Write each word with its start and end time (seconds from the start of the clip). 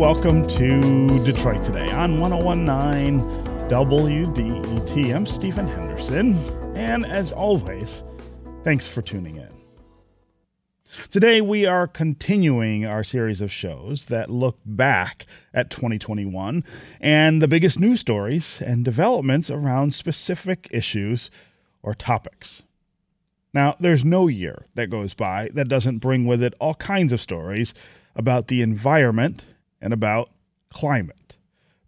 Welcome 0.00 0.46
to 0.46 1.22
Detroit 1.26 1.62
Today 1.62 1.90
on 1.90 2.20
1019 2.20 3.20
WDET. 3.68 5.14
I'm 5.14 5.26
Stephen 5.26 5.68
Henderson, 5.68 6.38
and 6.74 7.04
as 7.04 7.32
always, 7.32 8.02
thanks 8.64 8.88
for 8.88 9.02
tuning 9.02 9.36
in. 9.36 9.50
Today, 11.10 11.42
we 11.42 11.66
are 11.66 11.86
continuing 11.86 12.86
our 12.86 13.04
series 13.04 13.42
of 13.42 13.52
shows 13.52 14.06
that 14.06 14.30
look 14.30 14.58
back 14.64 15.26
at 15.52 15.68
2021 15.68 16.64
and 17.02 17.42
the 17.42 17.46
biggest 17.46 17.78
news 17.78 18.00
stories 18.00 18.62
and 18.62 18.86
developments 18.86 19.50
around 19.50 19.92
specific 19.92 20.66
issues 20.70 21.30
or 21.82 21.94
topics. 21.94 22.62
Now, 23.52 23.76
there's 23.78 24.06
no 24.06 24.28
year 24.28 24.64
that 24.76 24.88
goes 24.88 25.12
by 25.12 25.50
that 25.52 25.68
doesn't 25.68 25.98
bring 25.98 26.24
with 26.24 26.42
it 26.42 26.54
all 26.58 26.76
kinds 26.76 27.12
of 27.12 27.20
stories 27.20 27.74
about 28.16 28.48
the 28.48 28.62
environment 28.62 29.44
and 29.80 29.92
about 29.92 30.30
climate. 30.72 31.36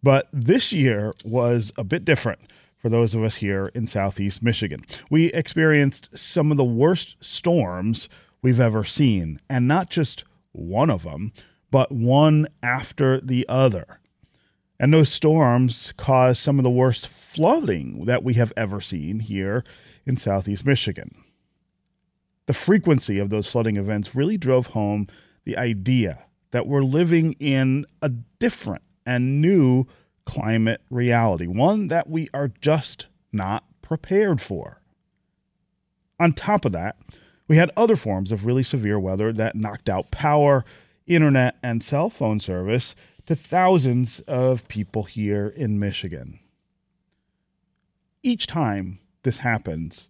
But 0.02 0.28
this 0.32 0.72
year 0.72 1.14
was 1.24 1.72
a 1.78 1.84
bit 1.84 2.04
different 2.04 2.40
for 2.76 2.88
those 2.88 3.14
of 3.14 3.22
us 3.22 3.36
here 3.36 3.70
in 3.74 3.86
southeast 3.86 4.42
Michigan. 4.42 4.80
We 5.08 5.26
experienced 5.26 6.18
some 6.18 6.50
of 6.50 6.56
the 6.56 6.64
worst 6.64 7.24
storms 7.24 8.08
we've 8.42 8.60
ever 8.60 8.82
seen, 8.82 9.38
and 9.48 9.68
not 9.68 9.88
just 9.88 10.24
one 10.50 10.90
of 10.90 11.04
them, 11.04 11.32
but 11.70 11.92
one 11.92 12.48
after 12.62 13.20
the 13.20 13.46
other. 13.48 14.00
And 14.80 14.92
those 14.92 15.12
storms 15.12 15.94
caused 15.96 16.42
some 16.42 16.58
of 16.58 16.64
the 16.64 16.70
worst 16.70 17.06
flooding 17.06 18.06
that 18.06 18.24
we 18.24 18.34
have 18.34 18.52
ever 18.56 18.80
seen 18.80 19.20
here 19.20 19.64
in 20.04 20.16
southeast 20.16 20.66
Michigan. 20.66 21.14
The 22.46 22.52
frequency 22.52 23.20
of 23.20 23.30
those 23.30 23.46
flooding 23.46 23.76
events 23.76 24.16
really 24.16 24.36
drove 24.36 24.68
home 24.68 25.06
the 25.44 25.56
idea 25.56 26.26
that 26.52 26.66
we're 26.66 26.82
living 26.82 27.34
in 27.40 27.84
a 28.00 28.08
different 28.08 28.82
and 29.04 29.40
new 29.40 29.84
climate 30.24 30.80
reality, 30.88 31.46
one 31.46 31.88
that 31.88 32.08
we 32.08 32.28
are 32.32 32.48
just 32.60 33.08
not 33.32 33.64
prepared 33.82 34.40
for. 34.40 34.80
On 36.20 36.32
top 36.32 36.64
of 36.64 36.72
that, 36.72 36.96
we 37.48 37.56
had 37.56 37.70
other 37.76 37.96
forms 37.96 38.30
of 38.30 38.46
really 38.46 38.62
severe 38.62 38.98
weather 38.98 39.32
that 39.32 39.56
knocked 39.56 39.88
out 39.88 40.10
power, 40.10 40.64
internet, 41.06 41.56
and 41.62 41.82
cell 41.82 42.08
phone 42.08 42.38
service 42.38 42.94
to 43.26 43.34
thousands 43.34 44.20
of 44.20 44.68
people 44.68 45.04
here 45.04 45.48
in 45.48 45.78
Michigan. 45.78 46.38
Each 48.22 48.46
time 48.46 49.00
this 49.24 49.38
happens, 49.38 50.08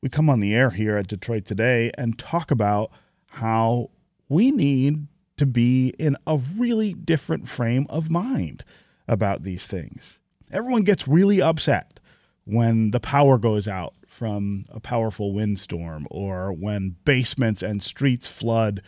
we 0.00 0.08
come 0.08 0.30
on 0.30 0.40
the 0.40 0.54
air 0.54 0.70
here 0.70 0.96
at 0.96 1.08
Detroit 1.08 1.44
Today 1.44 1.90
and 1.98 2.18
talk 2.18 2.50
about 2.50 2.90
how 3.26 3.90
we 4.28 4.50
need 4.50 5.06
to 5.42 5.46
be 5.46 5.92
in 5.98 6.16
a 6.24 6.36
really 6.56 6.94
different 6.94 7.48
frame 7.48 7.84
of 7.90 8.12
mind 8.12 8.62
about 9.08 9.42
these 9.42 9.66
things. 9.66 10.20
Everyone 10.52 10.82
gets 10.82 11.08
really 11.08 11.42
upset 11.42 11.98
when 12.44 12.92
the 12.92 13.00
power 13.00 13.38
goes 13.38 13.66
out 13.66 13.94
from 14.06 14.64
a 14.68 14.78
powerful 14.78 15.32
windstorm 15.32 16.06
or 16.12 16.52
when 16.52 16.94
basements 17.04 17.60
and 17.60 17.82
streets 17.82 18.28
flood 18.28 18.82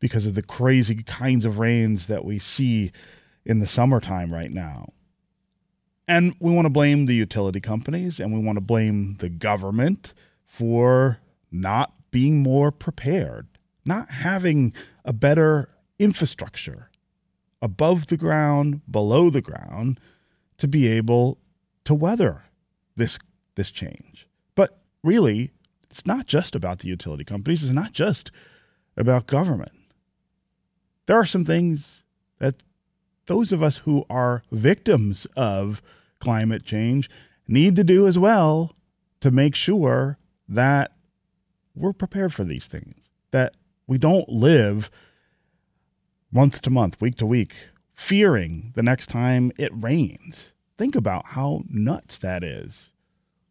because 0.00 0.26
of 0.26 0.34
the 0.34 0.42
crazy 0.42 0.96
kinds 1.04 1.44
of 1.44 1.60
rains 1.60 2.08
that 2.08 2.24
we 2.24 2.40
see 2.40 2.90
in 3.44 3.60
the 3.60 3.68
summertime 3.68 4.34
right 4.34 4.50
now. 4.50 4.88
And 6.08 6.34
we 6.40 6.52
want 6.52 6.66
to 6.66 6.70
blame 6.70 7.06
the 7.06 7.14
utility 7.14 7.60
companies 7.60 8.18
and 8.18 8.34
we 8.34 8.40
want 8.40 8.56
to 8.56 8.60
blame 8.60 9.14
the 9.20 9.28
government 9.28 10.12
for 10.44 11.20
not 11.52 11.94
being 12.10 12.42
more 12.42 12.72
prepared, 12.72 13.46
not 13.84 14.10
having 14.10 14.72
a 15.04 15.12
better 15.12 15.68
infrastructure 16.00 16.90
above 17.62 18.06
the 18.06 18.16
ground, 18.16 18.80
below 18.90 19.30
the 19.30 19.42
ground 19.42 20.00
to 20.56 20.66
be 20.66 20.88
able 20.88 21.38
to 21.84 21.94
weather 21.94 22.44
this 22.96 23.18
this 23.54 23.70
change. 23.70 24.26
But 24.54 24.80
really, 25.04 25.52
it's 25.90 26.06
not 26.06 26.26
just 26.26 26.54
about 26.54 26.80
the 26.80 26.88
utility 26.88 27.24
companies, 27.24 27.62
it's 27.62 27.72
not 27.72 27.92
just 27.92 28.30
about 28.96 29.26
government. 29.26 29.72
There 31.06 31.16
are 31.16 31.26
some 31.26 31.44
things 31.44 32.04
that 32.38 32.62
those 33.26 33.52
of 33.52 33.62
us 33.62 33.78
who 33.78 34.04
are 34.08 34.42
victims 34.50 35.26
of 35.36 35.82
climate 36.18 36.64
change 36.64 37.10
need 37.46 37.76
to 37.76 37.84
do 37.84 38.06
as 38.06 38.18
well 38.18 38.74
to 39.20 39.30
make 39.30 39.54
sure 39.54 40.18
that 40.48 40.92
we're 41.74 41.92
prepared 41.92 42.32
for 42.32 42.44
these 42.44 42.66
things, 42.66 43.08
that 43.30 43.54
we 43.86 43.98
don't 43.98 44.28
live 44.28 44.90
month 46.30 46.62
to 46.62 46.70
month, 46.70 47.00
week 47.00 47.16
to 47.16 47.26
week, 47.26 47.54
fearing 47.94 48.72
the 48.74 48.82
next 48.82 49.08
time 49.08 49.52
it 49.58 49.70
rains. 49.74 50.52
Think 50.78 50.94
about 50.94 51.26
how 51.26 51.62
nuts 51.68 52.18
that 52.18 52.42
is. 52.42 52.92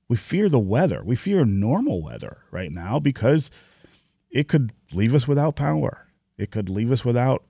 We 0.07 0.17
fear 0.17 0.50
the 0.50 0.59
weather. 0.59 1.03
We 1.03 1.16
fear 1.16 1.45
normal 1.45 2.01
weather 2.01 2.39
right 2.51 2.72
now 2.72 3.00
because 3.00 3.51
it 4.31 4.47
could 4.47 4.72
leave 4.94 5.13
us 5.13 5.28
without 5.28 5.56
power. 5.56 6.07
It 6.38 6.51
could 6.51 6.69
leave 6.69 6.91
us 6.91 7.06
without 7.06 7.44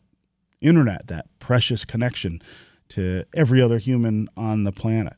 internet, 0.59 1.07
that 1.07 1.28
precious 1.39 1.85
connection 1.85 2.41
to 2.89 3.23
every 3.34 3.62
other 3.62 3.78
human 3.78 4.28
on 4.35 4.63
the 4.63 4.72
planet. 4.72 5.16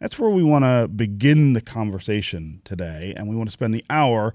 That's 0.00 0.18
where 0.18 0.30
we 0.30 0.42
want 0.42 0.64
to 0.64 0.88
begin 0.88 1.52
the 1.52 1.60
conversation 1.60 2.62
today, 2.64 3.14
and 3.16 3.28
we 3.28 3.36
want 3.36 3.48
to 3.48 3.52
spend 3.52 3.74
the 3.74 3.84
hour 3.90 4.32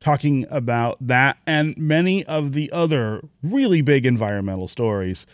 talking 0.00 0.46
about 0.50 0.96
that 1.06 1.38
and 1.46 1.76
many 1.76 2.24
of 2.24 2.52
the 2.52 2.72
other 2.72 3.22
really 3.42 3.82
big 3.82 4.06
environmental 4.06 4.66
stories 4.66 5.26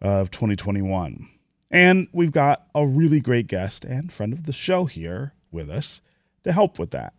of 0.00 0.30
2021. 0.30 1.28
And 1.70 2.08
we've 2.12 2.32
got 2.32 2.66
a 2.74 2.86
really 2.86 3.20
great 3.20 3.46
guest 3.46 3.84
and 3.84 4.12
friend 4.12 4.32
of 4.32 4.44
the 4.44 4.52
show 4.52 4.84
here 4.84 5.34
with 5.50 5.70
us 5.70 6.00
to 6.44 6.52
help 6.52 6.78
with 6.78 6.90
that. 6.90 7.14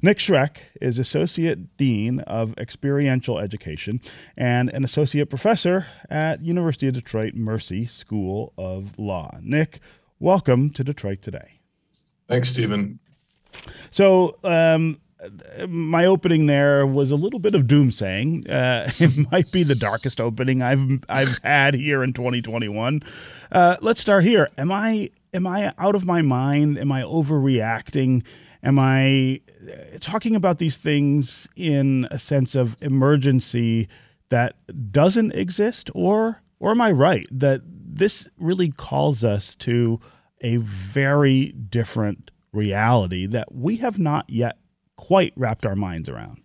Nick 0.00 0.18
Schroeck 0.18 0.56
is 0.80 0.98
Associate 0.98 1.76
Dean 1.76 2.20
of 2.20 2.56
Experiential 2.56 3.38
Education 3.38 4.00
and 4.36 4.70
an 4.70 4.82
Associate 4.82 5.28
Professor 5.28 5.86
at 6.08 6.40
University 6.42 6.88
of 6.88 6.94
Detroit 6.94 7.34
Mercy 7.34 7.84
School 7.84 8.54
of 8.56 8.98
Law. 8.98 9.38
Nick, 9.42 9.80
welcome 10.18 10.70
to 10.70 10.82
Detroit 10.82 11.20
Today. 11.20 11.60
Thanks, 12.28 12.48
Stephen. 12.48 12.98
So, 13.90 14.38
um, 14.42 14.98
my 15.68 16.06
opening 16.06 16.46
there 16.46 16.86
was 16.86 17.10
a 17.10 17.16
little 17.16 17.38
bit 17.38 17.54
of 17.54 17.62
doomsaying. 17.62 18.48
Uh, 18.48 18.90
it 18.98 19.30
might 19.30 19.50
be 19.52 19.62
the 19.62 19.74
darkest 19.74 20.20
opening 20.20 20.62
I've 20.62 20.82
I've 21.08 21.38
had 21.42 21.74
here 21.74 22.02
in 22.02 22.12
2021. 22.12 23.02
Uh, 23.52 23.76
let's 23.80 24.00
start 24.00 24.24
here. 24.24 24.48
Am 24.58 24.72
I 24.72 25.10
am 25.32 25.46
I 25.46 25.72
out 25.78 25.94
of 25.94 26.04
my 26.04 26.22
mind? 26.22 26.78
Am 26.78 26.92
I 26.92 27.02
overreacting? 27.02 28.24
Am 28.62 28.78
I 28.78 29.40
uh, 29.62 29.98
talking 30.00 30.34
about 30.34 30.58
these 30.58 30.76
things 30.76 31.46
in 31.56 32.08
a 32.10 32.18
sense 32.18 32.54
of 32.54 32.76
emergency 32.80 33.88
that 34.30 34.56
doesn't 34.90 35.32
exist, 35.32 35.90
or 35.94 36.40
or 36.58 36.70
am 36.70 36.80
I 36.80 36.90
right 36.90 37.26
that 37.30 37.60
this 37.64 38.28
really 38.38 38.70
calls 38.70 39.22
us 39.22 39.54
to 39.56 40.00
a 40.40 40.56
very 40.56 41.52
different 41.52 42.30
reality 42.52 43.26
that 43.26 43.54
we 43.54 43.76
have 43.78 43.98
not 43.98 44.28
yet 44.28 44.58
quite 44.96 45.32
wrapped 45.36 45.66
our 45.66 45.76
minds 45.76 46.08
around. 46.08 46.40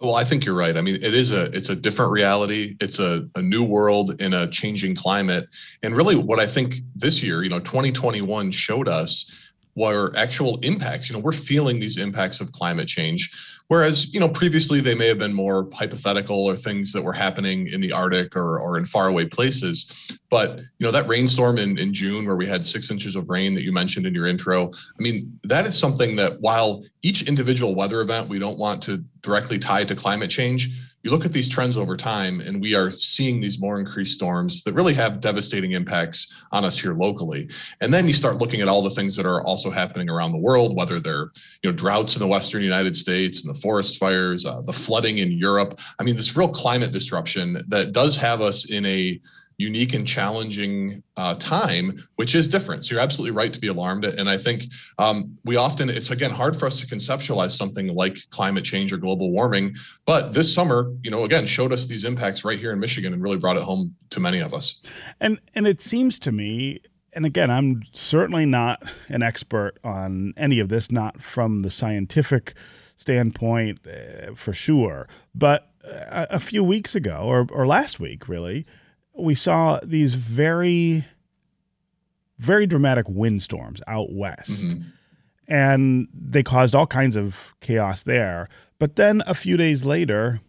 Well, 0.00 0.16
I 0.16 0.24
think 0.24 0.44
you're 0.44 0.56
right. 0.56 0.76
I 0.76 0.80
mean, 0.80 0.96
it 0.96 1.14
is 1.14 1.30
a 1.30 1.44
it's 1.56 1.68
a 1.68 1.76
different 1.76 2.10
reality. 2.10 2.74
It's 2.80 2.98
a, 2.98 3.28
a 3.36 3.42
new 3.42 3.62
world 3.62 4.20
in 4.20 4.34
a 4.34 4.48
changing 4.48 4.96
climate. 4.96 5.48
And 5.84 5.96
really 5.96 6.16
what 6.16 6.40
I 6.40 6.46
think 6.46 6.74
this 6.96 7.22
year, 7.22 7.44
you 7.44 7.48
know, 7.48 7.60
2021 7.60 8.50
showed 8.50 8.88
us 8.88 9.52
were 9.76 10.12
actual 10.16 10.58
impacts. 10.62 11.08
You 11.08 11.14
know, 11.14 11.20
we're 11.20 11.32
feeling 11.32 11.78
these 11.78 11.98
impacts 11.98 12.40
of 12.40 12.50
climate 12.52 12.88
change 12.88 13.30
Whereas, 13.72 14.12
you 14.12 14.20
know, 14.20 14.28
previously 14.28 14.82
they 14.82 14.94
may 14.94 15.08
have 15.08 15.18
been 15.18 15.32
more 15.32 15.66
hypothetical 15.72 16.44
or 16.44 16.54
things 16.54 16.92
that 16.92 17.00
were 17.00 17.14
happening 17.14 17.68
in 17.72 17.80
the 17.80 17.90
Arctic 17.90 18.36
or, 18.36 18.60
or 18.60 18.76
in 18.76 18.84
faraway 18.84 19.24
places. 19.24 20.20
But, 20.28 20.58
you 20.78 20.84
know, 20.84 20.90
that 20.90 21.08
rainstorm 21.08 21.56
in, 21.56 21.78
in 21.78 21.94
June 21.94 22.26
where 22.26 22.36
we 22.36 22.44
had 22.44 22.62
six 22.62 22.90
inches 22.90 23.16
of 23.16 23.30
rain 23.30 23.54
that 23.54 23.62
you 23.62 23.72
mentioned 23.72 24.04
in 24.04 24.14
your 24.14 24.26
intro, 24.26 24.68
I 24.68 25.02
mean, 25.02 25.40
that 25.44 25.64
is 25.64 25.78
something 25.78 26.16
that 26.16 26.38
while 26.42 26.84
each 27.00 27.26
individual 27.26 27.74
weather 27.74 28.02
event 28.02 28.28
we 28.28 28.38
don't 28.38 28.58
want 28.58 28.82
to 28.82 29.02
directly 29.22 29.58
tie 29.58 29.84
to 29.84 29.94
climate 29.94 30.28
change, 30.28 30.68
you 31.02 31.10
look 31.10 31.24
at 31.24 31.32
these 31.32 31.48
trends 31.48 31.76
over 31.76 31.96
time 31.96 32.40
and 32.40 32.60
we 32.60 32.74
are 32.74 32.90
seeing 32.90 33.40
these 33.40 33.60
more 33.60 33.78
increased 33.78 34.14
storms 34.14 34.62
that 34.62 34.72
really 34.72 34.94
have 34.94 35.20
devastating 35.20 35.72
impacts 35.72 36.46
on 36.52 36.64
us 36.64 36.78
here 36.78 36.94
locally. 36.94 37.48
And 37.80 37.92
then 37.92 38.06
you 38.06 38.12
start 38.12 38.36
looking 38.36 38.60
at 38.60 38.68
all 38.68 38.82
the 38.82 38.90
things 38.90 39.16
that 39.16 39.26
are 39.26 39.42
also 39.42 39.70
happening 39.70 40.08
around 40.08 40.32
the 40.32 40.38
world 40.38 40.76
whether 40.76 41.00
they're 41.00 41.30
you 41.62 41.70
know 41.70 41.72
droughts 41.72 42.16
in 42.16 42.20
the 42.20 42.26
western 42.26 42.62
united 42.62 42.96
states 42.96 43.44
and 43.44 43.54
the 43.54 43.60
forest 43.60 43.98
fires 43.98 44.46
uh, 44.46 44.62
the 44.62 44.72
flooding 44.72 45.18
in 45.18 45.32
europe. 45.32 45.78
I 45.98 46.04
mean 46.04 46.16
this 46.16 46.36
real 46.36 46.52
climate 46.52 46.92
disruption 46.92 47.62
that 47.68 47.92
does 47.92 48.16
have 48.16 48.40
us 48.40 48.70
in 48.70 48.86
a 48.86 49.20
unique 49.62 49.94
and 49.94 50.06
challenging 50.06 51.02
uh, 51.16 51.34
time, 51.36 51.92
which 52.16 52.34
is 52.34 52.48
different. 52.48 52.84
So 52.84 52.94
you're 52.94 53.02
absolutely 53.02 53.36
right 53.36 53.52
to 53.52 53.60
be 53.60 53.68
alarmed. 53.68 54.04
And 54.04 54.28
I 54.28 54.36
think 54.36 54.64
um, 54.98 55.36
we 55.44 55.56
often, 55.56 55.88
it's 55.88 56.10
again 56.10 56.30
hard 56.30 56.56
for 56.56 56.66
us 56.66 56.80
to 56.80 56.86
conceptualize 56.86 57.52
something 57.52 57.88
like 57.94 58.18
climate 58.30 58.64
change 58.64 58.92
or 58.92 58.96
global 58.96 59.30
warming. 59.30 59.74
But 60.04 60.34
this 60.34 60.52
summer, 60.52 60.92
you 61.02 61.10
know, 61.10 61.24
again, 61.24 61.46
showed 61.46 61.72
us 61.72 61.86
these 61.86 62.04
impacts 62.04 62.44
right 62.44 62.58
here 62.58 62.72
in 62.72 62.80
Michigan 62.80 63.12
and 63.12 63.22
really 63.22 63.38
brought 63.38 63.56
it 63.56 63.62
home 63.62 63.94
to 64.10 64.20
many 64.20 64.40
of 64.40 64.52
us. 64.52 64.82
And 65.20 65.40
and 65.54 65.66
it 65.66 65.80
seems 65.80 66.18
to 66.20 66.32
me 66.32 66.80
and 67.14 67.26
again, 67.26 67.50
I'm 67.50 67.82
certainly 67.92 68.46
not 68.46 68.82
an 69.08 69.22
expert 69.22 69.74
on 69.84 70.32
any 70.36 70.60
of 70.60 70.70
this, 70.70 70.90
not 70.90 71.20
from 71.20 71.60
the 71.60 71.70
scientific 71.70 72.54
standpoint 72.96 73.80
uh, 73.86 74.34
for 74.34 74.54
sure. 74.54 75.08
But 75.34 75.68
a, 75.84 76.26
a 76.30 76.40
few 76.40 76.64
weeks 76.64 76.94
ago, 76.94 77.22
or, 77.24 77.46
or 77.50 77.66
last 77.66 78.00
week, 78.00 78.28
really, 78.28 78.66
we 79.16 79.34
saw 79.34 79.80
these 79.82 80.14
very, 80.14 81.04
very 82.38 82.66
dramatic 82.66 83.06
windstorms 83.08 83.80
out 83.86 84.12
west. 84.12 84.68
Mm-hmm. 84.68 84.88
And 85.48 86.08
they 86.14 86.42
caused 86.42 86.74
all 86.74 86.86
kinds 86.86 87.16
of 87.16 87.54
chaos 87.60 88.02
there. 88.02 88.48
But 88.78 88.96
then 88.96 89.22
a 89.26 89.34
few 89.34 89.56
days 89.56 89.84
later, 89.84 90.40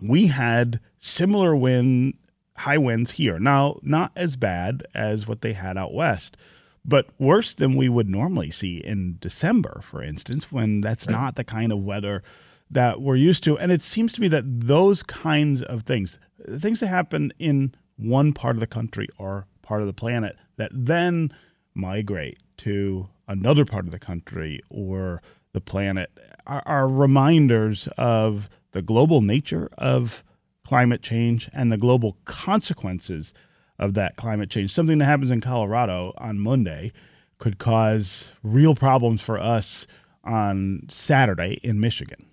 we 0.00 0.28
had 0.28 0.80
similar 0.98 1.56
wind 1.56 2.14
high 2.58 2.78
winds 2.78 3.12
here. 3.12 3.38
Now, 3.38 3.78
not 3.82 4.12
as 4.14 4.36
bad 4.36 4.86
as 4.94 5.26
what 5.26 5.40
they 5.40 5.54
had 5.54 5.76
out 5.76 5.92
west, 5.92 6.36
but 6.84 7.08
worse 7.18 7.54
than 7.54 7.76
we 7.76 7.88
would 7.88 8.08
normally 8.08 8.50
see 8.50 8.76
in 8.76 9.16
December, 9.20 9.80
for 9.82 10.02
instance, 10.02 10.52
when 10.52 10.80
that's 10.80 11.08
not 11.08 11.36
the 11.36 11.44
kind 11.44 11.72
of 11.72 11.78
weather 11.78 12.22
that 12.70 13.00
we're 13.00 13.16
used 13.16 13.44
to. 13.44 13.58
And 13.58 13.70
it 13.70 13.82
seems 13.82 14.12
to 14.14 14.20
me 14.20 14.28
that 14.28 14.44
those 14.46 15.02
kinds 15.02 15.62
of 15.62 15.82
things, 15.82 16.18
things 16.48 16.80
that 16.80 16.88
happen 16.88 17.32
in 17.38 17.74
one 17.96 18.32
part 18.32 18.56
of 18.56 18.60
the 18.60 18.66
country 18.66 19.06
or 19.18 19.46
part 19.62 19.80
of 19.80 19.86
the 19.86 19.92
planet, 19.92 20.36
that 20.56 20.70
then 20.72 21.32
migrate 21.74 22.38
to 22.58 23.08
another 23.28 23.64
part 23.64 23.84
of 23.84 23.90
the 23.90 23.98
country 23.98 24.60
or 24.68 25.22
the 25.52 25.60
planet, 25.60 26.10
are, 26.46 26.62
are 26.66 26.88
reminders 26.88 27.86
of 27.96 28.48
the 28.72 28.82
global 28.82 29.20
nature 29.20 29.68
of 29.78 30.24
climate 30.66 31.02
change 31.02 31.48
and 31.52 31.70
the 31.70 31.78
global 31.78 32.16
consequences 32.24 33.32
of 33.78 33.94
that 33.94 34.16
climate 34.16 34.50
change. 34.50 34.72
Something 34.72 34.98
that 34.98 35.04
happens 35.04 35.30
in 35.30 35.40
Colorado 35.40 36.12
on 36.18 36.38
Monday 36.38 36.92
could 37.38 37.58
cause 37.58 38.32
real 38.42 38.74
problems 38.74 39.20
for 39.20 39.38
us 39.38 39.86
on 40.22 40.86
Saturday 40.88 41.58
in 41.62 41.80
Michigan. 41.80 42.26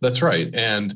That's 0.00 0.22
right. 0.22 0.54
And 0.54 0.94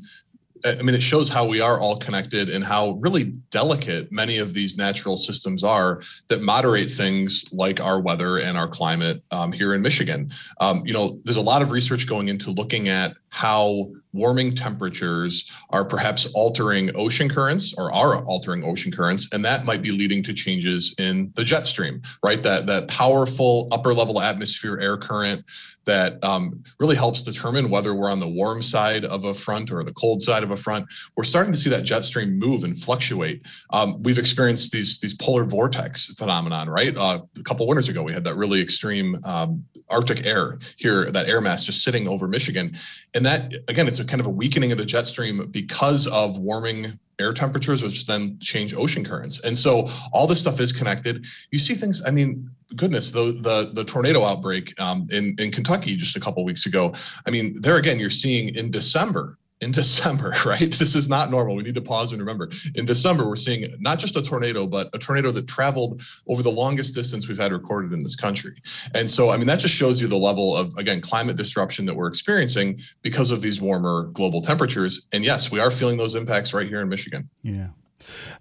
I 0.65 0.83
mean, 0.83 0.95
it 0.95 1.03
shows 1.03 1.29
how 1.29 1.49
we 1.49 1.61
are 1.61 1.81
all 1.81 1.97
connected 1.97 2.51
and 2.51 2.63
how 2.63 2.93
really 3.01 3.33
delicate 3.51 4.13
many 4.13 4.39
of 4.39 4.53
these 4.53 4.77
natural 4.77 5.17
systems 5.17 5.65
are 5.65 6.03
that 6.29 6.43
moderate 6.43 6.91
things 6.91 7.45
like 7.53 7.81
our 7.81 8.01
weather 8.01 8.39
and 8.39 8.59
our 8.59 8.69
climate 8.69 9.23
um, 9.31 9.53
here 9.53 9.75
in 9.75 9.83
Michigan. 9.83 10.31
Um, 10.61 10.83
you 10.85 10.93
know, 10.93 11.19
there's 11.25 11.37
a 11.37 11.43
lot 11.43 11.63
of 11.63 11.71
research 11.71 12.07
going 12.07 12.29
into 12.29 12.51
looking 12.51 12.89
at 12.89 13.15
how 13.31 13.91
warming 14.13 14.55
temperatures 14.55 15.51
are 15.71 15.85
perhaps 15.85 16.31
altering 16.35 16.91
ocean 16.97 17.29
currents 17.29 17.75
or 17.79 17.93
are 17.95 18.25
altering 18.25 18.65
ocean 18.65 18.93
currents 18.93 19.33
and 19.33 19.45
that 19.45 19.65
might 19.65 19.83
be 19.83 19.91
leading 19.91 20.23
to 20.23 20.35
changes 20.35 20.95
in 20.99 21.33
the 21.37 21.45
jet 21.45 21.67
stream 21.67 22.01
right? 22.23 22.43
That 22.43 22.67
that 22.67 22.89
powerful 22.89 23.69
upper 23.73 23.95
level 23.95 24.21
atmosphere 24.21 24.79
air 24.81 24.97
current 24.97 25.45
that 25.85 26.23
um, 26.25 26.63
really 26.79 26.97
helps 26.97 27.23
determine 27.23 27.71
whether 27.71 27.95
we're 27.95 28.11
on 28.11 28.21
the 28.21 28.29
warm 28.29 28.63
side 28.63 29.05
of 29.05 29.25
a 29.25 29.35
front 29.35 29.73
or 29.73 29.83
the 29.83 29.93
cold 29.95 30.21
side 30.23 30.43
of 30.43 30.51
a 30.51 30.57
front. 30.57 30.87
We're 31.17 31.25
starting 31.25 31.53
to 31.53 31.59
see 31.59 31.71
that 31.71 31.85
jet 31.85 32.05
stream 32.05 32.39
move 32.39 32.65
and 32.65 32.77
fluctuate. 32.77 33.47
Um, 33.73 34.03
we've 34.03 34.19
experienced 34.19 34.73
these 34.73 35.01
these 35.01 35.15
polar 35.15 35.45
vortex 35.45 36.15
phenomenon 36.15 36.69
right? 36.69 36.93
Uh, 36.97 37.21
a 37.39 37.43
couple 37.43 37.67
winters 37.67 37.89
ago 37.89 38.03
we 38.03 38.13
had 38.13 38.25
that 38.25 38.37
really 38.37 38.61
extreme 38.61 39.17
um, 39.25 39.65
arctic 39.91 40.27
air 40.27 40.59
here 40.77 41.11
that 41.11 41.29
air 41.29 41.41
mass 41.41 41.65
just 41.65 41.83
sitting 41.83 42.07
over 42.07 42.29
michigan. 42.29 42.73
And 43.15 43.25
that 43.25 43.53
again 43.69 43.89
it's 43.89 44.00
a 44.01 44.05
kind 44.05 44.21
of 44.21 44.27
a 44.27 44.31
weakening 44.31 44.73
of 44.73 44.79
the 44.79 44.85
jet 44.85 45.07
stream 45.07 45.49
because 45.51 46.07
of 46.09 46.39
warming 46.39 46.99
air 47.21 47.33
temperatures, 47.33 47.83
which 47.83 48.07
then 48.07 48.39
change 48.41 48.75
ocean 48.75 49.05
currents. 49.05 49.45
And 49.45 49.57
so 49.57 49.87
all 50.13 50.27
this 50.27 50.41
stuff 50.41 50.59
is 50.59 50.73
connected. 50.73 51.27
You 51.51 51.59
see 51.59 51.75
things, 51.75 52.03
I 52.07 52.11
mean, 52.11 52.51
goodness, 52.77 53.11
the 53.11 53.33
the, 53.41 53.71
the 53.75 53.85
tornado 53.85 54.25
outbreak 54.25 54.79
um, 54.81 55.07
in, 55.13 55.37
in 55.39 55.51
Kentucky 55.51 55.97
just 55.97 56.17
a 56.17 56.21
couple 56.21 56.45
weeks 56.45 56.67
ago. 56.67 56.93
I 57.27 57.31
mean, 57.31 57.61
there 57.61 57.77
again, 57.77 57.99
you're 57.99 58.11
seeing 58.11 58.55
in 58.55 58.71
December 58.71 59.39
in 59.61 59.71
December, 59.81 60.35
right? 60.47 60.73
This 60.73 60.95
is 60.95 61.09
not 61.09 61.31
normal. 61.31 61.57
We 61.57 61.63
need 61.63 61.75
to 61.75 61.83
pause 61.83 62.13
and 62.13 62.21
remember. 62.21 62.51
In 62.75 62.85
December, 62.85 63.27
we're 63.27 63.37
seeing 63.37 63.73
not 63.81 63.99
just 63.99 64.17
a 64.17 64.23
tornado, 64.23 64.67
but 64.67 64.89
a 64.95 64.99
tornado 64.99 65.31
that 65.33 65.47
traveled 65.49 66.03
over 66.29 66.43
the 66.43 66.51
longest 66.51 66.95
distance 66.95 67.29
we've 67.29 67.39
had 67.39 67.53
recorded 67.53 67.93
in 67.93 68.03
this 68.03 68.17
country. 68.17 68.53
And 68.95 69.09
so, 69.09 69.31
I 69.31 69.37
mean, 69.37 69.47
that 69.47 69.61
just 69.61 69.75
shows 69.75 70.01
you 70.01 70.07
the 70.07 70.17
level 70.17 70.57
of, 70.57 70.73
again, 70.77 71.01
climate 71.01 71.37
disruption 71.37 71.87
that 71.87 71.95
we're 71.95 72.09
experiencing 72.09 72.79
because 73.03 73.31
of 73.31 73.43
these 73.43 73.61
warmer 73.61 74.05
global 74.13 74.41
temperatures. 74.41 75.07
And 75.13 75.25
yes, 75.25 75.51
we 75.51 75.61
are 75.61 75.71
feeling 75.71 75.97
those 75.97 76.15
impacts 76.15 76.55
right 76.55 76.67
here 76.67 76.81
in 76.81 76.89
Michigan. 76.89 77.29
Yeah. 77.43 77.69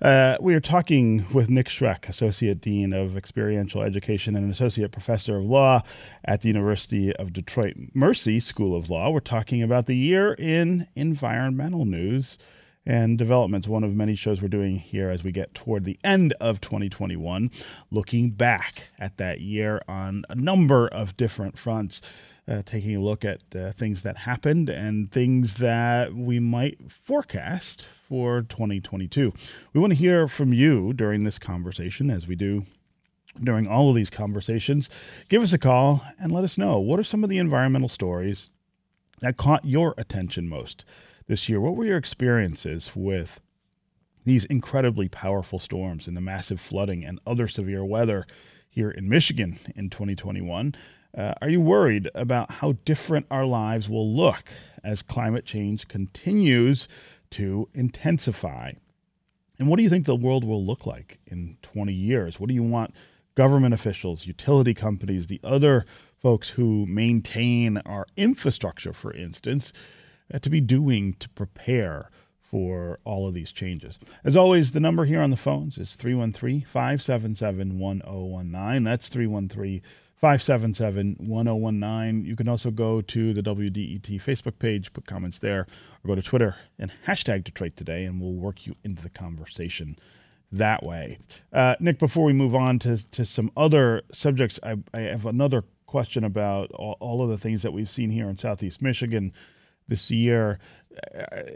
Uh, 0.01 0.37
we 0.41 0.53
are 0.53 0.59
talking 0.59 1.25
with 1.33 1.49
Nick 1.49 1.67
Schroeck, 1.67 2.07
Associate 2.07 2.59
Dean 2.59 2.93
of 2.93 3.17
Experiential 3.17 3.81
Education 3.81 4.35
and 4.35 4.51
Associate 4.51 4.91
Professor 4.91 5.37
of 5.37 5.45
Law 5.45 5.81
at 6.25 6.41
the 6.41 6.47
University 6.47 7.15
of 7.15 7.33
Detroit 7.33 7.75
Mercy 7.93 8.39
School 8.39 8.75
of 8.75 8.89
Law. 8.89 9.09
We're 9.09 9.19
talking 9.19 9.61
about 9.63 9.85
the 9.85 9.95
year 9.95 10.33
in 10.33 10.87
environmental 10.95 11.85
news 11.85 12.37
and 12.85 13.17
developments, 13.17 13.67
one 13.67 13.83
of 13.83 13.95
many 13.95 14.15
shows 14.15 14.41
we're 14.41 14.47
doing 14.47 14.77
here 14.77 15.09
as 15.09 15.23
we 15.23 15.31
get 15.31 15.53
toward 15.53 15.83
the 15.83 15.99
end 16.03 16.33
of 16.39 16.59
2021, 16.59 17.51
looking 17.91 18.31
back 18.31 18.89
at 18.97 19.17
that 19.17 19.41
year 19.41 19.81
on 19.87 20.23
a 20.29 20.35
number 20.35 20.87
of 20.87 21.15
different 21.15 21.57
fronts 21.59 22.01
uh, 22.47 22.61
taking 22.65 22.95
a 22.95 23.01
look 23.01 23.23
at 23.23 23.41
uh, 23.55 23.71
things 23.71 24.03
that 24.03 24.17
happened 24.17 24.69
and 24.69 25.11
things 25.11 25.55
that 25.55 26.13
we 26.13 26.39
might 26.39 26.91
forecast 26.91 27.85
for 27.85 28.41
2022. 28.41 29.33
We 29.73 29.79
want 29.79 29.91
to 29.91 29.99
hear 29.99 30.27
from 30.27 30.53
you 30.53 30.93
during 30.93 31.23
this 31.23 31.37
conversation, 31.37 32.09
as 32.09 32.27
we 32.27 32.35
do 32.35 32.63
during 33.41 33.67
all 33.67 33.89
of 33.89 33.95
these 33.95 34.09
conversations. 34.09 34.89
Give 35.29 35.41
us 35.41 35.53
a 35.53 35.59
call 35.59 36.03
and 36.19 36.31
let 36.31 36.43
us 36.43 36.57
know 36.57 36.79
what 36.79 36.99
are 36.99 37.03
some 37.03 37.23
of 37.23 37.29
the 37.29 37.37
environmental 37.37 37.89
stories 37.89 38.49
that 39.19 39.37
caught 39.37 39.65
your 39.65 39.93
attention 39.97 40.47
most 40.47 40.85
this 41.27 41.47
year? 41.47 41.61
What 41.61 41.75
were 41.75 41.85
your 41.85 41.97
experiences 41.97 42.91
with 42.95 43.39
these 44.25 44.45
incredibly 44.45 45.07
powerful 45.07 45.59
storms 45.59 46.07
and 46.07 46.17
the 46.17 46.21
massive 46.21 46.59
flooding 46.59 47.05
and 47.05 47.19
other 47.25 47.47
severe 47.47 47.85
weather 47.85 48.25
here 48.69 48.91
in 48.91 49.07
Michigan 49.07 49.57
in 49.75 49.89
2021? 49.89 50.75
Uh, 51.17 51.33
are 51.41 51.49
you 51.49 51.61
worried 51.61 52.09
about 52.13 52.51
how 52.51 52.73
different 52.85 53.25
our 53.31 53.45
lives 53.45 53.89
will 53.89 54.11
look 54.11 54.49
as 54.83 55.01
climate 55.01 55.45
change 55.45 55.87
continues 55.87 56.87
to 57.31 57.67
intensify? 57.73 58.71
And 59.57 59.67
what 59.67 59.77
do 59.77 59.83
you 59.83 59.89
think 59.89 60.05
the 60.05 60.15
world 60.15 60.43
will 60.43 60.63
look 60.63 60.85
like 60.85 61.19
in 61.27 61.57
20 61.61 61.93
years? 61.93 62.39
What 62.39 62.47
do 62.47 62.55
you 62.55 62.63
want 62.63 62.93
government 63.35 63.73
officials, 63.73 64.25
utility 64.25 64.73
companies, 64.73 65.27
the 65.27 65.41
other 65.43 65.85
folks 66.17 66.51
who 66.51 66.85
maintain 66.85 67.77
our 67.79 68.05
infrastructure, 68.15 68.93
for 68.93 69.13
instance, 69.13 69.73
uh, 70.33 70.39
to 70.39 70.49
be 70.49 70.61
doing 70.61 71.13
to 71.13 71.29
prepare 71.29 72.09
for 72.39 72.99
all 73.03 73.27
of 73.27 73.33
these 73.33 73.51
changes? 73.51 73.99
As 74.23 74.37
always, 74.37 74.71
the 74.71 74.79
number 74.79 75.05
here 75.05 75.21
on 75.21 75.31
the 75.31 75.37
phones 75.37 75.77
is 75.77 75.95
313 75.95 76.61
577 76.61 77.79
1019. 77.79 78.83
That's 78.83 79.09
313 79.09 79.81
577 80.19 81.15
1019. 81.17 82.25
You 82.25 82.35
can 82.35 82.49
also 82.49 82.71
go 82.71 82.99
to 82.99 83.33
the 83.33 83.41
WDET 83.41 84.21
Facebook 84.21 84.59
page, 84.59 84.91
put 84.91 85.05
comments 85.05 85.39
there, 85.39 85.61
or 86.03 86.07
go 86.07 86.15
to 86.15 86.21
Twitter 86.21 86.55
and 86.77 86.91
hashtag 87.07 87.45
Detroit 87.45 87.77
Today, 87.77 88.03
and 88.03 88.19
we'll 88.19 88.33
work 88.33 88.67
you 88.67 88.75
into 88.83 89.01
the 89.01 89.09
conversation 89.09 89.97
that 90.51 90.83
way. 90.83 91.19
Uh, 91.53 91.75
Nick, 91.79 91.99
before 91.99 92.25
we 92.25 92.33
move 92.33 92.53
on 92.53 92.79
to, 92.79 93.09
to 93.11 93.23
some 93.23 93.49
other 93.55 94.01
subjects, 94.11 94.59
I, 94.61 94.75
I 94.93 95.01
have 95.01 95.25
another 95.25 95.63
question 95.85 96.25
about 96.25 96.69
all, 96.71 96.97
all, 96.99 97.23
of 97.23 97.29
the 97.29 97.37
things 97.37 97.63
that 97.63 97.71
we've 97.71 97.89
seen 97.89 98.09
here 98.09 98.29
in 98.29 98.37
Southeast 98.37 98.81
Michigan 98.81 99.31
this 99.87 100.11
year. 100.11 100.59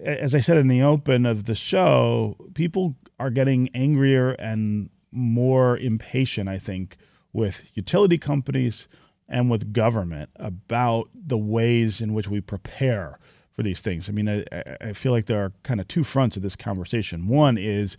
As 0.05 0.33
I 0.33 0.39
said 0.39 0.55
in 0.57 0.69
the 0.69 0.81
open 0.81 1.25
of 1.25 1.45
the 1.45 1.55
show, 1.55 2.37
people 2.53 2.95
are 3.19 3.29
getting 3.29 3.69
angrier 3.73 4.31
and 4.31 4.89
more 5.11 5.77
impatient, 5.77 6.47
I 6.47 6.59
think, 6.59 6.95
with 7.33 7.65
utility 7.73 8.17
companies 8.17 8.87
and 9.27 9.49
with 9.49 9.73
government 9.73 10.29
about 10.35 11.09
the 11.13 11.37
ways 11.37 11.99
in 11.99 12.13
which 12.13 12.27
we 12.27 12.39
prepare 12.39 13.19
for 13.51 13.63
these 13.63 13.81
things. 13.81 14.07
I 14.07 14.11
mean, 14.11 14.29
I, 14.29 14.75
I 14.81 14.93
feel 14.93 15.11
like 15.11 15.25
there 15.25 15.43
are 15.43 15.51
kind 15.63 15.79
of 15.79 15.87
two 15.87 16.03
fronts 16.03 16.37
of 16.37 16.43
this 16.43 16.55
conversation. 16.55 17.27
One 17.27 17.57
is 17.57 17.97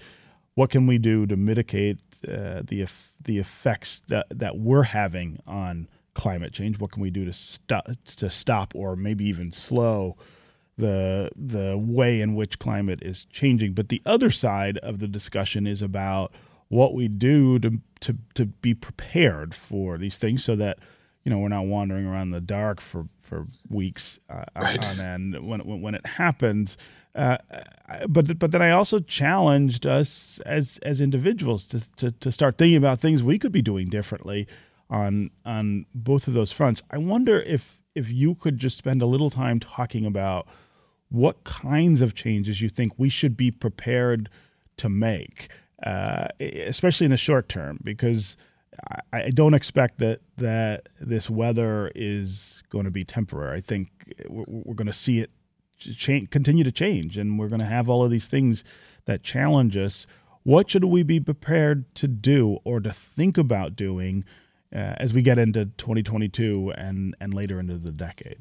what 0.55 0.71
can 0.71 0.87
we 0.87 0.99
do 0.99 1.27
to 1.27 1.37
mitigate 1.37 1.99
uh, 2.27 2.63
the 2.65 2.87
the 3.21 3.39
effects 3.39 4.03
that, 4.09 4.27
that 4.31 4.57
we're 4.57 4.85
having 4.85 5.41
on 5.47 5.89
climate 6.15 6.53
change? 6.53 6.79
What 6.79 6.93
can 6.93 7.03
we 7.03 7.11
do 7.11 7.25
to 7.25 7.33
stop 7.33 7.87
to 8.05 8.31
stop 8.31 8.73
or 8.75 8.97
maybe 8.97 9.25
even 9.27 9.51
slow 9.51 10.17
the 10.77 11.31
the 11.37 11.77
way 11.79 12.21
in 12.21 12.35
which 12.35 12.59
climate 12.59 13.01
is 13.03 13.25
changing. 13.27 13.73
But 13.73 13.89
the 13.89 14.03
other 14.05 14.31
side 14.31 14.79
of 14.79 14.99
the 14.99 15.09
discussion 15.09 15.67
is 15.67 15.83
about 15.83 16.33
what 16.69 16.95
we 16.95 17.09
do 17.09 17.59
to 17.59 17.81
to 18.01 18.17
to 18.35 18.47
be 18.47 18.75
prepared 18.75 19.55
for 19.55 19.99
these 19.99 20.17
things, 20.17 20.45
so 20.45 20.57
that 20.57 20.79
you 21.23 21.31
know 21.31 21.39
we're 21.39 21.49
not 21.49 21.67
wandering 21.67 22.07
around 22.07 22.29
in 22.29 22.31
the 22.31 22.41
dark 22.41 22.81
for 22.81 23.09
for 23.21 23.45
weeks 23.69 24.19
uh, 24.29 24.45
right. 24.57 24.85
on 24.87 25.01
end 25.01 25.47
when 25.47 25.61
when 25.61 25.95
it 25.95 26.07
happens. 26.07 26.77
Uh, 27.15 27.39
but 28.09 28.39
but 28.39 28.51
then 28.51 28.61
I 28.63 28.71
also 28.71 28.99
challenged 29.01 29.87
us 29.87 30.41
as 30.45 30.79
as 30.83 31.01
individuals 31.01 31.67
to, 31.67 31.81
to 31.97 32.11
to 32.11 32.33
start 32.33 32.59
thinking 32.59 32.77
about 32.77 33.01
things 33.01 33.23
we 33.23 33.39
could 33.39 33.53
be 33.53 33.63
doing 33.63 33.89
differently 33.89 34.49
on 34.91 35.31
on 35.45 35.87
both 35.95 36.27
of 36.29 36.35
those 36.35 36.53
fronts. 36.53 36.83
I 36.91 36.99
wonder 36.99 37.41
if 37.41 37.81
if 37.95 38.11
you 38.11 38.35
could 38.35 38.59
just 38.59 38.77
spend 38.77 39.01
a 39.03 39.07
little 39.07 39.31
time 39.31 39.61
talking 39.61 40.05
about 40.05 40.49
what 41.09 41.45
kinds 41.45 42.01
of 42.01 42.15
changes 42.15 42.61
you 42.61 42.69
think 42.69 42.93
we 42.97 43.09
should 43.09 43.37
be 43.37 43.51
prepared 43.51 44.29
to 44.77 44.89
make, 44.89 45.49
uh, 45.85 46.29
especially 46.41 47.05
in 47.05 47.11
the 47.11 47.17
short 47.17 47.49
term, 47.49 47.79
because 47.85 48.37
I, 49.13 49.25
I, 49.25 49.31
don't 49.31 49.55
expect 49.55 49.99
that 49.99 50.21
that 50.39 50.89
this 51.01 51.29
weather 51.29 51.93
is 51.95 52.63
going 52.71 52.87
to 52.87 52.91
be 52.91 53.05
temporary. 53.05 53.59
I 53.59 53.61
think 53.61 53.91
we're, 54.29 54.45
we're 54.49 54.75
going 54.75 54.87
to 54.87 54.93
see 54.93 55.21
it 55.21 55.31
change, 55.79 56.31
continue 56.31 56.65
to 56.65 56.73
change, 56.73 57.19
and 57.19 57.39
we're 57.39 57.49
going 57.49 57.61
to 57.61 57.67
have 57.67 57.89
all 57.89 58.03
of 58.03 58.11
these 58.11 58.27
things 58.27 58.65
that 59.05 59.23
challenge 59.23 59.77
us. 59.77 60.07
What 60.43 60.71
should 60.71 60.85
we 60.85 61.03
be 61.03 61.21
prepared 61.21 61.95
to 61.97 62.09
do 62.09 62.59
or 62.65 62.81
to 62.81 62.91
think 62.91 63.39
about 63.39 63.77
doing 63.77 64.25
uh, 64.75 64.95
as 64.97 65.13
we 65.13 65.23
get 65.23 65.39
into 65.39 65.67
2022 65.67 66.73
and 66.77 67.15
and 67.21 67.35
later 67.35 67.61
into 67.61 67.77
the 67.77 67.93
decade? 67.93 68.39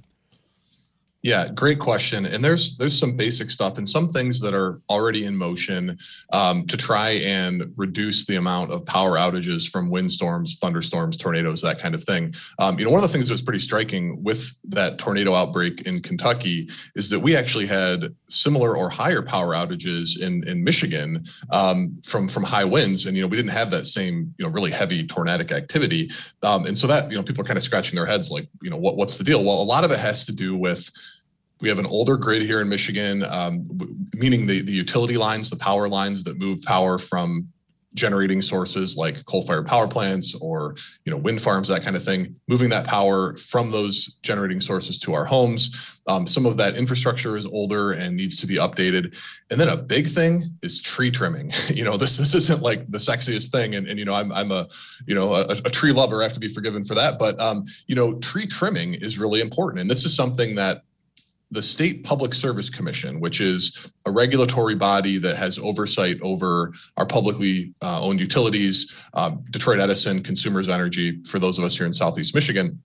Yeah, 1.24 1.48
great 1.56 1.80
question. 1.80 2.26
And 2.26 2.44
there's 2.44 2.76
there's 2.76 3.00
some 3.00 3.16
basic 3.16 3.50
stuff 3.50 3.78
and 3.78 3.88
some 3.88 4.10
things 4.10 4.42
that 4.42 4.54
are 4.54 4.82
already 4.90 5.24
in 5.24 5.38
motion 5.38 5.98
um, 6.34 6.68
to 6.68 6.76
try 6.76 7.12
and 7.12 7.72
reduce 7.78 8.26
the 8.26 8.36
amount 8.36 8.74
of 8.74 8.86
power 8.86 9.12
outages 9.12 9.70
from 9.70 9.90
windstorms, 9.90 10.60
thunderstorms, 10.60 11.16
tornadoes, 11.16 11.62
that 11.62 11.80
kind 11.80 11.96
of 11.96 12.04
thing. 12.04 12.34
Um, 12.60 12.78
you 12.78 12.84
know, 12.84 12.92
one 12.92 13.02
of 13.02 13.10
the 13.10 13.14
things 13.14 13.30
that 13.30 13.34
was 13.34 13.42
pretty 13.42 13.62
striking 13.62 14.22
with 14.22 14.54
that 14.66 14.98
tornado 14.98 15.34
outbreak 15.34 15.88
in 15.88 16.02
Kentucky 16.02 16.68
is 16.96 17.10
that 17.10 17.22
we 17.22 17.38
actually 17.38 17.68
had 17.68 18.14
similar 18.26 18.76
or 18.76 18.90
higher 18.90 19.22
power 19.22 19.54
outages 19.54 20.22
in 20.22 20.46
in 20.46 20.62
Michigan 20.62 21.24
um, 21.52 21.96
from 22.04 22.28
from 22.28 22.44
high 22.44 22.66
winds, 22.66 23.06
and 23.06 23.16
you 23.16 23.22
know 23.22 23.30
we 23.30 23.38
didn't 23.38 23.54
have 23.54 23.72
that 23.72 23.86
same 23.86 24.34
you 24.38 24.46
know 24.46 24.52
really 24.52 24.72
heavy 24.72 25.08
tornadic 25.08 25.54
activity, 25.54 26.10
um, 26.44 26.66
and 26.66 26.78
so 26.78 26.86
that 26.86 27.10
you 27.10 27.16
know 27.16 27.24
people 27.24 27.44
are 27.44 27.48
kind 27.48 27.56
of 27.56 27.64
scratching 27.64 27.96
their 27.96 28.06
heads 28.06 28.30
like 28.30 28.50
you 28.62 28.70
know 28.70 28.78
what 28.78 28.98
what's 28.98 29.18
the 29.18 29.24
deal? 29.24 29.42
Well, 29.42 29.62
a 29.62 29.64
lot 29.64 29.86
of 29.86 29.92
it 29.92 30.00
has 30.00 30.26
to 30.26 30.36
do 30.36 30.58
with 30.58 30.92
we 31.64 31.70
have 31.70 31.80
an 31.80 31.86
older 31.86 32.18
grid 32.18 32.42
here 32.42 32.60
in 32.60 32.68
Michigan, 32.68 33.24
um, 33.32 33.66
meaning 34.14 34.46
the, 34.46 34.62
the 34.62 34.74
utility 34.74 35.16
lines, 35.16 35.50
the 35.50 35.56
power 35.56 35.88
lines 35.88 36.22
that 36.26 36.38
move 36.38 36.62
power 36.64 36.98
from 36.98 37.48
generating 37.94 38.42
sources 38.42 38.98
like 38.98 39.24
coal-fired 39.26 39.68
power 39.68 39.88
plants 39.88 40.36
or 40.42 40.76
you 41.06 41.12
know 41.12 41.18
wind 41.18 41.40
farms 41.40 41.68
that 41.68 41.84
kind 41.84 41.96
of 41.96 42.04
thing 42.04 42.36
moving 42.48 42.68
that 42.68 42.88
power 42.88 43.38
from 43.38 43.70
those 43.70 44.16
generating 44.24 44.60
sources 44.60 45.00
to 45.00 45.14
our 45.14 45.24
homes. 45.24 46.02
Um, 46.08 46.26
some 46.26 46.48
of 46.48 46.58
that 46.58 46.76
infrastructure 46.76 47.38
is 47.38 47.46
older 47.46 47.92
and 47.92 48.16
needs 48.16 48.42
to 48.42 48.48
be 48.48 48.56
updated. 48.56 49.16
And 49.52 49.62
then 49.62 49.70
a 49.70 49.78
big 49.78 50.08
thing 50.08 50.42
is 50.64 50.82
tree 50.82 51.12
trimming. 51.12 51.52
You 51.74 51.86
know 51.86 51.98
this 51.98 52.18
this 52.18 52.36
isn't 52.36 52.62
like 52.62 52.90
the 52.90 52.98
sexiest 52.98 53.52
thing 53.52 53.76
and, 53.76 53.88
and 53.88 53.98
you 53.98 54.06
know 54.06 54.14
i'm, 54.14 54.34
I'm 54.34 54.52
a 54.52 54.68
you 55.08 55.16
know 55.16 55.34
a, 55.34 55.44
a 55.44 55.70
tree 55.70 55.92
lover 55.92 56.20
i 56.20 56.24
have 56.24 56.34
to 56.34 56.40
be 56.40 56.50
forgiven 56.50 56.84
for 56.84 56.94
that. 56.96 57.18
But 57.18 57.40
um, 57.40 57.64
you 57.88 57.96
know 57.96 58.20
tree 58.20 58.48
trimming 58.48 58.96
is 58.96 59.18
really 59.18 59.40
important 59.40 59.80
and 59.80 59.90
this 59.90 60.04
is 60.04 60.16
something 60.16 60.56
that 60.56 60.84
the 61.54 61.62
State 61.62 62.04
Public 62.04 62.34
Service 62.34 62.70
Commission, 62.70 63.20
which 63.20 63.40
is 63.40 63.94
a 64.06 64.12
regulatory 64.12 64.76
body 64.76 65.20
that 65.20 65.38
has 65.38 65.60
oversight 65.60 66.18
over 66.22 66.74
our 66.98 67.06
publicly 67.06 67.74
uh, 67.82 68.02
owned 68.02 68.20
utilities, 68.20 69.08
um, 69.14 69.44
Detroit 69.52 69.80
Edison, 69.80 70.24
Consumers 70.24 70.68
Energy, 70.68 71.22
for 71.24 71.40
those 71.40 71.60
of 71.60 71.64
us 71.64 71.78
here 71.78 71.86
in 71.86 71.94
Southeast 71.94 72.34
Michigan 72.34 72.82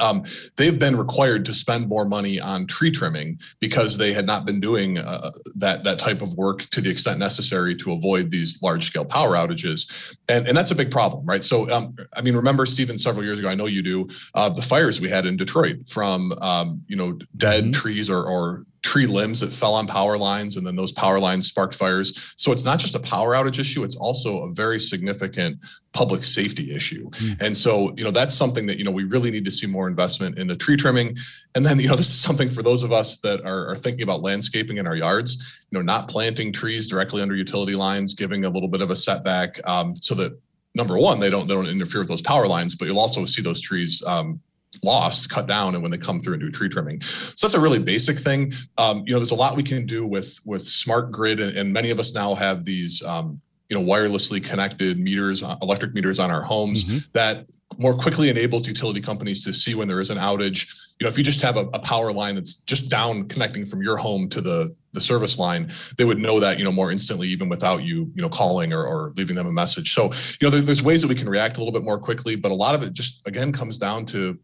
um, 0.00 0.24
they've 0.56 0.78
been 0.78 0.96
required 0.96 1.44
to 1.44 1.54
spend 1.54 1.88
more 1.88 2.04
money 2.04 2.40
on 2.40 2.66
tree 2.66 2.90
trimming 2.90 3.38
because 3.60 3.96
they 3.96 4.12
had 4.12 4.26
not 4.26 4.44
been 4.44 4.60
doing 4.60 4.98
uh, 4.98 5.30
that 5.56 5.84
that 5.84 5.98
type 5.98 6.22
of 6.22 6.32
work 6.34 6.62
to 6.62 6.80
the 6.80 6.90
extent 6.90 7.18
necessary 7.18 7.74
to 7.76 7.92
avoid 7.92 8.30
these 8.30 8.62
large 8.62 8.84
scale 8.84 9.04
power 9.04 9.30
outages, 9.30 10.18
and 10.28 10.46
and 10.48 10.56
that's 10.56 10.70
a 10.70 10.74
big 10.74 10.90
problem, 10.90 11.24
right? 11.24 11.42
So, 11.42 11.70
um, 11.70 11.94
I 12.16 12.22
mean, 12.22 12.36
remember 12.36 12.66
Stephen 12.66 12.98
several 12.98 13.24
years 13.24 13.38
ago, 13.38 13.48
I 13.48 13.54
know 13.54 13.66
you 13.66 13.82
do, 13.82 14.08
uh, 14.34 14.48
the 14.48 14.62
fires 14.62 15.00
we 15.00 15.08
had 15.08 15.24
in 15.24 15.36
Detroit 15.36 15.88
from 15.88 16.32
um, 16.40 16.82
you 16.88 16.96
know 16.96 17.18
dead 17.36 17.64
mm-hmm. 17.64 17.70
trees 17.72 18.10
or 18.10 18.24
or 18.24 18.66
tree 18.86 19.06
limbs 19.06 19.40
that 19.40 19.50
fell 19.50 19.74
on 19.74 19.84
power 19.88 20.16
lines, 20.16 20.56
and 20.56 20.64
then 20.64 20.76
those 20.76 20.92
power 20.92 21.18
lines 21.18 21.48
sparked 21.48 21.74
fires. 21.74 22.34
So 22.36 22.52
it's 22.52 22.64
not 22.64 22.78
just 22.78 22.94
a 22.94 23.00
power 23.00 23.34
outage 23.34 23.58
issue; 23.58 23.82
it's 23.82 23.96
also 23.96 24.44
a 24.44 24.54
very 24.54 24.78
significant 24.78 25.58
public 25.92 26.22
safety 26.22 26.72
issue. 26.72 27.10
Mm. 27.10 27.42
And 27.42 27.56
so, 27.56 27.92
you 27.96 28.04
know, 28.04 28.12
that's 28.12 28.32
something 28.32 28.64
that 28.66 28.78
you 28.78 28.84
know 28.84 28.92
we 28.92 29.02
really 29.02 29.32
need 29.32 29.44
to 29.44 29.50
see 29.50 29.66
more 29.66 29.88
investment 29.88 30.38
in 30.38 30.46
the 30.46 30.54
tree 30.54 30.76
trimming. 30.76 31.16
And 31.56 31.66
then, 31.66 31.80
you 31.80 31.88
know, 31.88 31.96
this 32.02 32.08
is 32.08 32.20
something 32.20 32.48
for 32.48 32.62
those 32.62 32.84
of 32.84 32.92
us 32.92 33.18
that 33.22 33.44
are, 33.44 33.70
are 33.70 33.76
thinking 33.76 34.02
about 34.02 34.22
landscaping 34.22 34.76
in 34.76 34.86
our 34.86 34.96
yards. 34.96 35.66
You 35.70 35.78
know, 35.78 35.82
not 35.82 36.08
planting 36.08 36.52
trees 36.52 36.88
directly 36.88 37.22
under 37.22 37.34
utility 37.34 37.74
lines, 37.74 38.14
giving 38.14 38.44
a 38.44 38.48
little 38.48 38.68
bit 38.68 38.82
of 38.82 38.90
a 38.90 38.96
setback 38.96 39.58
um, 39.68 39.96
so 39.96 40.14
that 40.14 40.38
number 40.76 40.96
one, 40.96 41.18
they 41.18 41.30
don't 41.30 41.48
they 41.48 41.54
don't 41.54 41.66
interfere 41.66 42.02
with 42.02 42.08
those 42.08 42.22
power 42.22 42.46
lines, 42.46 42.76
but 42.76 42.86
you'll 42.86 43.00
also 43.00 43.24
see 43.24 43.42
those 43.42 43.60
trees 43.60 44.00
um, 44.06 44.40
lost, 44.82 45.30
cut 45.30 45.46
down, 45.46 45.74
and 45.74 45.82
when 45.82 45.90
they 45.90 45.98
come 45.98 46.20
through 46.20 46.34
and 46.34 46.42
do 46.42 46.50
tree 46.50 46.68
trimming. 46.68 47.00
So 47.00 47.46
that's 47.46 47.54
a 47.54 47.60
really 47.60 47.78
basic 47.78 48.18
thing. 48.18 48.52
Um, 48.78 49.02
you 49.06 49.12
know, 49.12 49.18
there's 49.18 49.30
a 49.30 49.36
lot 49.36 49.56
we 49.56 49.62
can 49.62 49.86
do 49.86 50.06
with 50.06 50.38
with 50.44 50.62
smart 50.62 51.12
grid, 51.12 51.40
and, 51.40 51.56
and 51.56 51.72
many 51.72 51.90
of 51.90 51.98
us 51.98 52.14
now 52.14 52.34
have 52.34 52.64
these. 52.64 53.02
Um, 53.04 53.40
you 53.68 53.76
know, 53.76 53.84
wirelessly 53.84 54.48
connected 54.48 54.96
meters, 54.96 55.42
uh, 55.42 55.56
electric 55.60 55.92
meters 55.92 56.20
on 56.20 56.30
our 56.30 56.40
homes 56.40 56.84
mm-hmm. 56.84 56.98
that 57.14 57.46
more 57.78 57.94
quickly 57.94 58.30
enables 58.30 58.66
utility 58.66 59.00
companies 59.00 59.44
to 59.44 59.52
see 59.52 59.74
when 59.74 59.88
there 59.88 60.00
is 60.00 60.10
an 60.10 60.18
outage. 60.18 60.94
You 60.98 61.04
know, 61.04 61.10
if 61.10 61.18
you 61.18 61.24
just 61.24 61.42
have 61.42 61.56
a, 61.56 61.66
a, 61.74 61.78
power 61.80 62.12
line 62.12 62.36
that's 62.36 62.56
just 62.56 62.90
down 62.90 63.28
connecting 63.28 63.66
from 63.66 63.82
your 63.82 63.96
home 63.96 64.28
to 64.30 64.40
the 64.40 64.74
the 64.92 65.00
service 65.00 65.38
line, 65.38 65.68
they 65.98 66.04
would 66.04 66.18
know 66.18 66.40
that 66.40 66.58
you 66.58 66.64
know 66.64 66.72
more 66.72 66.90
instantly, 66.90 67.28
even 67.28 67.48
without 67.48 67.82
you 67.82 68.10
you 68.14 68.22
know 68.22 68.28
calling 68.28 68.72
or, 68.72 68.84
or 68.84 69.12
leaving 69.16 69.36
them 69.36 69.46
a 69.46 69.52
message. 69.52 69.92
So 69.92 70.04
you 70.40 70.46
know, 70.46 70.50
there, 70.50 70.62
there's 70.62 70.82
ways 70.82 71.02
that 71.02 71.08
we 71.08 71.14
can 71.14 71.28
react 71.28 71.58
a 71.58 71.60
little 71.60 71.72
bit 71.72 71.84
more 71.84 71.98
quickly, 71.98 72.36
but 72.36 72.50
a 72.50 72.54
lot 72.54 72.74
of 72.74 72.82
it 72.82 72.92
just 72.92 73.26
again 73.26 73.52
comes 73.52 73.78
down 73.78 74.06
to 74.06 74.38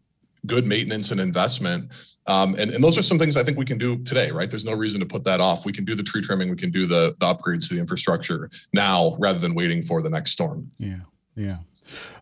good 0.45 0.65
maintenance 0.65 1.11
and 1.11 1.21
investment. 1.21 1.93
Um, 2.27 2.55
and, 2.57 2.71
and 2.71 2.83
those 2.83 2.97
are 2.97 3.01
some 3.01 3.17
things 3.17 3.37
I 3.37 3.43
think 3.43 3.57
we 3.57 3.65
can 3.65 3.77
do 3.77 3.97
today, 4.03 4.31
right? 4.31 4.49
There's 4.49 4.65
no 4.65 4.73
reason 4.73 4.99
to 4.99 5.05
put 5.05 5.23
that 5.25 5.39
off. 5.39 5.65
We 5.65 5.71
can 5.71 5.85
do 5.85 5.95
the 5.95 6.03
tree 6.03 6.21
trimming, 6.21 6.49
we 6.49 6.55
can 6.55 6.71
do 6.71 6.85
the, 6.85 7.15
the 7.19 7.25
upgrades 7.25 7.67
to 7.69 7.75
the 7.75 7.81
infrastructure 7.81 8.49
now 8.73 9.15
rather 9.19 9.39
than 9.39 9.55
waiting 9.55 9.81
for 9.81 10.01
the 10.01 10.09
next 10.09 10.31
storm. 10.31 10.69
Yeah, 10.77 10.99
yeah. 11.35 11.57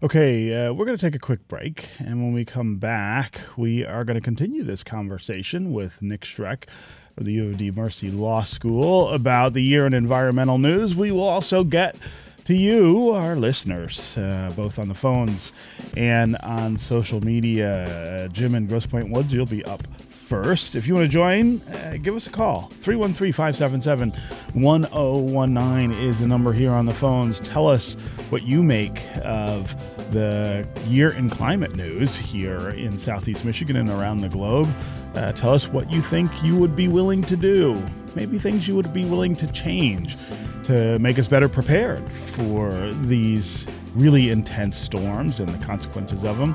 Okay, 0.02 0.54
uh, 0.54 0.74
we're 0.74 0.86
going 0.86 0.98
to 0.98 1.06
take 1.06 1.16
a 1.16 1.20
quick 1.20 1.48
break. 1.48 1.88
And 2.00 2.22
when 2.22 2.34
we 2.34 2.46
come 2.46 2.78
back, 2.78 3.42
we 3.56 3.86
are 3.86 4.04
going 4.04 4.18
to 4.18 4.24
continue 4.24 4.64
this 4.64 4.84
conversation 4.84 5.72
with 5.72 6.02
Nick 6.02 6.22
Schroeck 6.22 6.68
of 7.18 7.26
the 7.26 7.34
U 7.34 7.50
of 7.50 7.58
D 7.58 7.72
Mercy 7.72 8.10
Law 8.10 8.44
School 8.44 9.10
about 9.10 9.54
the 9.54 9.62
year 9.62 9.86
in 9.86 9.94
environmental 9.94 10.58
news. 10.58 10.96
We 10.96 11.12
will 11.12 11.22
also 11.22 11.64
get 11.64 11.96
to 12.52 12.58
you, 12.58 13.12
our 13.12 13.38
listeners, 13.38 14.18
uh, 14.18 14.52
both 14.58 14.78
on 14.78 14.90
the 14.90 14.94
phones 14.94 15.54
and 15.96 16.36
on 16.44 16.78
social 16.78 17.24
media. 17.24 18.26
Uh, 18.26 18.28
Jim 18.28 18.56
in 18.56 18.68
Grosse 18.68 18.86
Pointe 18.86 19.10
Woods, 19.10 19.32
you'll 19.32 19.46
be 19.46 19.64
up 19.64 19.82
first. 20.10 20.76
If 20.76 20.86
you 20.86 20.96
want 20.96 21.06
to 21.06 21.12
join, 21.12 21.62
uh, 21.62 21.96
give 22.02 22.14
us 22.14 22.28
a 22.28 22.30
call. 22.30 22.64
313 22.82 23.32
577 23.32 24.12
1019 24.62 25.92
is 25.92 26.20
the 26.20 26.28
number 26.28 26.52
here 26.52 26.72
on 26.72 26.86
the 26.86 26.94
phones. 26.94 27.40
Tell 27.40 27.70
us 27.70 27.94
what 28.30 28.44
you 28.44 28.62
make 28.62 29.00
of 29.24 29.74
the 30.12 30.68
year 30.88 31.12
in 31.12 31.30
climate 31.30 31.78
news 31.78 32.18
here 32.18 32.72
in 32.72 33.00
Southeast 33.00 33.46
Michigan 33.46 33.78
and 33.78 33.90
around 33.90 34.18
the 34.18 34.30
globe. 34.30 34.68
Uh, 35.16 35.32
tell 35.32 35.54
us 35.54 35.70
what 35.70 35.90
you 35.90 36.02
think 36.02 36.30
you 36.44 36.58
would 36.58 36.76
be 36.76 36.90
willing 36.90 37.22
to 37.24 37.38
do, 37.38 37.82
maybe 38.14 38.38
things 38.38 38.68
you 38.68 38.76
would 38.76 38.92
be 38.92 39.06
willing 39.06 39.38
to 39.38 39.50
change 39.54 40.18
to 40.72 40.98
make 41.00 41.20
us 41.20 41.28
better 41.28 41.50
prepared 41.50 42.10
for 42.10 42.72
these 43.02 43.68
really 43.94 44.30
intense 44.30 44.80
storms 44.80 45.42
and 45.42 45.50
the 45.50 45.66
consequences 45.66 46.24
of 46.24 46.38
them. 46.38 46.54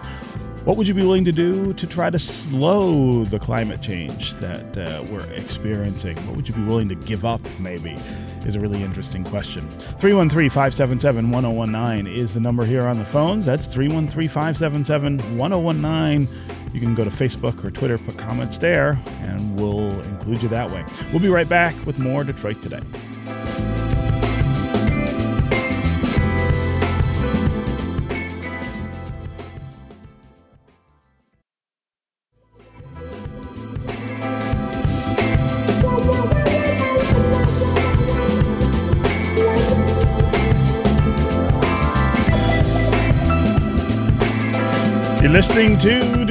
What 0.65 0.79
would 0.79 0.89
you 0.89 0.95
be 0.95 1.03
willing 1.03 1.27
to 1.27 1.33
do 1.33 1.75
to 1.75 1.87
try 1.87 2.09
to 2.09 2.19
slow 2.19 3.25
the 3.25 3.39
climate 3.39 3.83
change 3.83 4.33
that 4.35 4.77
uh, 4.79 5.05
we're 5.11 5.31
experiencing? 5.35 6.17
What 6.27 6.35
would 6.35 6.49
you 6.49 6.55
be 6.55 6.63
willing 6.63 6.89
to 6.89 6.95
give 6.95 7.27
up, 7.27 7.43
maybe? 7.61 7.93
Is 8.47 8.55
a 8.55 8.61
really 8.61 8.83
interesting 8.83 9.23
question. 9.23 9.69
313 9.69 10.49
577 10.49 11.31
1019 11.31 12.07
is 12.07 12.33
the 12.33 12.41
number 12.41 12.65
here 12.65 12.87
on 12.87 12.99
the 12.99 13.05
phones. 13.05 13.45
That's 13.45 13.67
313 13.67 14.31
577 14.31 15.37
1019. 15.37 16.29
You 16.73 16.81
can 16.81 16.95
go 16.95 17.05
to 17.05 17.11
Facebook 17.11 17.65
or 17.65 17.71
Twitter, 17.71 17.99
put 17.99 18.17
comments 18.17 18.59
there, 18.59 18.99
and 19.21 19.61
we'll 19.61 19.91
include 20.01 20.43
you 20.43 20.49
that 20.49 20.71
way. 20.71 20.85
We'll 21.13 21.23
be 21.23 21.29
right 21.29 21.49
back 21.49 21.75
with 21.85 21.99
more 21.99 22.25
Detroit 22.25 22.63
Today. 22.63 22.81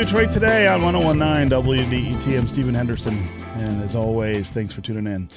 Detroit 0.05 0.29
Today 0.29 0.67
on 0.67 0.83
1019 0.83 1.50
WDET. 1.50 2.38
I'm 2.38 2.47
Stephen 2.47 2.75
Henderson. 2.75 3.17
And 3.55 3.81
as 3.81 3.95
always, 3.95 4.51
thanks 4.51 4.71
for 4.71 4.81
tuning 4.81 5.12
in. 5.12 5.29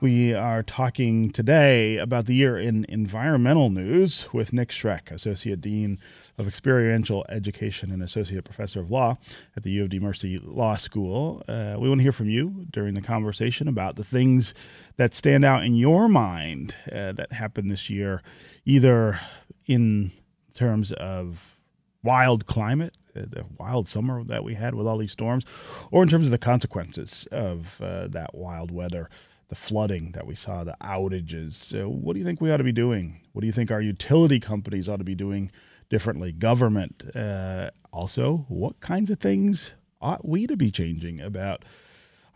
We 0.00 0.32
are 0.32 0.62
talking 0.62 1.28
today 1.28 1.98
about 1.98 2.24
the 2.24 2.34
year 2.34 2.58
in 2.58 2.86
environmental 2.88 3.68
news 3.68 4.32
with 4.32 4.54
Nick 4.54 4.70
Schroeck, 4.70 5.10
Associate 5.10 5.60
Dean 5.60 5.98
of 6.38 6.48
Experiential 6.48 7.26
Education 7.28 7.92
and 7.92 8.02
Associate 8.02 8.42
Professor 8.42 8.80
of 8.80 8.90
Law 8.90 9.18
at 9.58 9.62
the 9.62 9.70
U 9.72 9.82
of 9.82 9.90
D 9.90 9.98
Mercy 9.98 10.38
Law 10.38 10.76
School. 10.76 11.42
Uh, 11.46 11.76
we 11.78 11.86
want 11.86 11.98
to 11.98 12.02
hear 12.02 12.10
from 12.10 12.30
you 12.30 12.64
during 12.70 12.94
the 12.94 13.02
conversation 13.02 13.68
about 13.68 13.96
the 13.96 14.04
things 14.04 14.54
that 14.96 15.12
stand 15.12 15.44
out 15.44 15.64
in 15.64 15.74
your 15.74 16.08
mind 16.08 16.74
uh, 16.90 17.12
that 17.12 17.30
happened 17.34 17.70
this 17.70 17.90
year, 17.90 18.22
either 18.64 19.20
in 19.66 20.12
terms 20.54 20.92
of 20.92 21.60
wild 22.02 22.46
climate 22.46 22.96
the 23.14 23.46
wild 23.58 23.88
summer 23.88 24.22
that 24.24 24.44
we 24.44 24.54
had 24.54 24.74
with 24.74 24.86
all 24.86 24.98
these 24.98 25.12
storms, 25.12 25.44
or 25.90 26.02
in 26.02 26.08
terms 26.08 26.26
of 26.26 26.30
the 26.30 26.38
consequences 26.38 27.26
of 27.32 27.80
uh, 27.80 28.08
that 28.08 28.34
wild 28.34 28.70
weather, 28.70 29.08
the 29.48 29.54
flooding 29.54 30.12
that 30.12 30.26
we 30.26 30.34
saw, 30.34 30.64
the 30.64 30.76
outages. 30.80 31.52
So 31.52 31.88
what 31.88 32.14
do 32.14 32.18
you 32.18 32.24
think 32.24 32.40
we 32.40 32.50
ought 32.50 32.58
to 32.58 32.64
be 32.64 32.72
doing? 32.72 33.20
What 33.32 33.40
do 33.40 33.46
you 33.46 33.52
think 33.52 33.70
our 33.70 33.80
utility 33.80 34.40
companies 34.40 34.88
ought 34.88 34.98
to 34.98 35.04
be 35.04 35.14
doing 35.14 35.50
differently? 35.90 36.32
Government. 36.32 37.04
Uh, 37.14 37.70
also, 37.92 38.46
what 38.48 38.80
kinds 38.80 39.10
of 39.10 39.18
things 39.18 39.74
ought 40.00 40.26
we 40.26 40.46
to 40.46 40.56
be 40.56 40.70
changing 40.70 41.20
about? 41.20 41.64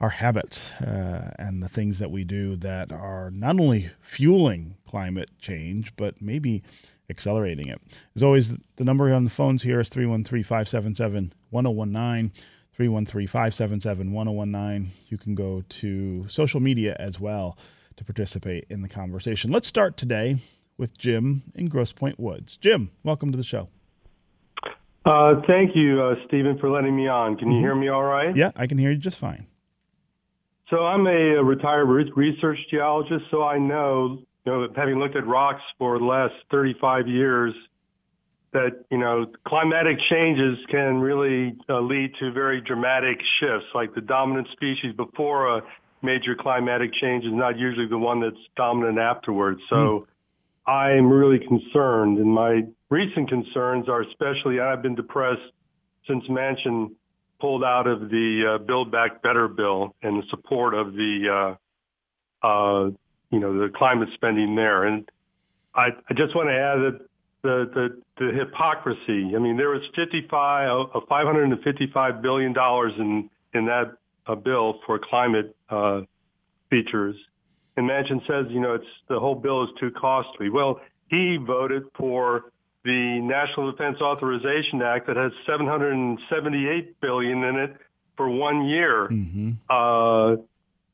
Our 0.01 0.11
habits 0.11 0.73
uh, 0.81 1.35
and 1.39 1.63
the 1.63 1.69
things 1.69 1.99
that 1.99 2.11
we 2.11 2.25
do 2.25 2.57
that 2.57 2.93
are 2.93 3.31
not 3.31 3.59
only 3.59 3.91
fueling 4.01 4.77
climate 4.87 5.31
change, 5.39 5.95
but 5.97 6.23
maybe 6.23 6.63
accelerating 7.11 7.69
it. 7.69 7.81
As 8.15 8.23
always, 8.23 8.57
the 8.77 8.85
number 8.85 9.13
on 9.13 9.25
the 9.25 9.31
phones 9.31 9.63
here 9.63 9.81
is 9.81 9.89
313 9.89 10.45
577 10.45 11.33
1019. 11.51 12.33
313 12.75 13.27
577 13.27 14.13
1019. 14.13 14.93
You 15.09 15.19
can 15.19 15.35
go 15.35 15.65
to 15.69 16.29
social 16.29 16.61
media 16.61 16.95
as 17.01 17.19
well 17.19 17.59
to 17.97 18.05
participate 18.05 18.67
in 18.71 18.83
the 18.83 18.89
conversation. 18.89 19.51
Let's 19.51 19.67
start 19.67 19.97
today 19.97 20.37
with 20.79 20.97
Jim 20.97 21.43
in 21.57 21.69
Grosse 21.69 21.91
Pointe 21.91 22.21
Woods. 22.21 22.57
Jim, 22.57 22.93
welcome 23.03 23.33
to 23.33 23.37
the 23.37 23.43
show. 23.43 23.69
Uh, 25.05 25.41
thank 25.49 25.75
you, 25.75 26.01
uh, 26.01 26.15
Stephen, 26.29 26.57
for 26.59 26.71
letting 26.71 26.95
me 26.95 27.09
on. 27.09 27.37
Can 27.37 27.49
you 27.49 27.55
mm-hmm. 27.55 27.65
hear 27.65 27.75
me 27.75 27.89
all 27.89 28.05
right? 28.05 28.37
Yeah, 28.37 28.53
I 28.55 28.69
can 28.69 28.79
hear 28.79 28.91
you 28.91 28.99
just 28.99 29.19
fine. 29.19 29.49
So 30.71 30.85
I'm 30.85 31.07
a 31.07 31.43
retired 31.43 31.87
research 31.87 32.59
geologist, 32.71 33.25
so 33.31 33.43
I 33.43 33.59
know 33.59 34.19
you 34.45 34.53
know, 34.53 34.69
having 34.77 34.99
looked 34.99 35.17
at 35.17 35.27
rocks 35.27 35.63
for 35.79 35.99
the 35.99 36.05
last 36.05 36.35
35 36.51 37.09
years, 37.09 37.55
that 38.53 38.85
you 38.91 38.97
know 38.99 39.27
climatic 39.47 39.99
changes 40.09 40.59
can 40.71 41.01
really 41.01 41.55
uh, 41.69 41.81
lead 41.81 42.15
to 42.19 42.33
very 42.33 42.61
dramatic 42.61 43.21
shifts. 43.41 43.67
Like 43.75 43.95
the 43.95 44.01
dominant 44.01 44.49
species 44.53 44.95
before 44.95 45.59
a 45.59 45.63
major 46.03 46.35
climatic 46.35 46.95
change 46.95 47.25
is 47.25 47.33
not 47.33 47.59
usually 47.59 47.89
the 47.89 47.99
one 47.99 48.21
that's 48.21 48.41
dominant 48.57 48.99
afterwards. 48.99 49.61
So 49.69 50.07
mm. 50.67 50.71
I'm 50.71 51.11
really 51.11 51.41
concerned, 51.47 52.19
and 52.19 52.33
my 52.33 52.63
recent 52.89 53.29
concerns 53.29 53.89
are 53.89 54.03
especially 54.03 54.61
I've 54.61 54.83
been 54.83 54.95
depressed 54.95 55.53
since 56.07 56.25
Manchin 56.29 56.93
pulled 57.41 57.65
out 57.65 57.87
of 57.87 58.09
the 58.11 58.55
uh, 58.55 58.59
Build 58.59 58.91
Back 58.91 59.23
Better 59.23 59.49
bill 59.49 59.95
and 60.03 60.23
the 60.23 60.27
support 60.29 60.75
of 60.75 60.93
the 60.95 61.57
uh, 62.43 62.47
uh, 62.47 62.91
you 63.31 63.41
know, 63.41 63.59
the 63.59 63.69
climate 63.69 64.09
spending 64.15 64.55
there. 64.55 64.85
And 64.85 65.09
I, 65.75 65.89
I 66.09 66.15
just 66.15 66.35
want 66.35 66.49
to 66.49 66.55
add 66.55 66.79
that 66.79 67.09
the, 67.43 67.71
the, 67.75 68.25
the 68.25 68.33
hypocrisy. 68.33 69.35
I 69.35 69.39
mean, 69.39 69.57
there 69.57 69.71
was 69.71 69.83
55, 69.95 70.89
uh, 70.95 71.01
555 71.09 72.23
billion 72.23 72.53
dollars 72.53 72.93
in 72.99 73.31
in 73.55 73.65
that 73.67 73.97
uh, 74.27 74.35
bill 74.35 74.81
for 74.85 74.99
climate 74.99 75.57
uh, 75.71 76.03
features, 76.69 77.17
and 77.77 77.89
Manchin 77.89 78.27
says, 78.27 78.47
you 78.51 78.61
know, 78.61 78.75
it's 78.75 78.87
the 79.09 79.19
whole 79.19 79.35
bill 79.35 79.65
is 79.65 79.71
too 79.81 79.91
costly. 79.91 80.51
Well, 80.51 80.81
he 81.09 81.39
voted 81.39 81.85
for 81.97 82.53
the 82.89 83.21
National 83.21 83.71
Defense 83.71 84.01
Authorization 84.01 84.81
Act 84.81 85.09
that 85.09 85.17
has 85.17 85.33
778 85.45 87.01
billion 87.03 87.45
in 87.45 87.57
it 87.57 87.77
for 88.17 88.31
one 88.31 88.65
year. 88.65 89.09
Mm-hmm. 89.09 89.53
Uh, 89.69 90.43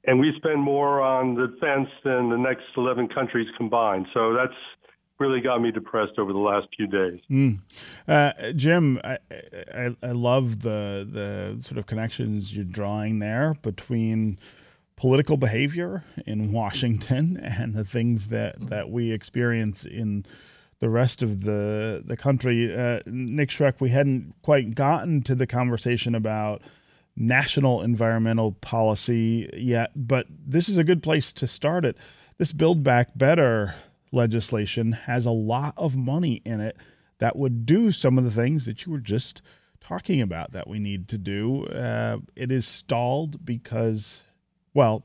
and 0.03 0.19
we 0.19 0.35
spend 0.37 0.61
more 0.61 1.01
on 1.01 1.37
defense 1.37 1.89
than 2.03 2.31
the 2.31 2.37
next 2.37 2.65
11 2.77 3.09
countries 3.09 3.49
combined. 3.57 4.09
So 4.13 4.35
that's 4.35 4.57
really 5.21 5.41
got 5.41 5.63
me 5.63 5.71
depressed 5.71 6.19
over 6.19 6.33
the 6.33 6.39
last 6.39 6.67
few 6.77 6.89
days. 6.89 7.21
Mm. 7.31 7.61
Uh, 8.09 8.53
Jim, 8.57 9.01
I, 9.05 9.19
I, 9.73 9.97
I, 10.03 10.11
love 10.11 10.63
the 10.63 11.09
the 11.09 11.63
sort 11.63 11.79
of 11.79 11.87
connections 11.87 12.55
you're 12.55 12.65
drawing 12.65 13.21
there 13.21 13.55
between 13.63 14.37
political 14.97 15.37
behavior 15.37 16.03
in 16.27 16.53
Washington 16.53 17.37
and 17.43 17.75
the 17.75 17.85
things 17.85 18.29
that, 18.29 18.57
that 18.69 18.91
we 18.91 19.13
experience 19.13 19.85
in 19.85 20.27
the 20.85 20.91
rest 20.91 21.23
of 21.23 21.45
the 21.45 22.03
the 22.05 22.15
country. 22.15 22.71
Uh, 22.71 23.01
Nick 23.07 23.49
Schroeck, 23.49 23.81
we 23.81 23.89
hadn't 23.89 24.35
quite 24.43 24.75
gotten 24.75 25.23
to 25.23 25.35
the 25.35 25.47
conversation 25.47 26.15
about 26.15 26.61
national 27.17 27.81
environmental 27.81 28.53
policy 28.53 29.49
yet, 29.55 29.93
but 29.97 30.27
this 30.29 30.69
is 30.69 30.77
a 30.77 30.85
good 30.85 31.03
place 31.03 31.33
to 31.33 31.47
start 31.47 31.87
it. 31.87 31.97
This 32.37 32.53
Build 32.53 32.83
Back 32.83 33.17
Better 33.17 33.75
legislation 34.13 34.93
has 34.93 35.25
a 35.25 35.31
lot 35.31 35.73
of 35.79 35.97
money 35.97 36.43
in 36.45 36.61
it 36.61 36.77
that 37.17 37.35
would 37.35 37.65
do 37.65 37.91
some 37.91 38.19
of 38.19 38.25
the 38.25 38.31
things 38.31 38.67
that 38.67 38.85
you 38.85 38.93
were 38.93 38.99
just 38.99 39.41
talking 39.81 40.21
about 40.21 40.53
that 40.53 40.69
we 40.69 40.79
need 40.79 41.09
to 41.09 41.17
do. 41.17 41.65
Uh, 41.65 42.19
it 42.37 42.53
is 42.53 42.67
stalled 42.67 43.43
because, 43.47 44.23
well, 44.75 45.03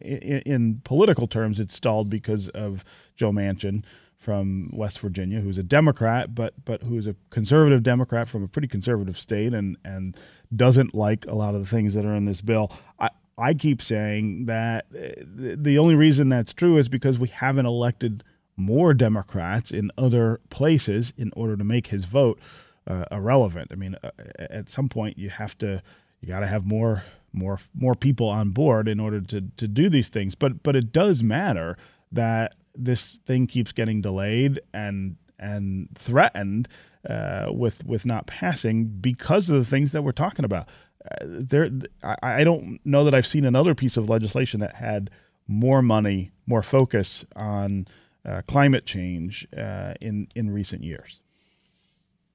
in, 0.00 0.40
in, 0.46 0.80
political 0.82 1.26
terms, 1.26 1.60
it's 1.60 1.74
stalled 1.74 2.08
because 2.08 2.48
of 2.48 2.86
Joe 3.16 3.32
Manchin 3.32 3.84
from 4.18 4.70
West 4.72 4.98
Virginia, 4.98 5.40
who's 5.40 5.58
a 5.58 5.62
Democrat, 5.62 6.34
but 6.34 6.52
but 6.64 6.82
who's 6.82 7.06
a 7.06 7.14
conservative 7.30 7.82
Democrat 7.82 8.28
from 8.28 8.42
a 8.42 8.48
pretty 8.48 8.68
conservative 8.68 9.16
state, 9.16 9.54
and 9.54 9.76
and 9.84 10.16
doesn't 10.54 10.94
like 10.94 11.24
a 11.26 11.34
lot 11.34 11.54
of 11.54 11.60
the 11.60 11.66
things 11.66 11.94
that 11.94 12.04
are 12.04 12.14
in 12.14 12.24
this 12.24 12.40
bill. 12.40 12.72
I, 12.98 13.10
I 13.38 13.54
keep 13.54 13.80
saying 13.80 14.46
that 14.46 14.86
uh, 14.94 15.22
the 15.24 15.78
only 15.78 15.94
reason 15.94 16.28
that's 16.28 16.52
true 16.52 16.76
is 16.78 16.88
because 16.88 17.18
we 17.18 17.28
haven't 17.28 17.66
elected 17.66 18.24
more 18.56 18.92
Democrats 18.92 19.70
in 19.70 19.92
other 19.96 20.40
places 20.50 21.12
in 21.16 21.32
order 21.36 21.56
to 21.56 21.62
make 21.62 21.86
his 21.86 22.04
vote 22.04 22.40
uh, 22.88 23.04
irrelevant. 23.12 23.68
I 23.70 23.76
mean, 23.76 23.94
uh, 24.02 24.10
at 24.38 24.68
some 24.68 24.88
point 24.88 25.16
you 25.16 25.30
have 25.30 25.56
to 25.58 25.80
you 26.20 26.28
got 26.28 26.40
to 26.40 26.48
have 26.48 26.66
more 26.66 27.04
more 27.32 27.60
more 27.74 27.94
people 27.94 28.28
on 28.28 28.50
board 28.50 28.88
in 28.88 28.98
order 28.98 29.20
to 29.20 29.42
to 29.56 29.68
do 29.68 29.88
these 29.88 30.08
things. 30.08 30.34
But 30.34 30.64
but 30.64 30.74
it 30.74 30.92
does 30.92 31.22
matter 31.22 31.76
that 32.10 32.56
this 32.78 33.16
thing 33.26 33.46
keeps 33.46 33.72
getting 33.72 34.00
delayed 34.00 34.60
and 34.72 35.16
and 35.38 35.88
threatened 35.94 36.68
uh, 37.08 37.50
with 37.50 37.84
with 37.84 38.06
not 38.06 38.26
passing 38.26 38.84
because 38.86 39.50
of 39.50 39.56
the 39.56 39.64
things 39.64 39.92
that 39.92 40.02
we're 40.02 40.12
talking 40.12 40.44
about. 40.44 40.68
Uh, 41.04 41.24
there, 41.24 41.70
I, 42.02 42.16
I 42.40 42.44
don't 42.44 42.80
know 42.84 43.04
that 43.04 43.14
I've 43.14 43.26
seen 43.26 43.44
another 43.44 43.74
piece 43.74 43.96
of 43.96 44.08
legislation 44.08 44.60
that 44.60 44.76
had 44.76 45.10
more 45.46 45.82
money, 45.82 46.32
more 46.46 46.62
focus 46.62 47.24
on 47.36 47.86
uh, 48.24 48.42
climate 48.46 48.86
change 48.86 49.46
uh, 49.56 49.94
in 50.00 50.28
in 50.34 50.50
recent 50.50 50.84
years. 50.84 51.20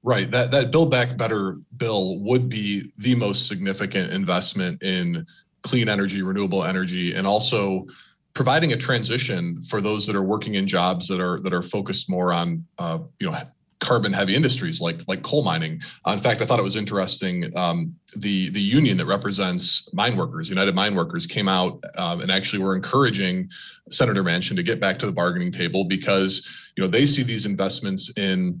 Right. 0.02 0.30
That 0.30 0.50
that 0.50 0.70
Build 0.70 0.90
Back 0.90 1.16
Better 1.16 1.58
bill 1.76 2.18
would 2.20 2.48
be 2.48 2.90
the 2.98 3.14
most 3.14 3.48
significant 3.48 4.12
investment 4.12 4.82
in 4.82 5.26
clean 5.62 5.88
energy, 5.88 6.22
renewable 6.22 6.64
energy, 6.64 7.14
and 7.14 7.26
also 7.26 7.86
providing 8.34 8.72
a 8.72 8.76
transition 8.76 9.62
for 9.62 9.80
those 9.80 10.06
that 10.06 10.16
are 10.16 10.22
working 10.22 10.56
in 10.56 10.66
jobs 10.66 11.08
that 11.08 11.20
are 11.20 11.38
that 11.40 11.54
are 11.54 11.62
focused 11.62 12.10
more 12.10 12.32
on 12.32 12.64
uh, 12.78 12.98
you 13.20 13.26
know 13.26 13.34
carbon 13.80 14.12
heavy 14.12 14.34
industries 14.34 14.80
like 14.80 15.00
like 15.08 15.22
coal 15.22 15.44
mining. 15.44 15.80
Uh, 16.06 16.12
in 16.12 16.18
fact, 16.18 16.42
I 16.42 16.44
thought 16.44 16.58
it 16.58 16.62
was 16.62 16.76
interesting. 16.76 17.56
Um, 17.56 17.94
the 18.16 18.50
the 18.50 18.60
union 18.60 18.96
that 18.96 19.06
represents 19.06 19.92
mine 19.92 20.16
workers, 20.16 20.48
United 20.48 20.74
Mine 20.74 20.94
Workers, 20.94 21.26
came 21.26 21.48
out 21.48 21.82
um, 21.98 22.20
and 22.20 22.30
actually 22.30 22.62
were 22.62 22.74
encouraging 22.74 23.48
Senator 23.90 24.24
Manchin 24.24 24.56
to 24.56 24.62
get 24.62 24.80
back 24.80 24.98
to 24.98 25.06
the 25.06 25.12
bargaining 25.12 25.52
table 25.52 25.84
because 25.84 26.72
you 26.76 26.82
know 26.82 26.88
they 26.88 27.04
see 27.04 27.22
these 27.22 27.46
investments 27.46 28.12
in 28.16 28.60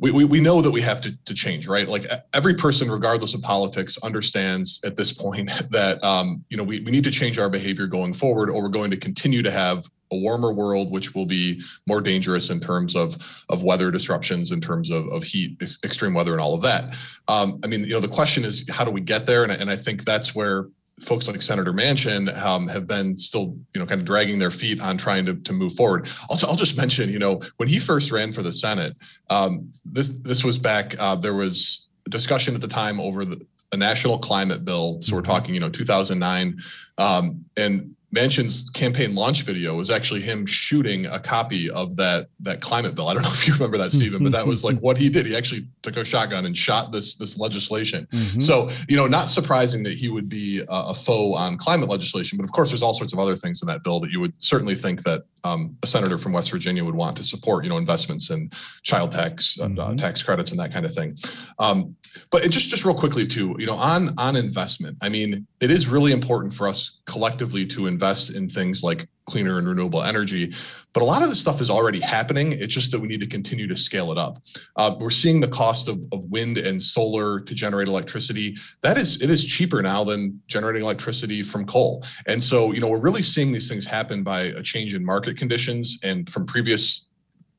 we, 0.00 0.10
we, 0.10 0.24
we 0.24 0.40
know 0.40 0.62
that 0.62 0.70
we 0.70 0.80
have 0.80 1.00
to, 1.02 1.16
to 1.26 1.34
change, 1.34 1.68
right? 1.68 1.86
Like 1.86 2.06
every 2.32 2.54
person, 2.54 2.90
regardless 2.90 3.34
of 3.34 3.42
politics, 3.42 3.98
understands 4.02 4.80
at 4.84 4.96
this 4.96 5.12
point 5.12 5.50
that 5.70 6.02
um, 6.02 6.42
you 6.48 6.56
know 6.56 6.64
we, 6.64 6.80
we 6.80 6.90
need 6.90 7.04
to 7.04 7.10
change 7.10 7.38
our 7.38 7.50
behavior 7.50 7.86
going 7.86 8.14
forward, 8.14 8.50
or 8.50 8.62
we're 8.62 8.68
going 8.68 8.90
to 8.90 8.96
continue 8.96 9.42
to 9.42 9.50
have 9.50 9.84
a 10.12 10.16
warmer 10.16 10.52
world, 10.52 10.90
which 10.90 11.14
will 11.14 11.26
be 11.26 11.60
more 11.86 12.00
dangerous 12.00 12.50
in 12.50 12.58
terms 12.58 12.96
of 12.96 13.14
of 13.50 13.62
weather 13.62 13.90
disruptions, 13.90 14.50
in 14.52 14.60
terms 14.60 14.90
of, 14.90 15.06
of 15.08 15.22
heat, 15.22 15.60
extreme 15.60 16.14
weather, 16.14 16.32
and 16.32 16.40
all 16.40 16.54
of 16.54 16.62
that. 16.62 16.96
Um, 17.28 17.60
I 17.62 17.66
mean, 17.66 17.84
you 17.84 17.92
know, 17.92 18.00
the 18.00 18.08
question 18.08 18.44
is, 18.44 18.64
how 18.70 18.84
do 18.84 18.90
we 18.90 19.02
get 19.02 19.26
there? 19.26 19.42
And, 19.42 19.52
and 19.52 19.70
I 19.70 19.76
think 19.76 20.04
that's 20.04 20.34
where 20.34 20.66
folks 21.00 21.28
like 21.28 21.40
Senator 21.42 21.72
Manchin 21.72 22.34
um, 22.42 22.68
have 22.68 22.86
been 22.86 23.16
still, 23.16 23.56
you 23.74 23.80
know, 23.80 23.86
kind 23.86 24.00
of 24.00 24.06
dragging 24.06 24.38
their 24.38 24.50
feet 24.50 24.80
on 24.80 24.96
trying 24.96 25.24
to, 25.26 25.34
to 25.34 25.52
move 25.52 25.72
forward. 25.74 26.08
I'll, 26.30 26.38
I'll 26.48 26.56
just 26.56 26.76
mention, 26.76 27.10
you 27.10 27.18
know, 27.18 27.40
when 27.56 27.68
he 27.68 27.78
first 27.78 28.12
ran 28.12 28.32
for 28.32 28.42
the 28.42 28.52
Senate, 28.52 28.94
um, 29.30 29.70
this 29.84 30.20
this 30.22 30.44
was 30.44 30.58
back. 30.58 30.94
Uh, 30.98 31.16
there 31.16 31.34
was 31.34 31.88
discussion 32.08 32.54
at 32.54 32.60
the 32.60 32.68
time 32.68 33.00
over 33.00 33.24
the, 33.24 33.40
a 33.72 33.76
national 33.76 34.18
climate 34.18 34.64
bill. 34.64 35.00
So 35.00 35.14
we're 35.14 35.22
mm-hmm. 35.22 35.30
talking, 35.30 35.54
you 35.54 35.60
know, 35.60 35.70
2009, 35.70 36.58
um, 36.98 37.42
and 37.56 37.94
Manchin's 38.14 38.68
campaign 38.70 39.14
launch 39.14 39.42
video 39.42 39.76
was 39.76 39.88
actually 39.88 40.20
him 40.20 40.44
shooting 40.44 41.06
a 41.06 41.20
copy 41.20 41.70
of 41.70 41.96
that 41.96 42.28
that 42.40 42.60
climate 42.60 42.94
bill. 42.94 43.08
I 43.08 43.14
don't 43.14 43.22
know 43.24 43.30
if 43.32 43.46
you 43.46 43.54
remember 43.54 43.78
that, 43.78 43.92
Stephen, 43.92 44.22
but 44.22 44.32
that 44.32 44.46
was 44.46 44.64
like 44.64 44.78
what 44.78 44.96
he 44.96 45.08
did. 45.08 45.26
He 45.26 45.36
actually 45.36 45.66
took 45.82 45.96
a 45.96 46.04
shotgun 46.04 46.46
and 46.46 46.56
shot 46.56 46.90
this 46.90 47.14
this 47.16 47.38
legislation. 47.38 48.06
Mm-hmm. 48.10 48.40
So 48.40 48.68
you 48.88 48.96
know, 48.96 49.06
not 49.06 49.28
surprising 49.28 49.82
that 49.84 49.94
he 49.94 50.08
would 50.08 50.28
be 50.28 50.60
a, 50.60 50.90
a, 50.90 50.94
foe 50.94 51.34
on 51.34 51.56
climate 51.56 51.88
legislation. 51.88 52.36
But 52.36 52.44
of 52.44 52.52
course, 52.52 52.70
there's 52.70 52.82
all 52.82 52.94
sorts 52.94 53.12
of 53.12 53.18
other 53.20 53.36
things 53.36 53.62
in 53.62 53.68
that 53.68 53.84
bill 53.84 54.00
that 54.00 54.10
you 54.10 54.20
would 54.20 54.40
certainly 54.40 54.74
think 54.74 55.02
that 55.04 55.22
um, 55.44 55.76
a 55.82 55.86
senator 55.86 56.18
from 56.18 56.32
West 56.32 56.50
Virginia 56.50 56.84
would 56.84 56.94
want 56.94 57.16
to 57.16 57.22
support. 57.22 57.64
You 57.64 57.70
know, 57.70 57.78
investments 57.78 58.30
in 58.30 58.50
child 58.82 59.12
tax, 59.12 59.58
uh, 59.60 59.68
mm-hmm. 59.68 59.78
uh, 59.78 59.94
tax 59.94 60.22
credits, 60.22 60.50
and 60.50 60.58
that 60.58 60.72
kind 60.72 60.84
of 60.84 60.92
thing. 60.92 61.14
Um, 61.60 61.94
but 62.32 62.42
just 62.50 62.70
just 62.70 62.84
real 62.84 62.94
quickly 62.94 63.26
too, 63.26 63.54
you 63.58 63.66
know, 63.66 63.76
on 63.76 64.08
on 64.18 64.34
investment. 64.34 64.96
I 65.00 65.08
mean, 65.08 65.46
it 65.60 65.70
is 65.70 65.88
really 65.88 66.10
important 66.10 66.52
for 66.52 66.66
us 66.66 67.00
collectively 67.06 67.64
to 67.66 67.86
invest 67.86 67.99
in 68.36 68.48
things 68.48 68.82
like 68.82 69.06
cleaner 69.26 69.58
and 69.58 69.68
renewable 69.68 70.02
energy. 70.02 70.52
But 70.92 71.02
a 71.02 71.06
lot 71.06 71.22
of 71.22 71.28
this 71.28 71.40
stuff 71.40 71.60
is 71.60 71.70
already 71.70 72.00
happening. 72.00 72.52
It's 72.52 72.74
just 72.74 72.90
that 72.90 73.00
we 73.00 73.06
need 73.06 73.20
to 73.20 73.28
continue 73.28 73.68
to 73.68 73.76
scale 73.76 74.10
it 74.10 74.18
up. 74.18 74.38
Uh, 74.76 74.96
we're 74.98 75.10
seeing 75.10 75.40
the 75.40 75.48
cost 75.48 75.88
of, 75.88 76.04
of 76.12 76.24
wind 76.24 76.58
and 76.58 76.82
solar 76.82 77.38
to 77.38 77.54
generate 77.54 77.86
electricity. 77.86 78.56
That 78.82 78.96
is, 78.96 79.22
it 79.22 79.30
is 79.30 79.46
cheaper 79.46 79.82
now 79.82 80.02
than 80.02 80.40
generating 80.48 80.82
electricity 80.82 81.42
from 81.42 81.64
coal. 81.64 82.04
And 82.26 82.42
so, 82.42 82.72
you 82.72 82.80
know, 82.80 82.88
we're 82.88 82.98
really 82.98 83.22
seeing 83.22 83.52
these 83.52 83.68
things 83.68 83.86
happen 83.86 84.24
by 84.24 84.40
a 84.40 84.62
change 84.62 84.94
in 84.94 85.04
market 85.04 85.36
conditions 85.36 86.00
and 86.02 86.28
from 86.28 86.44
previous 86.46 87.09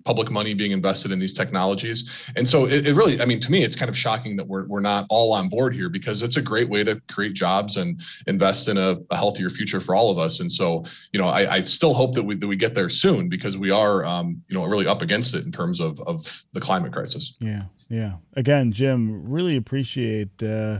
public 0.06 0.32
money 0.32 0.54
being 0.54 0.72
invested 0.72 1.12
in 1.12 1.20
these 1.20 1.34
technologies. 1.34 2.32
And 2.36 2.48
so 2.48 2.66
it, 2.66 2.88
it, 2.88 2.94
really, 2.94 3.22
I 3.22 3.26
mean, 3.26 3.40
to 3.42 3.52
me, 3.52 3.64
it's 3.64 3.76
kind 3.76 3.90
of 3.90 3.98
shocking 3.98 4.36
that 4.38 4.48
we're, 4.48 4.66
we're 4.68 4.82
not 4.82 5.06
all 5.10 5.34
on 5.34 5.50
board 5.50 5.74
here 5.74 5.90
because 5.90 6.22
it's 6.22 6.38
a 6.38 6.42
great 6.42 6.70
way 6.70 6.84
to 6.84 7.02
create 7.10 7.34
jobs 7.34 7.78
and 7.78 8.02
invest 8.28 8.68
in 8.68 8.78
a, 8.78 8.98
a 9.10 9.16
healthier 9.16 9.50
future 9.50 9.80
for 9.80 9.96
all 9.96 10.12
of 10.12 10.18
us. 10.18 10.40
And 10.40 10.52
so, 10.52 10.84
you 11.14 11.20
know, 11.20 11.28
I, 11.28 11.56
I, 11.56 11.62
still 11.62 11.94
hope 11.94 12.16
that 12.16 12.24
we, 12.24 12.36
that 12.36 12.48
we 12.48 12.56
get 12.56 12.76
there 12.76 12.90
soon 12.90 13.30
because 13.30 13.58
we 13.58 13.72
are, 13.72 14.04
um, 14.04 14.42
you 14.50 14.58
know, 14.58 14.66
really 14.66 14.88
up 14.88 15.02
against 15.02 15.36
it 15.36 15.46
in 15.46 15.52
terms 15.52 15.80
of, 15.80 16.00
of 16.02 16.26
the 16.54 16.60
climate 16.60 16.92
crisis. 16.92 17.36
Yeah. 17.40 17.64
Yeah. 17.90 18.14
Again, 18.36 18.72
Jim, 18.72 19.30
really 19.30 19.58
appreciate 19.58 20.42
uh, 20.42 20.80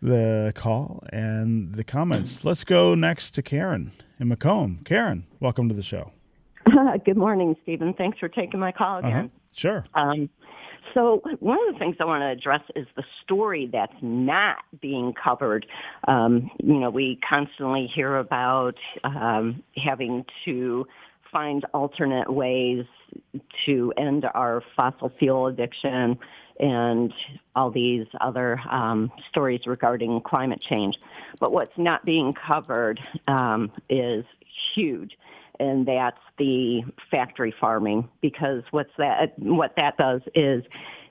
the 0.00 0.52
call 0.54 1.04
and 1.12 1.74
the 1.74 1.84
comments. 1.84 2.44
Let's 2.44 2.64
go 2.64 2.94
next 2.94 3.32
to 3.32 3.42
Karen 3.42 3.92
in 4.18 4.28
Macomb. 4.28 4.80
Karen, 4.84 5.26
welcome 5.38 5.68
to 5.68 5.74
the 5.74 5.82
show. 5.82 6.12
Good 7.04 7.16
morning, 7.16 7.56
Stephen. 7.62 7.94
Thanks 7.94 8.18
for 8.18 8.28
taking 8.28 8.60
my 8.60 8.72
call 8.72 8.98
uh-huh. 8.98 9.08
again. 9.08 9.24
Uh-huh. 9.24 9.28
Sure. 9.52 9.84
Um, 9.94 10.28
so 10.94 11.22
one 11.40 11.58
of 11.66 11.74
the 11.74 11.78
things 11.78 11.96
I 11.98 12.04
want 12.04 12.22
to 12.22 12.28
address 12.28 12.62
is 12.74 12.86
the 12.94 13.04
story 13.22 13.68
that's 13.72 13.96
not 14.02 14.58
being 14.80 15.12
covered. 15.12 15.66
Um, 16.06 16.50
you 16.62 16.74
know, 16.74 16.90
we 16.90 17.18
constantly 17.28 17.86
hear 17.86 18.16
about 18.16 18.76
um, 19.04 19.62
having 19.76 20.24
to 20.44 20.86
find 21.32 21.64
alternate 21.74 22.32
ways 22.32 22.84
to 23.66 23.92
end 23.96 24.26
our 24.34 24.62
fossil 24.76 25.10
fuel 25.18 25.48
addiction 25.48 26.18
and 26.60 27.12
all 27.54 27.70
these 27.70 28.06
other 28.20 28.60
um, 28.70 29.10
stories 29.28 29.60
regarding 29.66 30.20
climate 30.20 30.60
change. 30.62 30.96
But 31.40 31.52
what's 31.52 31.76
not 31.76 32.04
being 32.04 32.32
covered 32.32 33.00
um, 33.26 33.72
is 33.90 34.24
huge 34.74 35.16
and 35.60 35.86
that's 35.86 36.20
the 36.38 36.82
factory 37.10 37.54
farming 37.60 38.08
because 38.20 38.62
what's 38.70 38.90
that 38.98 39.38
what 39.38 39.74
that 39.76 39.96
does 39.96 40.20
is 40.34 40.62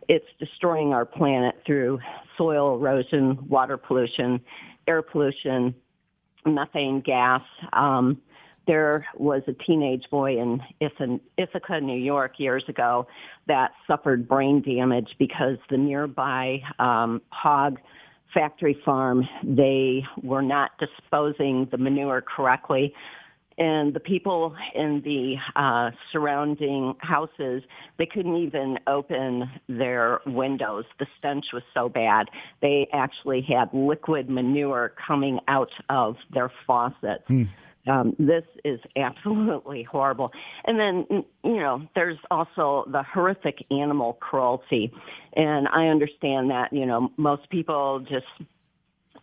it's 0.08 0.26
destroying 0.40 0.94
our 0.94 1.06
planet 1.06 1.56
through 1.66 2.00
soil 2.38 2.76
erosion, 2.76 3.48
water 3.48 3.78
pollution, 3.78 4.40
air 4.88 5.02
pollution, 5.02 5.74
methane 6.46 7.02
gas. 7.02 7.42
Um, 7.74 8.22
there 8.68 9.06
was 9.16 9.44
a 9.48 9.54
teenage 9.54 10.10
boy 10.10 10.40
in 10.40 10.62
Ithaca, 10.80 11.82
New 11.82 11.98
York, 11.98 12.40
years 12.40 12.64
ago 12.68 13.08
that 13.48 13.72
suffered 13.86 14.28
brain 14.28 14.62
damage 14.62 15.16
because 15.20 15.58
the 15.70 15.78
nearby 15.78 16.62
um, 16.80 17.22
hog 17.30 17.80
factory 18.34 18.78
farm 18.84 19.28
they 19.44 20.04
were 20.22 20.42
not 20.42 20.72
disposing 20.78 21.68
the 21.72 21.78
manure 21.78 22.22
correctly 22.22 22.94
and 23.58 23.94
the 23.94 24.00
people 24.00 24.56
in 24.74 25.02
the 25.02 25.38
uh, 25.56 25.92
surrounding 26.12 26.96
houses 27.00 27.64
they 27.98 28.06
couldn't 28.06 28.36
even 28.36 28.80
open 28.88 29.50
their 29.68 30.20
windows. 30.26 30.86
The 31.00 31.08
stench 31.18 31.54
was 31.54 31.64
so 31.74 31.88
bad. 31.88 32.30
They 32.62 32.90
actually 32.92 33.42
had 33.42 33.70
liquid 33.74 34.30
manure 34.30 34.94
coming 35.08 35.40
out 35.48 35.72
of 35.90 36.18
their 36.32 36.52
faucets. 36.68 37.24
Mm. 37.30 37.48
um, 37.88 38.16
this 38.20 38.44
is 38.64 38.80
absolutely 38.96 39.84
horrible. 39.84 40.34
And 40.66 40.80
then 40.80 41.06
you 41.44 41.58
know 41.58 41.88
there's 41.96 42.20
also 42.30 42.86
the 42.88 43.04
horrific 43.04 43.66
animal 43.72 44.14
cruelty. 44.14 44.92
And 45.34 45.68
i 45.70 45.88
understand 45.88 46.52
that 46.52 46.74
you 46.74 46.86
know 46.86 47.12
most 47.18 47.50
people 47.50 48.00
just 48.02 48.28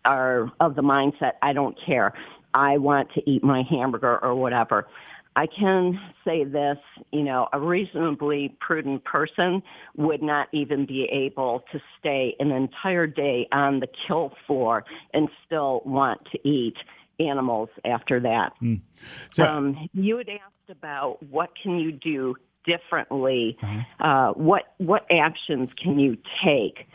are 0.05 0.51
of 0.59 0.75
the 0.75 0.83
mindset 0.83 1.33
I 1.42 1.53
don't 1.53 1.79
care. 1.79 2.14
I 2.55 2.79
want 2.79 3.12
to 3.15 3.31
eat 3.31 3.43
my 3.43 3.62
hamburger 3.62 4.19
or 4.23 4.35
whatever. 4.35 4.87
I 5.35 5.47
can 5.47 5.99
say 6.25 6.45
this, 6.45 6.77
you 7.11 7.23
know, 7.23 7.49
a 7.53 7.59
reasonably 7.59 8.55
prudent 8.61 9.05
person 9.05 9.62
would 9.97 10.23
not 10.23 10.49
even 10.53 10.85
be 10.85 11.05
able 11.05 11.65
to 11.73 11.81
stay 11.99 12.37
an 12.38 12.51
entire 12.51 13.07
day 13.07 13.49
on 13.51 13.81
the 13.81 13.87
kill 13.87 14.35
floor 14.47 14.85
and 15.15 15.29
still 15.47 15.83
want 15.87 16.27
to 16.33 16.49
eat 16.49 16.77
animals 17.19 17.71
after 17.85 18.21
that. 18.21 18.53
Mm. 18.61 18.83
So, 19.31 19.45
um, 19.45 19.88
you 19.95 20.19
had 20.19 20.29
asked 20.29 20.71
about 20.71 21.23
what 21.23 21.51
can 21.61 21.79
you 21.79 21.93
do 21.93 22.37
differently, 22.65 23.57
uh-huh. 23.62 24.07
uh, 24.07 24.33
what 24.33 24.75
what 24.79 25.07
actions 25.11 25.71
can 25.77 25.99
you 25.99 26.19
take 26.45 26.87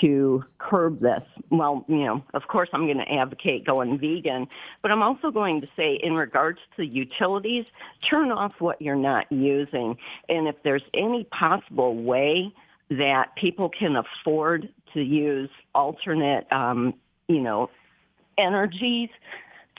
to 0.00 0.44
curb 0.58 1.00
this? 1.00 1.22
Well, 1.50 1.84
you 1.88 2.04
know, 2.04 2.24
of 2.34 2.48
course 2.48 2.68
I'm 2.72 2.86
going 2.86 2.98
to 2.98 3.12
advocate 3.12 3.64
going 3.64 3.98
vegan, 3.98 4.48
but 4.82 4.90
I'm 4.90 5.02
also 5.02 5.30
going 5.30 5.60
to 5.60 5.68
say 5.76 5.94
in 6.02 6.14
regards 6.14 6.58
to 6.76 6.84
utilities, 6.84 7.64
turn 8.08 8.30
off 8.30 8.52
what 8.58 8.80
you're 8.80 8.96
not 8.96 9.30
using. 9.30 9.96
And 10.28 10.48
if 10.48 10.56
there's 10.62 10.84
any 10.94 11.24
possible 11.24 11.94
way 11.96 12.52
that 12.90 13.34
people 13.36 13.68
can 13.68 13.96
afford 13.96 14.68
to 14.94 15.02
use 15.02 15.50
alternate, 15.74 16.50
um, 16.52 16.94
you 17.28 17.40
know, 17.40 17.70
energies, 18.38 19.10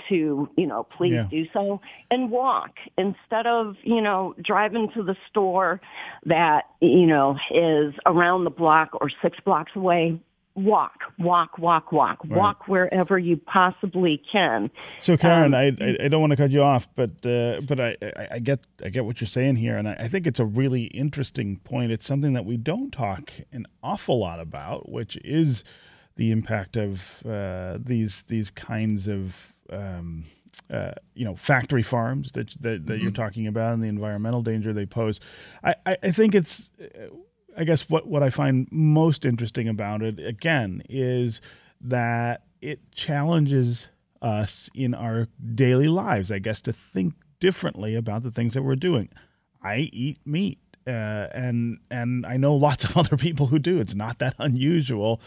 to, 0.09 0.49
you 0.55 0.67
know, 0.67 0.83
please 0.83 1.13
yeah. 1.13 1.27
do 1.29 1.45
so 1.53 1.81
and 2.11 2.31
walk 2.31 2.75
instead 2.97 3.47
of, 3.47 3.75
you 3.83 4.01
know, 4.01 4.35
driving 4.41 4.89
to 4.91 5.03
the 5.03 5.15
store 5.29 5.79
that, 6.25 6.65
you 6.81 7.05
know, 7.05 7.37
is 7.51 7.93
around 8.05 8.43
the 8.43 8.49
block 8.49 8.89
or 9.01 9.09
six 9.21 9.39
blocks 9.39 9.71
away. 9.75 10.19
Walk, 10.55 11.03
walk, 11.19 11.59
walk, 11.59 11.91
walk, 11.91 12.17
right. 12.23 12.31
walk 12.35 12.67
wherever 12.67 13.19
you 13.19 13.37
possibly 13.37 14.17
can. 14.17 14.71
So, 14.99 15.15
Karen, 15.15 15.53
um, 15.53 15.77
I, 15.79 15.97
I 16.05 16.07
don't 16.07 16.19
want 16.19 16.31
to 16.31 16.35
cut 16.35 16.49
you 16.49 16.63
off, 16.63 16.89
but 16.95 17.23
uh, 17.23 17.61
but 17.61 17.79
I, 17.79 17.95
I 18.31 18.39
get 18.39 18.61
I 18.83 18.89
get 18.89 19.05
what 19.05 19.21
you're 19.21 19.27
saying 19.27 19.57
here, 19.57 19.77
and 19.77 19.87
I, 19.87 19.93
I 19.99 20.07
think 20.07 20.25
it's 20.25 20.39
a 20.39 20.45
really 20.45 20.85
interesting 20.85 21.57
point. 21.57 21.91
It's 21.91 22.07
something 22.07 22.33
that 22.33 22.43
we 22.43 22.57
don't 22.57 22.91
talk 22.91 23.33
an 23.51 23.67
awful 23.83 24.17
lot 24.17 24.39
about, 24.39 24.89
which 24.89 25.15
is 25.17 25.63
the 26.15 26.31
impact 26.31 26.75
of 26.75 27.21
uh, 27.23 27.77
these 27.79 28.23
these 28.23 28.49
kinds 28.49 29.07
of 29.07 29.53
um, 29.71 30.23
uh, 30.69 30.91
you 31.13 31.25
know 31.25 31.35
factory 31.35 31.83
farms 31.83 32.31
that 32.33 32.49
that, 32.61 32.61
that 32.61 32.93
mm-hmm. 32.93 33.03
you're 33.03 33.11
talking 33.11 33.47
about 33.47 33.73
and 33.73 33.83
the 33.83 33.87
environmental 33.87 34.41
danger 34.41 34.73
they 34.73 34.85
pose. 34.85 35.19
I, 35.63 35.75
I, 35.85 35.97
I 36.03 36.11
think 36.11 36.35
it's 36.35 36.69
I 37.57 37.63
guess 37.63 37.89
what 37.89 38.07
what 38.07 38.23
I 38.23 38.29
find 38.29 38.67
most 38.71 39.25
interesting 39.25 39.67
about 39.67 40.01
it 40.01 40.19
again 40.19 40.83
is 40.89 41.41
that 41.81 42.43
it 42.61 42.91
challenges 42.91 43.89
us 44.21 44.69
in 44.73 44.93
our 44.93 45.27
daily 45.55 45.87
lives. 45.87 46.31
I 46.31 46.39
guess 46.39 46.61
to 46.61 46.73
think 46.73 47.13
differently 47.39 47.95
about 47.95 48.23
the 48.23 48.31
things 48.31 48.53
that 48.53 48.63
we're 48.63 48.75
doing. 48.75 49.09
I 49.61 49.89
eat 49.91 50.19
meat. 50.25 50.59
Uh, 50.85 51.27
and 51.33 51.79
and 51.91 52.25
I 52.25 52.37
know 52.37 52.53
lots 52.67 52.83
of 52.83 52.95
other 52.97 53.17
people 53.17 53.47
who 53.47 53.59
do. 53.59 53.79
It's 53.79 53.95
not 53.95 54.19
that 54.19 54.35
unusual. 54.39 55.21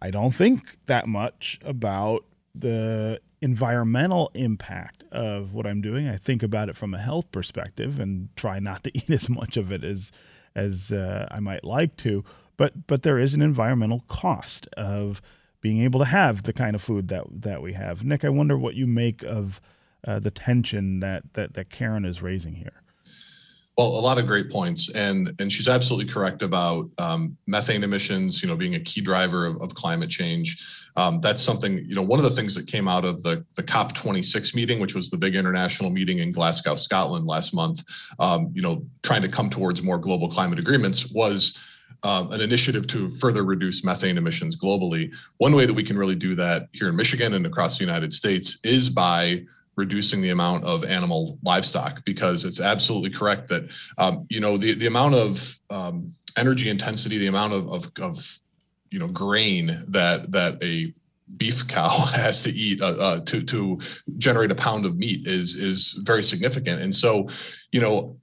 I 0.00 0.10
don't 0.10 0.34
think 0.34 0.78
that 0.86 1.06
much 1.06 1.58
about 1.64 2.24
the 2.54 3.20
environmental 3.42 4.30
impact 4.34 5.02
of 5.10 5.52
what 5.52 5.66
I'm 5.66 5.82
doing. 5.82 6.08
I 6.08 6.16
think 6.16 6.42
about 6.42 6.68
it 6.68 6.76
from 6.76 6.94
a 6.94 6.98
health 6.98 7.30
perspective 7.32 7.98
and 8.00 8.34
try 8.36 8.60
not 8.60 8.84
to 8.84 8.90
eat 8.96 9.10
as 9.10 9.28
much 9.28 9.56
of 9.56 9.72
it 9.72 9.84
as 9.84 10.10
as 10.54 10.92
uh, 10.92 11.26
I 11.30 11.40
might 11.40 11.64
like 11.64 11.96
to. 11.98 12.24
But 12.56 12.86
but 12.86 13.02
there 13.02 13.18
is 13.18 13.34
an 13.34 13.42
environmental 13.42 14.04
cost 14.08 14.66
of 14.76 15.20
being 15.60 15.80
able 15.80 16.00
to 16.00 16.06
have 16.06 16.44
the 16.44 16.52
kind 16.52 16.74
of 16.74 16.82
food 16.82 17.08
that 17.08 17.24
that 17.30 17.60
we 17.60 17.72
have. 17.72 18.04
Nick, 18.04 18.24
I 18.24 18.28
wonder 18.28 18.56
what 18.56 18.74
you 18.74 18.86
make 18.86 19.22
of 19.22 19.60
uh, 20.06 20.18
the 20.18 20.30
tension 20.30 21.00
that, 21.00 21.32
that 21.34 21.54
that 21.54 21.70
Karen 21.70 22.04
is 22.04 22.22
raising 22.22 22.54
here. 22.54 22.81
Well, 23.78 23.86
a 23.86 24.02
lot 24.02 24.18
of 24.18 24.26
great 24.26 24.50
points, 24.50 24.94
and 24.94 25.34
and 25.40 25.50
she's 25.50 25.66
absolutely 25.66 26.12
correct 26.12 26.42
about 26.42 26.90
um, 26.98 27.36
methane 27.46 27.82
emissions. 27.82 28.42
You 28.42 28.48
know, 28.48 28.56
being 28.56 28.74
a 28.74 28.80
key 28.80 29.00
driver 29.00 29.46
of, 29.46 29.60
of 29.62 29.74
climate 29.74 30.10
change. 30.10 30.90
Um, 30.96 31.22
that's 31.22 31.40
something. 31.40 31.78
You 31.86 31.94
know, 31.94 32.02
one 32.02 32.18
of 32.18 32.24
the 32.24 32.30
things 32.30 32.54
that 32.54 32.66
came 32.66 32.86
out 32.86 33.06
of 33.06 33.22
the 33.22 33.44
the 33.56 33.62
COP 33.62 33.94
26 33.94 34.54
meeting, 34.54 34.78
which 34.78 34.94
was 34.94 35.08
the 35.08 35.16
big 35.16 35.36
international 35.36 35.88
meeting 35.88 36.18
in 36.18 36.32
Glasgow, 36.32 36.76
Scotland 36.76 37.26
last 37.26 37.54
month. 37.54 37.82
Um, 38.18 38.50
you 38.52 38.60
know, 38.60 38.84
trying 39.02 39.22
to 39.22 39.28
come 39.28 39.48
towards 39.48 39.82
more 39.82 39.96
global 39.96 40.28
climate 40.28 40.58
agreements 40.58 41.10
was 41.10 41.86
um, 42.02 42.30
an 42.32 42.42
initiative 42.42 42.86
to 42.88 43.10
further 43.12 43.44
reduce 43.44 43.84
methane 43.84 44.18
emissions 44.18 44.54
globally. 44.54 45.16
One 45.38 45.54
way 45.54 45.64
that 45.64 45.74
we 45.74 45.82
can 45.82 45.96
really 45.96 46.16
do 46.16 46.34
that 46.34 46.68
here 46.72 46.88
in 46.88 46.96
Michigan 46.96 47.34
and 47.34 47.46
across 47.46 47.78
the 47.78 47.84
United 47.84 48.12
States 48.12 48.58
is 48.64 48.90
by 48.90 49.44
reducing 49.76 50.20
the 50.20 50.30
amount 50.30 50.64
of 50.64 50.84
animal 50.84 51.38
livestock 51.44 52.04
because 52.04 52.44
it's 52.44 52.60
absolutely 52.60 53.10
correct 53.10 53.48
that 53.48 53.70
um, 53.98 54.26
you 54.28 54.40
know 54.40 54.56
the, 54.56 54.74
the 54.74 54.86
amount 54.86 55.14
of 55.14 55.54
um, 55.70 56.12
energy 56.36 56.68
intensity 56.68 57.18
the 57.18 57.26
amount 57.26 57.52
of, 57.52 57.70
of, 57.72 57.90
of, 58.02 58.38
you 58.90 58.98
know 58.98 59.08
grain 59.08 59.68
that 59.88 60.30
that 60.30 60.62
a 60.62 60.92
beef 61.38 61.66
cow 61.66 61.88
has 62.14 62.42
to 62.42 62.50
eat 62.50 62.82
uh, 62.82 62.96
uh, 63.00 63.20
to 63.20 63.42
to 63.42 63.78
generate 64.18 64.52
a 64.52 64.54
pound 64.54 64.84
of 64.84 64.98
meat 64.98 65.26
is 65.26 65.54
is 65.54 66.02
very 66.04 66.22
significant 66.22 66.82
and 66.82 66.94
so 66.94 67.26
you 67.72 67.80
know 67.80 68.16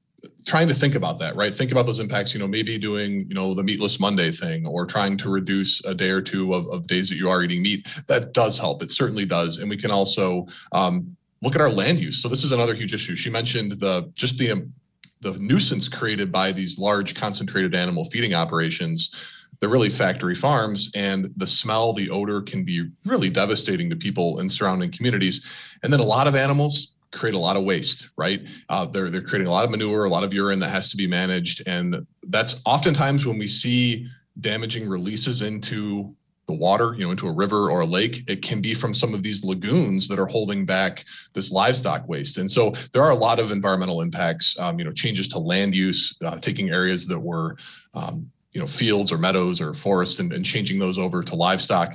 trying 0.46 0.68
to 0.68 0.74
think 0.74 0.96
about 0.96 1.20
that, 1.20 1.36
right? 1.36 1.54
Think 1.54 1.72
about 1.72 1.86
those 1.86 2.00
impacts, 2.00 2.34
you 2.34 2.40
know, 2.40 2.48
maybe 2.48 2.78
doing, 2.78 3.26
you 3.28 3.36
know, 3.36 3.54
the 3.54 3.64
meatless 3.64 4.00
Monday 4.00 4.32
thing 4.32 4.66
or 4.66 4.86
trying 4.86 5.18
to 5.18 5.30
reduce 5.30 5.84
a 5.86 5.94
day 5.94 6.10
or 6.10 6.22
two 6.22 6.54
of, 6.54 6.68
of 6.68 6.88
days 6.88 7.10
that 7.10 7.16
you 7.16 7.30
are 7.30 7.42
eating 7.44 7.62
meat. 7.62 7.88
That 8.08 8.34
does 8.34 8.58
help. 8.58 8.82
It 8.82 8.90
certainly 8.90 9.26
does. 9.26 9.58
And 9.58 9.70
we 9.70 9.78
can 9.78 9.92
also 9.92 10.46
um, 10.72 11.16
look 11.42 11.56
at 11.56 11.62
our 11.62 11.70
land 11.70 12.00
use. 12.00 12.22
So 12.22 12.28
this 12.28 12.44
is 12.44 12.52
another 12.52 12.74
huge 12.74 12.94
issue. 12.94 13.16
She 13.16 13.30
mentioned 13.30 13.74
the 13.74 14.12
just 14.16 14.38
the 14.38 14.52
um, 14.52 14.74
the 15.22 15.38
nuisance 15.40 15.90
created 15.90 16.32
by 16.32 16.52
these 16.52 16.80
large 16.80 17.14
concentrated 17.14 17.76
animal 17.76 18.06
feeding 18.06 18.34
operations. 18.34 19.36
They're 19.60 19.70
really 19.70 19.90
factory 19.90 20.36
farms, 20.36 20.92
and 20.96 21.30
the 21.36 21.48
smell, 21.48 21.92
the 21.92 22.10
odor 22.10 22.42
can 22.42 22.64
be 22.64 22.90
really 23.06 23.30
devastating 23.30 23.90
to 23.90 23.96
people 23.98 24.40
in 24.40 24.48
surrounding 24.48 24.92
communities. 24.92 25.78
And 25.84 25.92
then 25.92 26.00
a 26.00 26.06
lot 26.06 26.28
of 26.28 26.36
animals 26.36 26.96
create 27.12 27.36
a 27.36 27.40
lot 27.40 27.58
of 27.58 27.64
waste, 27.64 28.12
right? 28.16 28.48
Uh, 28.70 28.86
they're 28.86 29.10
they're 29.10 29.22
creating 29.22 29.48
a 29.48 29.52
lot 29.52 29.66
of 29.66 29.72
manure, 29.72 30.06
a 30.06 30.10
lot 30.10 30.24
of 30.24 30.34
urine 30.34 30.60
that 30.60 30.70
has 30.70 30.90
to 30.92 30.98
be 30.98 31.08
managed, 31.08 31.68
and 31.68 32.06
that's 32.30 32.62
oftentimes 32.66 33.26
when 33.26 33.38
we 33.38 33.48
see 33.48 34.08
damaging 34.40 34.88
releases 34.88 35.42
into 35.42 36.16
the 36.50 36.56
water, 36.56 36.96
you 36.98 37.06
know, 37.06 37.12
into 37.12 37.28
a 37.28 37.32
river 37.32 37.70
or 37.70 37.82
a 37.82 37.86
lake, 37.86 38.28
it 38.28 38.42
can 38.42 38.60
be 38.60 38.74
from 38.74 38.92
some 38.92 39.14
of 39.14 39.22
these 39.22 39.46
lagoons 39.46 40.08
that 40.08 40.18
are 40.18 40.26
holding 40.26 40.66
back 40.66 41.06
this 41.36 41.52
livestock 41.52 42.10
waste. 42.10 42.40
And 42.40 42.50
so 42.50 42.72
there 42.92 43.04
are 43.04 43.12
a 43.12 43.16
lot 43.16 43.40
of 43.40 43.52
environmental 43.52 44.02
impacts, 44.02 44.60
um, 44.60 44.80
you 44.80 44.86
know, 44.86 44.92
changes 44.92 45.28
to 45.28 45.38
land 45.38 45.76
use, 45.76 46.18
uh, 46.26 46.40
taking 46.40 46.72
areas 46.72 47.06
that 47.06 47.20
were, 47.20 47.56
um, 47.94 48.28
you 48.52 48.60
know, 48.60 48.66
fields 48.66 49.12
or 49.12 49.20
meadows 49.20 49.62
or 49.62 49.76
forests 49.76 50.18
and, 50.18 50.34
and 50.34 50.44
changing 50.44 50.80
those 50.80 50.98
over 50.98 51.22
to 51.22 51.36
livestock 51.36 51.94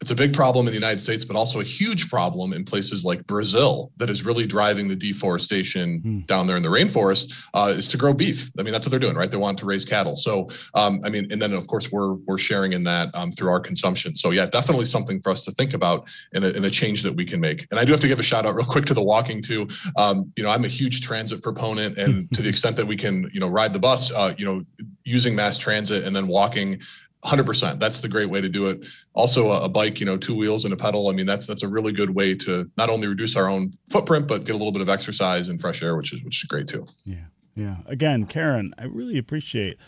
it's 0.00 0.10
a 0.10 0.14
big 0.14 0.34
problem 0.34 0.66
in 0.66 0.72
the 0.72 0.78
United 0.78 1.00
States, 1.00 1.24
but 1.24 1.36
also 1.36 1.60
a 1.60 1.64
huge 1.64 2.10
problem 2.10 2.52
in 2.52 2.64
places 2.64 3.04
like 3.04 3.26
Brazil 3.26 3.92
that 3.96 4.10
is 4.10 4.24
really 4.24 4.46
driving 4.46 4.88
the 4.88 4.96
deforestation 4.96 6.00
hmm. 6.00 6.18
down 6.20 6.46
there 6.46 6.56
in 6.56 6.62
the 6.62 6.68
rainforest 6.68 7.46
uh, 7.54 7.72
is 7.74 7.90
to 7.90 7.96
grow 7.96 8.12
beef. 8.12 8.50
I 8.58 8.62
mean, 8.62 8.72
that's 8.72 8.86
what 8.86 8.90
they're 8.90 9.00
doing, 9.00 9.16
right? 9.16 9.30
They 9.30 9.36
want 9.36 9.58
to 9.58 9.66
raise 9.66 9.84
cattle. 9.84 10.16
So, 10.16 10.48
um, 10.74 11.00
I 11.04 11.08
mean, 11.08 11.26
and 11.32 11.40
then 11.40 11.52
of 11.52 11.66
course 11.66 11.90
we're 11.90 12.14
we're 12.26 12.38
sharing 12.38 12.72
in 12.72 12.84
that 12.84 13.14
um, 13.14 13.32
through 13.32 13.50
our 13.50 13.60
consumption. 13.60 14.14
So, 14.14 14.30
yeah, 14.30 14.46
definitely 14.46 14.84
something 14.84 15.20
for 15.22 15.30
us 15.30 15.44
to 15.44 15.52
think 15.52 15.74
about 15.74 16.08
in 16.32 16.44
a, 16.44 16.48
in 16.48 16.64
a 16.64 16.70
change 16.70 17.02
that 17.02 17.14
we 17.14 17.24
can 17.24 17.40
make. 17.40 17.66
And 17.70 17.80
I 17.80 17.84
do 17.84 17.92
have 17.92 18.00
to 18.00 18.08
give 18.08 18.20
a 18.20 18.24
shout 18.24 18.46
out 18.46 18.54
real 18.54 18.66
quick 18.66 18.84
to 18.86 18.94
the 18.94 19.02
walking 19.02 19.40
too. 19.40 19.66
Um, 19.96 20.30
you 20.36 20.42
know, 20.42 20.50
I'm 20.50 20.64
a 20.64 20.68
huge 20.68 21.00
transit 21.00 21.42
proponent, 21.42 21.98
and 21.98 22.30
to 22.34 22.42
the 22.42 22.48
extent 22.48 22.76
that 22.76 22.86
we 22.86 22.96
can, 22.96 23.28
you 23.32 23.40
know, 23.40 23.48
ride 23.48 23.72
the 23.72 23.78
bus, 23.78 24.12
uh, 24.12 24.34
you 24.36 24.44
know, 24.44 24.62
using 25.04 25.34
mass 25.34 25.56
transit 25.56 26.04
and 26.04 26.14
then 26.14 26.26
walking 26.26 26.80
100% 27.26 27.80
that's 27.80 28.00
the 28.00 28.08
great 28.08 28.30
way 28.30 28.40
to 28.40 28.48
do 28.48 28.68
it. 28.68 28.86
Also 29.14 29.50
a, 29.50 29.64
a, 29.64 29.68
bike 29.68 30.00
you 30.00 30.06
know 30.06 30.16
two 30.16 30.34
wheels 30.34 30.64
and 30.64 30.72
a 30.72 30.76
pedal. 30.76 31.08
I 31.08 31.12
mean 31.12 31.26
that's 31.26 31.46
that's 31.46 31.62
a 31.62 31.68
really 31.68 31.92
good 31.92 32.10
way 32.10 32.34
to 32.36 32.70
not 32.76 32.88
only 32.88 33.08
reduce 33.08 33.36
our 33.36 33.48
own 33.48 33.72
footprint 33.90 34.28
but 34.28 34.44
get 34.44 34.54
a 34.54 34.58
little 34.58 34.72
bit 34.72 34.82
of 34.82 34.88
exercise 34.88 35.48
and 35.48 35.60
fresh 35.60 35.82
air 35.82 35.96
which 35.96 36.12
is 36.12 36.22
which 36.22 36.42
is 36.42 36.48
great 36.48 36.68
too. 36.68 36.86
Yeah. 37.04 37.24
Yeah. 37.54 37.76
Again 37.86 38.26
karen 38.26 38.72
i 38.78 38.84
really 38.84 39.18
appreciate 39.18 39.78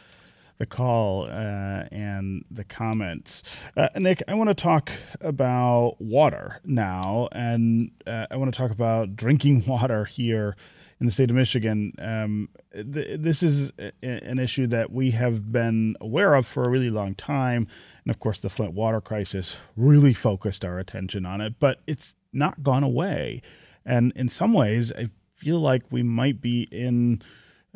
the 0.59 0.67
call 0.67 1.27
uh, 1.27 1.85
and 1.93 2.45
the 2.51 2.65
comments. 2.65 3.43
Uh, 3.77 3.89
Nick, 3.97 4.23
I 4.29 4.35
want 4.35 4.51
to 4.51 4.55
talk 4.55 4.91
about 5.21 6.01
water 6.01 6.61
now, 6.65 7.29
and 7.33 7.93
uh, 8.07 8.27
I 8.31 8.37
want 8.37 8.53
to 8.53 8.59
talk 8.59 8.73
about 8.73 9.15
drinking 9.17 9.65
water 9.69 10.05
here 10.05 10.57
in 11.01 11.07
the 11.07 11.13
state 11.13 11.31
of 11.31 11.37
Michigan. 11.37 11.93
Um, 11.99 12.49
th- 12.73 13.21
this 13.21 13.43
is 13.43 13.73
a- 13.79 13.93
an 14.03 14.39
issue 14.39 14.67
that 14.69 14.91
we 14.91 15.13
have 15.13 15.53
been 15.53 15.97
aware 16.01 16.35
of 16.35 16.47
for 16.47 16.65
a 16.65 16.69
really 16.69 16.91
long 16.91 17.15
time. 17.15 17.67
And 18.05 18.11
of 18.11 18.19
course, 18.19 18.41
the 18.41 18.51
Flint 18.51 18.75
water 18.75 19.01
crisis 19.01 19.57
really 19.77 20.15
focused 20.15 20.65
our 20.65 20.79
attention 20.79 21.25
on 21.27 21.41
it, 21.41 21.55
but 21.59 21.81
it's 21.87 22.15
not 22.33 22.63
gone 22.63 22.83
away. 22.83 23.43
And 23.85 24.13
in 24.17 24.29
some 24.29 24.53
ways, 24.53 24.93
I 24.93 25.09
feel 25.35 25.61
like 25.61 25.83
we 25.91 26.03
might 26.03 26.41
be 26.41 26.63
in. 26.71 27.23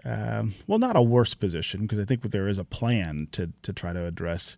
Um, 0.04 0.54
well, 0.66 0.78
not 0.78 0.96
a 0.96 1.02
worse 1.02 1.34
position 1.34 1.82
because 1.82 2.00
I 2.00 2.04
think 2.04 2.22
there 2.22 2.48
is 2.48 2.58
a 2.58 2.64
plan 2.64 3.28
to 3.32 3.52
to 3.62 3.72
try 3.72 3.92
to 3.92 4.04
address 4.04 4.56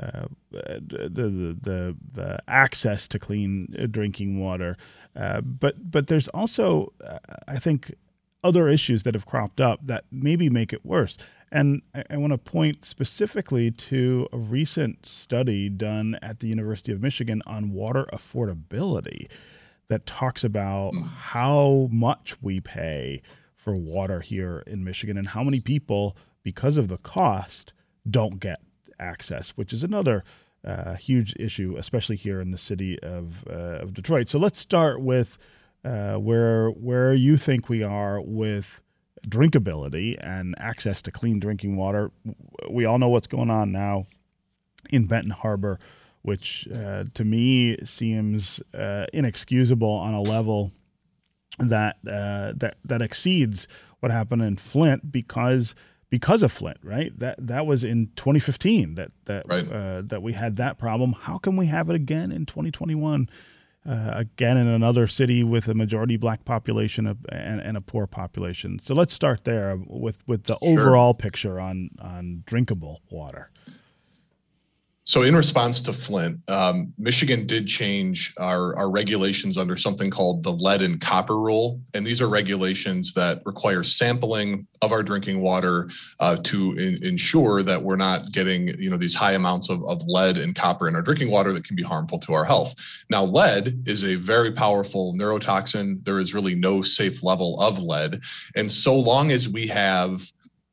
uh, 0.00 0.26
the, 0.50 1.10
the, 1.12 1.58
the 1.60 1.96
the 2.14 2.38
access 2.48 3.08
to 3.08 3.18
clean 3.18 3.66
drinking 3.90 4.40
water, 4.40 4.76
uh, 5.14 5.40
but 5.40 5.90
but 5.90 6.06
there's 6.06 6.28
also 6.28 6.92
uh, 7.04 7.18
I 7.48 7.58
think 7.58 7.94
other 8.46 8.68
issues 8.68 9.02
that 9.02 9.14
have 9.14 9.26
cropped 9.26 9.60
up 9.60 9.80
that 9.86 10.04
maybe 10.12 10.48
make 10.48 10.72
it 10.72 10.86
worse. 10.86 11.18
And 11.50 11.82
I, 11.94 12.04
I 12.10 12.16
want 12.16 12.32
to 12.32 12.38
point 12.38 12.84
specifically 12.84 13.70
to 13.70 14.28
a 14.32 14.38
recent 14.38 15.04
study 15.04 15.68
done 15.68 16.16
at 16.22 16.38
the 16.38 16.46
University 16.46 16.92
of 16.92 17.02
Michigan 17.02 17.42
on 17.46 17.72
water 17.72 18.06
affordability 18.12 19.26
that 19.88 20.06
talks 20.06 20.44
about 20.44 20.90
hmm. 20.90 21.02
how 21.02 21.88
much 21.90 22.36
we 22.40 22.60
pay 22.60 23.22
for 23.56 23.74
water 23.74 24.20
here 24.20 24.62
in 24.66 24.84
Michigan 24.84 25.16
and 25.18 25.28
how 25.28 25.42
many 25.42 25.60
people, 25.60 26.16
because 26.44 26.76
of 26.76 26.86
the 26.86 26.98
cost, 26.98 27.74
don't 28.08 28.38
get 28.38 28.60
access, 29.00 29.50
which 29.50 29.72
is 29.72 29.82
another 29.82 30.22
uh, 30.64 30.94
huge 30.94 31.34
issue, 31.36 31.74
especially 31.76 32.16
here 32.16 32.40
in 32.40 32.52
the 32.52 32.58
city 32.58 32.98
of, 33.00 33.44
uh, 33.48 33.80
of 33.82 33.92
Detroit. 33.92 34.28
So 34.28 34.38
let's 34.38 34.60
start 34.60 35.00
with 35.00 35.38
uh, 35.86 36.16
where 36.16 36.68
where 36.70 37.14
you 37.14 37.36
think 37.36 37.68
we 37.68 37.82
are 37.84 38.20
with 38.20 38.82
drinkability 39.28 40.16
and 40.20 40.54
access 40.58 41.00
to 41.02 41.12
clean 41.12 41.38
drinking 41.38 41.76
water. 41.76 42.10
We 42.68 42.84
all 42.84 42.98
know 42.98 43.08
what's 43.08 43.28
going 43.28 43.50
on 43.50 43.70
now 43.70 44.06
in 44.90 45.06
Benton 45.06 45.30
Harbor, 45.30 45.78
which 46.22 46.66
uh, 46.74 47.04
to 47.14 47.24
me 47.24 47.76
seems 47.84 48.60
uh, 48.74 49.06
inexcusable 49.12 49.88
on 49.88 50.14
a 50.14 50.22
level 50.22 50.72
that 51.58 51.96
uh, 52.06 52.52
that 52.56 52.76
that 52.84 53.00
exceeds 53.00 53.68
what 54.00 54.10
happened 54.10 54.42
in 54.42 54.56
Flint 54.56 55.12
because 55.12 55.74
because 56.10 56.42
of 56.42 56.50
Flint, 56.50 56.78
right? 56.82 57.16
That 57.16 57.36
that 57.38 57.64
was 57.64 57.84
in 57.84 58.10
2015 58.16 58.96
that 58.96 59.12
that 59.26 59.46
right. 59.48 59.70
Uh, 59.70 60.02
that 60.02 60.20
we 60.20 60.32
had 60.32 60.56
that 60.56 60.78
problem. 60.78 61.12
How 61.12 61.38
can 61.38 61.56
we 61.56 61.66
have 61.66 61.88
it 61.88 61.94
again 61.94 62.32
in 62.32 62.44
2021? 62.44 63.28
Uh, 63.86 64.10
again 64.16 64.56
in 64.56 64.66
another 64.66 65.06
city 65.06 65.44
with 65.44 65.68
a 65.68 65.74
majority 65.74 66.16
black 66.16 66.44
population 66.44 67.06
of, 67.06 67.18
and, 67.28 67.60
and, 67.60 67.76
a 67.76 67.80
poor 67.80 68.04
population. 68.04 68.80
So 68.80 68.94
let's 68.94 69.14
start 69.14 69.44
there 69.44 69.78
with, 69.86 70.26
with 70.26 70.44
the 70.44 70.58
sure. 70.60 70.80
overall 70.80 71.14
picture 71.14 71.60
on, 71.60 71.90
on 72.00 72.42
drinkable 72.46 73.00
water. 73.10 73.50
So, 75.08 75.22
in 75.22 75.36
response 75.36 75.80
to 75.82 75.92
Flint, 75.92 76.40
um, 76.50 76.92
Michigan 76.98 77.46
did 77.46 77.68
change 77.68 78.34
our, 78.40 78.76
our 78.76 78.90
regulations 78.90 79.56
under 79.56 79.76
something 79.76 80.10
called 80.10 80.42
the 80.42 80.50
lead 80.50 80.82
and 80.82 81.00
copper 81.00 81.38
rule. 81.38 81.80
And 81.94 82.04
these 82.04 82.20
are 82.20 82.28
regulations 82.28 83.14
that 83.14 83.40
require 83.46 83.84
sampling 83.84 84.66
of 84.82 84.90
our 84.90 85.04
drinking 85.04 85.42
water 85.42 85.88
uh, 86.18 86.38
to 86.42 86.72
in, 86.72 86.98
ensure 87.04 87.62
that 87.62 87.80
we're 87.80 87.94
not 87.94 88.32
getting 88.32 88.76
you 88.80 88.90
know, 88.90 88.96
these 88.96 89.14
high 89.14 89.34
amounts 89.34 89.70
of, 89.70 89.80
of 89.88 90.02
lead 90.08 90.38
and 90.38 90.56
copper 90.56 90.88
in 90.88 90.96
our 90.96 91.02
drinking 91.02 91.30
water 91.30 91.52
that 91.52 91.62
can 91.62 91.76
be 91.76 91.84
harmful 91.84 92.18
to 92.18 92.34
our 92.34 92.44
health. 92.44 92.74
Now, 93.08 93.22
lead 93.22 93.86
is 93.86 94.02
a 94.02 94.16
very 94.16 94.50
powerful 94.50 95.14
neurotoxin. 95.16 96.02
There 96.02 96.18
is 96.18 96.34
really 96.34 96.56
no 96.56 96.82
safe 96.82 97.22
level 97.22 97.60
of 97.60 97.80
lead. 97.80 98.18
And 98.56 98.68
so 98.68 98.98
long 98.98 99.30
as 99.30 99.48
we 99.48 99.68
have 99.68 100.20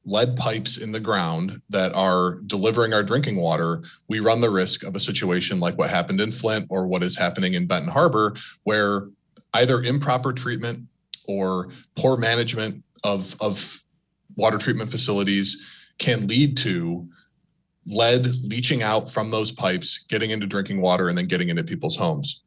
lead 0.06 0.36
pipes 0.36 0.78
in 0.78 0.92
the 0.92 1.00
ground 1.00 1.62
that 1.70 1.94
are 1.94 2.40
delivering 2.48 2.94
our 2.94 3.04
drinking 3.04 3.38
water, 3.38 3.84
we 4.10 4.20
run 4.20 4.42
the 4.42 4.50
risk 4.50 4.86
of 4.86 4.96
a 4.96 5.00
situation 5.00 5.60
like 5.60 5.78
what 5.78 5.90
happened 5.90 6.20
in 6.20 6.32
Flint 6.32 6.68
or 6.70 6.88
what 6.88 7.04
is 7.04 7.18
happening 7.18 7.54
in 7.54 7.68
Benton 7.68 7.90
Harbor, 7.90 8.36
where 8.64 9.08
either 9.54 9.82
improper 9.84 10.34
treatment 10.34 10.86
or 11.28 11.70
poor 11.98 12.18
management 12.18 12.84
of, 13.04 13.36
of 13.42 13.82
water 14.36 14.58
treatment 14.58 14.92
facilities 14.92 15.90
can 16.00 16.28
lead 16.28 16.58
to 16.58 17.08
lead 17.86 18.26
leaching 18.46 18.82
out 18.82 19.10
from 19.10 19.30
those 19.30 19.52
pipes, 19.52 20.06
getting 20.10 20.32
into 20.32 20.48
drinking 20.48 20.82
water, 20.82 21.10
and 21.10 21.18
then 21.18 21.28
getting 21.28 21.50
into 21.50 21.64
people's 21.64 21.96
homes 21.96 22.43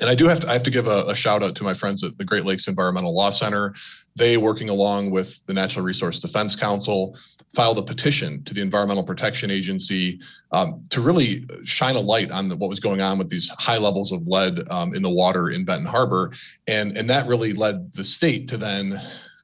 and 0.00 0.10
I 0.10 0.14
do 0.14 0.26
have 0.26 0.40
to 0.40 0.48
I 0.48 0.52
have 0.52 0.62
to 0.64 0.70
give 0.70 0.86
a, 0.86 1.04
a, 1.06 1.16
shout 1.16 1.42
out 1.42 1.54
to 1.56 1.64
my 1.64 1.74
friends 1.74 2.04
at 2.04 2.18
the 2.18 2.24
Great 2.24 2.44
Lakes 2.44 2.68
Environmental 2.68 3.14
Law 3.14 3.30
Center. 3.30 3.74
They, 4.16 4.36
working 4.36 4.68
along 4.68 5.10
with 5.10 5.44
the 5.46 5.54
Natural 5.54 5.84
Resource 5.84 6.20
Defense 6.20 6.56
Council, 6.56 7.16
filed 7.54 7.78
a 7.78 7.82
petition 7.82 8.42
to 8.44 8.54
the 8.54 8.62
Environmental 8.62 9.04
Protection 9.04 9.50
Agency 9.50 10.20
um, 10.52 10.82
to 10.90 11.00
really 11.00 11.46
shine 11.64 11.96
a 11.96 12.00
light 12.00 12.30
on 12.30 12.48
the, 12.48 12.56
what 12.56 12.68
was 12.68 12.80
going 12.80 13.02
on 13.02 13.18
with 13.18 13.28
these 13.28 13.50
high 13.58 13.78
levels 13.78 14.12
of 14.12 14.26
lead 14.26 14.68
um, 14.70 14.94
in 14.94 15.02
the 15.02 15.10
water 15.10 15.50
in 15.50 15.64
Benton 15.64 15.86
Harbor, 15.86 16.32
and 16.66 16.96
and 16.96 17.08
that 17.10 17.26
really 17.26 17.52
led 17.52 17.92
the 17.92 18.04
state 18.04 18.48
to 18.48 18.56
then 18.56 18.94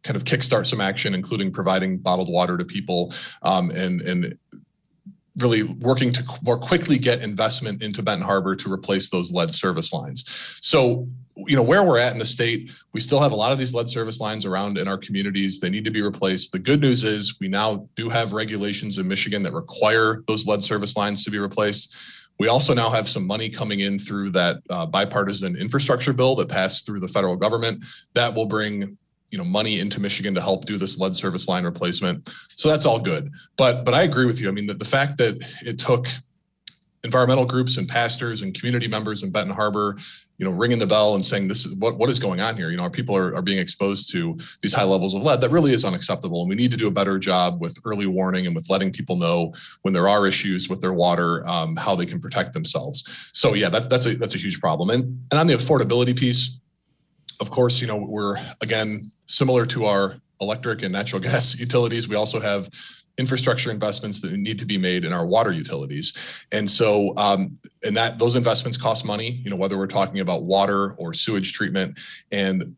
kind 0.03 0.17
of 0.17 0.25
kickstart 0.25 0.67
some 0.67 0.81
action, 0.81 1.15
including 1.15 1.53
providing 1.53 1.97
bottled 1.97 2.31
water 2.31 2.59
to 2.59 2.65
people 2.65 3.13
um, 3.43 3.71
and 3.71 4.03
and 4.03 4.37
really 5.39 5.63
working 5.63 6.13
to 6.13 6.25
more 6.43 6.59
quickly 6.59 6.99
get 6.99 7.23
investment 7.23 7.83
into 7.83 8.03
Benton 8.03 8.27
Harbor 8.27 8.55
to 8.57 8.73
replace 8.73 9.11
those 9.11 9.33
lead 9.33 9.51
service 9.51 9.93
lines. 9.93 10.25
So, 10.61 11.07
you 11.37 11.57
know, 11.57 11.63
where 11.63 11.83
we're 11.85 11.99
at 11.99 12.13
in 12.13 12.19
the 12.19 12.25
state, 12.25 12.71
we 12.93 13.01
still 13.01 13.21
have 13.21 13.33
a 13.33 13.37
lot 13.37 13.53
of 13.53 13.59
these 13.59 13.73
lead 13.73 13.89
service 13.89 14.21
lines 14.21 14.45
around 14.45 14.77
in 14.77 14.89
our 14.89 14.99
communities. 14.99 15.61
They 15.61 15.71
need 15.71 15.85
to 15.87 15.91
be 15.91 16.03
replaced. 16.03 16.53
The 16.53 16.59
good 16.59 16.81
news 16.81 17.03
is 17.03 17.41
we 17.41 17.49
now 17.49 17.89
do 17.97 18.11
have 18.11 18.35
regulations 18.35 18.99
in 18.99 19.09
Michigan 19.09 19.43
that 19.45 19.55
require 19.55 20.23
those 20.27 20.47
lead 20.47 20.63
service 20.63 20.97
lines 20.97 21.25
to 21.25 21.31
be 21.31 21.39
replaced. 21.39 22.29
We 22.39 22.49
also 22.49 22.75
now 22.75 22.91
have 22.91 23.09
some 23.09 23.27
money 23.27 23.49
coming 23.49 23.81
in 23.81 23.99
through 23.99 24.31
that 24.31 24.59
uh, 24.69 24.87
bipartisan 24.87 25.57
infrastructure 25.57 26.13
bill 26.13 26.35
that 26.37 26.49
passed 26.49 26.85
through 26.85 27.01
the 27.01 27.09
federal 27.09 27.37
government 27.37 27.85
that 28.15 28.35
will 28.35 28.47
bring 28.47 28.99
you 29.33 29.39
know 29.39 29.45
money 29.45 29.81
into 29.81 30.01
Michigan 30.01 30.35
to 30.35 30.41
help 30.41 30.67
do 30.67 30.77
this 30.77 30.99
lead 30.99 31.17
service 31.17 31.49
line 31.49 31.65
replacement. 31.65 32.29
So 32.51 32.69
that's 32.69 32.87
all 32.87 33.01
good. 33.01 33.31
But 33.57 33.85
but 33.85 33.95
I 33.95 34.03
agree 34.03 34.27
with 34.27 34.41
you. 34.41 34.49
I 34.49 34.53
mean 34.53 34.67
that 34.67 34.79
the 34.79 34.85
fact 34.85 35.19
that 35.19 35.43
it 35.67 35.79
took 35.79 36.07
environmental 37.05 37.45
groups 37.45 37.79
and 37.79 37.89
pastors 37.89 38.43
and 38.43 38.55
community 38.55 38.87
members 38.87 39.25
in 39.25 39.31
Benton 39.31 39.53
Harbor, 39.53 39.97
you 40.39 40.47
know, 40.47 40.53
ringing 40.53 40.79
the 40.79 40.87
bell 40.87 41.15
and 41.15 41.25
saying 41.25 41.49
this 41.49 41.67
is 41.67 41.77
what 41.79 41.99
what 41.99 42.11
is 42.11 42.19
going 42.19 42.41
on 42.41 42.57
here. 42.57 42.71
You 42.71 42.77
know, 42.77 42.85
our 42.85 42.91
people 42.91 43.17
are, 43.17 43.35
are 43.35 43.43
being 43.43 43.59
exposed 43.59 44.13
to 44.13 44.37
these 44.61 44.73
high 44.73 44.85
levels 44.85 45.15
of 45.15 45.23
lead. 45.23 45.41
That 45.41 45.51
really 45.51 45.73
is 45.73 45.85
unacceptable. 45.85 46.43
And 46.43 46.49
we 46.49 46.55
need 46.55 46.71
to 46.71 46.77
do 46.77 46.87
a 46.87 46.93
better 46.93 47.19
job 47.19 47.61
with 47.61 47.77
early 47.85 48.07
warning 48.07 48.47
and 48.47 48.55
with 48.55 48.69
letting 48.71 48.93
people 48.93 49.17
know 49.17 49.53
when 49.83 49.95
there 49.95 50.09
are 50.09 50.27
issues 50.27 50.69
with 50.69 50.81
their 50.81 50.93
water, 50.93 51.49
um, 51.49 51.75
how 51.77 51.97
they 51.97 52.07
can 52.07 52.21
protect 52.21 52.53
themselves. 52.53 53.31
So 53.33 53.55
yeah, 53.55 53.71
that, 53.71 53.89
that's 53.89 54.07
a 54.07 54.15
that's 54.15 54.35
a 54.35 54.39
huge 54.39 54.61
problem. 54.61 54.91
And 54.91 55.05
and 55.31 55.41
on 55.41 55.47
the 55.47 55.55
affordability 55.55 56.17
piece, 56.17 56.61
of 57.41 57.51
course, 57.51 57.81
you 57.81 57.89
know, 57.89 57.97
we're 57.97 58.37
again 58.63 59.11
similar 59.33 59.67
to 59.67 59.87
our 59.87 60.17
electric 60.41 60.83
and 60.83 60.93
natural 60.93 61.21
gas 61.29 61.59
utilities. 61.59 62.09
We 62.09 62.17
also 62.17 62.41
have 62.41 62.69
infrastructure 63.19 63.71
investments 63.71 64.21
that 64.21 64.33
need 64.33 64.59
to 64.59 64.67
be 64.67 64.79
made 64.79 65.05
in 65.05 65.13
our 65.13 65.27
water 65.27 65.53
utilities 65.53 66.47
and 66.51 66.69
so 66.69 67.15
um, 67.19 67.59
and 67.85 67.95
that 67.95 68.19
those 68.19 68.37
investments 68.37 68.79
cost 68.79 69.05
money 69.05 69.33
you 69.45 69.51
know 69.51 69.57
whether 69.57 69.77
we're 69.77 69.87
talking 69.87 70.21
about 70.21 70.45
water 70.45 70.93
or 70.95 71.13
sewage 71.13 71.53
treatment 71.53 72.01
and 72.33 72.75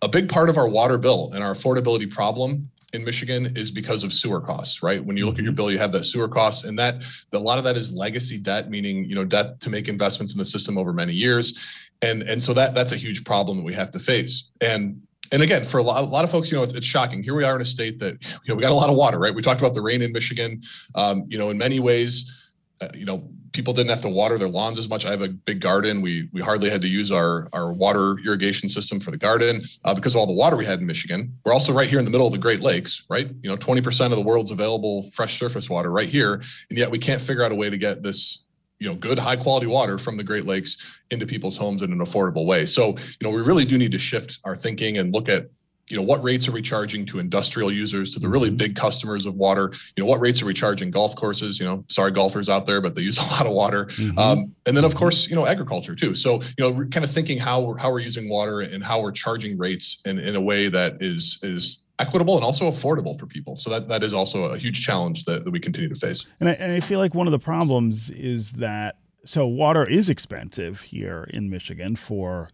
a 0.00 0.08
big 0.08 0.26
part 0.26 0.48
of 0.48 0.56
our 0.56 0.70
water 0.70 0.96
bill 0.96 1.30
and 1.34 1.44
our 1.44 1.52
affordability 1.52 2.10
problem 2.10 2.66
in 2.94 3.04
Michigan 3.04 3.52
is 3.56 3.70
because 3.70 4.04
of 4.04 4.12
sewer 4.12 4.40
costs, 4.40 4.82
right? 4.82 5.04
When 5.04 5.16
you 5.16 5.26
look 5.26 5.34
at 5.34 5.42
your 5.42 5.50
mm-hmm. 5.50 5.56
bill, 5.56 5.70
you 5.72 5.78
have 5.78 5.92
that 5.92 6.04
sewer 6.04 6.28
costs, 6.28 6.64
and 6.64 6.78
that 6.78 7.02
a 7.32 7.38
lot 7.38 7.58
of 7.58 7.64
that 7.64 7.76
is 7.76 7.92
legacy 7.92 8.38
debt, 8.38 8.70
meaning 8.70 9.04
you 9.04 9.14
know 9.14 9.24
debt 9.24 9.60
to 9.60 9.70
make 9.70 9.88
investments 9.88 10.32
in 10.32 10.38
the 10.38 10.44
system 10.44 10.78
over 10.78 10.92
many 10.92 11.12
years, 11.12 11.90
and 12.04 12.22
and 12.22 12.40
so 12.40 12.54
that 12.54 12.74
that's 12.74 12.92
a 12.92 12.96
huge 12.96 13.24
problem 13.24 13.58
that 13.58 13.64
we 13.64 13.74
have 13.74 13.90
to 13.90 13.98
face. 13.98 14.50
And 14.60 15.02
and 15.32 15.42
again, 15.42 15.64
for 15.64 15.78
a 15.78 15.82
lot, 15.82 16.04
a 16.04 16.06
lot 16.06 16.24
of 16.24 16.30
folks, 16.30 16.50
you 16.50 16.56
know, 16.56 16.64
it's, 16.64 16.74
it's, 16.74 16.86
shocking. 16.86 17.22
Here 17.22 17.34
we 17.34 17.44
are 17.44 17.54
in 17.54 17.62
a 17.62 17.64
state 17.64 17.98
that 18.00 18.24
you 18.44 18.48
know 18.48 18.56
we 18.56 18.62
got 18.62 18.72
a 18.72 18.74
lot 18.74 18.90
of 18.90 18.96
water, 18.96 19.18
right? 19.18 19.34
We 19.34 19.42
talked 19.42 19.60
about 19.60 19.74
the 19.74 19.82
rain 19.82 20.02
in 20.02 20.12
Michigan. 20.12 20.60
Um, 20.94 21.24
you 21.28 21.38
know, 21.38 21.50
in 21.50 21.58
many 21.58 21.80
ways, 21.80 22.52
uh, 22.82 22.88
you 22.94 23.04
know, 23.04 23.28
people 23.52 23.72
didn't 23.72 23.90
have 23.90 24.00
to 24.02 24.08
water 24.08 24.36
their 24.36 24.48
lawns 24.48 24.78
as 24.78 24.88
much. 24.88 25.06
I 25.06 25.10
have 25.10 25.22
a 25.22 25.28
big 25.28 25.60
garden. 25.60 26.02
We 26.02 26.28
we 26.32 26.42
hardly 26.42 26.68
had 26.68 26.82
to 26.82 26.88
use 26.88 27.10
our 27.10 27.48
our 27.52 27.72
water 27.72 28.16
irrigation 28.26 28.68
system 28.68 29.00
for 29.00 29.10
the 29.10 29.16
garden 29.16 29.62
uh, 29.84 29.94
because 29.94 30.14
of 30.14 30.20
all 30.20 30.26
the 30.26 30.34
water 30.34 30.56
we 30.56 30.66
had 30.66 30.80
in 30.80 30.86
Michigan. 30.86 31.32
We're 31.44 31.54
also 31.54 31.72
right 31.72 31.88
here 31.88 31.98
in 31.98 32.04
the 32.04 32.10
middle 32.10 32.26
of 32.26 32.32
the 32.32 32.38
Great 32.38 32.60
Lakes, 32.60 33.06
right? 33.08 33.28
You 33.40 33.48
know, 33.48 33.56
20% 33.56 34.06
of 34.06 34.16
the 34.16 34.22
world's 34.22 34.50
available 34.50 35.04
fresh 35.14 35.38
surface 35.38 35.70
water 35.70 35.90
right 35.90 36.08
here, 36.08 36.34
and 36.34 36.78
yet 36.78 36.90
we 36.90 36.98
can't 36.98 37.20
figure 37.20 37.44
out 37.44 37.52
a 37.52 37.54
way 37.54 37.70
to 37.70 37.78
get 37.78 38.02
this 38.02 38.43
you 38.84 38.90
know 38.90 38.96
good 38.96 39.18
high 39.18 39.36
quality 39.36 39.66
water 39.66 39.96
from 39.96 40.18
the 40.18 40.22
great 40.22 40.44
lakes 40.44 41.02
into 41.10 41.26
people's 41.26 41.56
homes 41.56 41.82
in 41.82 41.90
an 41.90 42.00
affordable 42.00 42.44
way. 42.44 42.66
So 42.66 42.88
you 42.88 43.22
know 43.22 43.30
we 43.30 43.40
really 43.40 43.64
do 43.64 43.78
need 43.78 43.92
to 43.92 43.98
shift 43.98 44.38
our 44.44 44.54
thinking 44.54 44.98
and 44.98 45.12
look 45.14 45.30
at 45.30 45.46
you 45.88 45.96
know 45.96 46.02
what 46.02 46.22
rates 46.22 46.48
are 46.48 46.52
we 46.52 46.62
charging 46.62 47.04
to 47.06 47.18
industrial 47.18 47.70
users 47.70 48.14
to 48.14 48.20
the 48.20 48.28
really 48.28 48.48
mm-hmm. 48.48 48.56
big 48.56 48.76
customers 48.76 49.26
of 49.26 49.34
water? 49.34 49.72
You 49.96 50.02
know 50.02 50.08
what 50.08 50.20
rates 50.20 50.42
are 50.42 50.46
we 50.46 50.54
charging 50.54 50.90
golf 50.90 51.14
courses? 51.16 51.58
You 51.58 51.66
know 51.66 51.84
sorry 51.88 52.10
golfers 52.10 52.48
out 52.48 52.66
there 52.66 52.80
but 52.80 52.94
they 52.94 53.02
use 53.02 53.18
a 53.26 53.30
lot 53.32 53.46
of 53.46 53.52
water. 53.52 53.86
Mm-hmm. 53.86 54.18
um, 54.18 54.54
and 54.66 54.76
then 54.76 54.84
of 54.84 54.94
course 54.94 55.28
you 55.28 55.36
know 55.36 55.46
agriculture 55.46 55.94
too. 55.94 56.14
So 56.14 56.34
you 56.34 56.60
know 56.60 56.70
we're 56.70 56.86
kind 56.86 57.04
of 57.04 57.10
thinking 57.10 57.38
how 57.38 57.60
we're 57.60 57.78
how 57.78 57.90
we're 57.92 58.00
using 58.00 58.28
water 58.28 58.60
and 58.60 58.82
how 58.82 59.02
we're 59.02 59.12
charging 59.12 59.58
rates 59.58 60.00
in, 60.06 60.18
in 60.18 60.36
a 60.36 60.40
way 60.40 60.68
that 60.68 61.00
is 61.00 61.38
is 61.42 61.84
equitable 62.00 62.34
and 62.34 62.44
also 62.44 62.68
affordable 62.68 63.18
for 63.18 63.26
people. 63.26 63.56
So 63.56 63.70
that 63.70 63.88
that 63.88 64.02
is 64.02 64.12
also 64.12 64.46
a 64.46 64.58
huge 64.58 64.84
challenge 64.84 65.24
that, 65.24 65.44
that 65.44 65.50
we 65.50 65.60
continue 65.60 65.88
to 65.88 65.94
face. 65.94 66.26
And 66.40 66.48
I, 66.48 66.52
and 66.52 66.72
I 66.72 66.80
feel 66.80 66.98
like 66.98 67.14
one 67.14 67.26
of 67.26 67.32
the 67.32 67.38
problems 67.38 68.10
is 68.10 68.52
that 68.52 68.96
so 69.24 69.46
water 69.46 69.86
is 69.86 70.08
expensive 70.08 70.82
here 70.82 71.26
in 71.30 71.48
michigan 71.50 71.96
for 71.96 72.50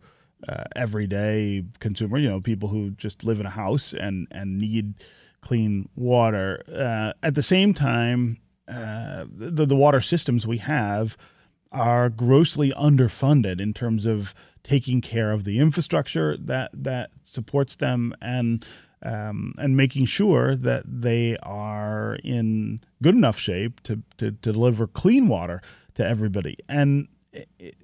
uh, 0.48 0.64
everyday 0.76 1.64
consumer, 1.78 2.18
you 2.18 2.28
know, 2.28 2.40
people 2.40 2.68
who 2.68 2.90
just 2.92 3.24
live 3.24 3.40
in 3.40 3.46
a 3.46 3.50
house 3.50 3.92
and, 3.92 4.26
and 4.30 4.58
need 4.58 4.94
clean 5.40 5.88
water. 5.94 6.62
Uh, 6.68 7.12
at 7.22 7.34
the 7.34 7.42
same 7.42 7.74
time, 7.74 8.38
uh, 8.68 9.24
the, 9.32 9.66
the 9.66 9.76
water 9.76 10.00
systems 10.00 10.46
we 10.46 10.58
have 10.58 11.16
are 11.72 12.08
grossly 12.08 12.72
underfunded 12.72 13.60
in 13.60 13.72
terms 13.72 14.06
of 14.06 14.34
taking 14.62 15.00
care 15.00 15.30
of 15.30 15.44
the 15.44 15.58
infrastructure 15.58 16.36
that, 16.36 16.70
that 16.72 17.10
supports 17.22 17.76
them 17.76 18.14
and 18.20 18.66
um, 19.02 19.54
and 19.56 19.76
making 19.76 20.04
sure 20.04 20.54
that 20.54 20.82
they 20.86 21.36
are 21.42 22.18
in 22.22 22.80
good 23.02 23.14
enough 23.14 23.38
shape 23.38 23.80
to, 23.84 24.02
to, 24.18 24.32
to 24.32 24.52
deliver 24.52 24.86
clean 24.86 25.26
water 25.26 25.62
to 25.94 26.06
everybody. 26.06 26.58
And 26.68 27.08
it, 27.32 27.76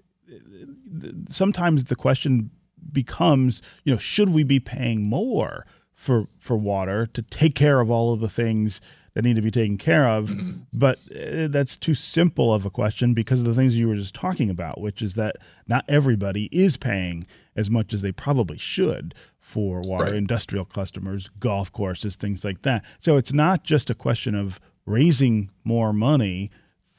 sometimes 1.29 1.85
the 1.85 1.97
question 1.97 2.51
becomes, 2.93 3.63
you 3.85 3.93
know, 3.93 3.99
should 3.99 4.31
we 4.31 4.45
be 4.45 4.61
paying 4.61 5.03
more 5.03 5.67
for 5.95 6.29
for 6.39 6.57
water 6.57 7.07
to 7.07 7.23
take 7.23 7.55
care 7.55 7.81
of 7.81 7.91
all 7.91 8.13
of 8.13 8.21
the 8.21 8.29
things 8.29 8.81
that 9.15 9.23
need 9.23 9.37
to 9.37 9.43
be 9.43 9.51
taken 9.51 9.79
care 9.79 10.09
of? 10.09 10.33
But 10.73 10.99
uh, 11.11 11.49
that's 11.49 11.75
too 11.75 11.95
simple 11.95 12.53
of 12.53 12.67
a 12.67 12.71
question 12.71 13.15
because 13.15 13.41
of 13.41 13.47
the 13.47 13.55
things 13.55 13.79
you 13.79 13.89
were 13.89 13.97
just 13.97 14.15
talking 14.15 14.51
about, 14.51 14.79
which 14.79 15.01
is 15.01 15.15
that 15.15 15.37
not 15.67 15.87
everybody 15.89 16.51
is 16.53 16.77
paying 16.77 17.25
as 17.55 17.71
much 17.71 17.95
as 17.95 18.03
they 18.03 18.13
probably 18.13 18.59
should 18.59 19.15
for 19.41 19.81
water. 19.81 20.05
Right. 20.05 20.15
Industrial 20.15 20.67
customers, 20.67 21.31
golf 21.41 21.73
courses, 21.73 22.15
things 22.15 22.45
like 22.45 22.61
that. 22.63 22.85
So 22.99 23.17
it's 23.17 23.33
not 23.33 23.65
just 23.65 23.89
a 23.89 23.95
question 23.95 24.35
of 24.35 24.61
raising 24.85 25.51
more 25.65 25.95
money 25.95 26.51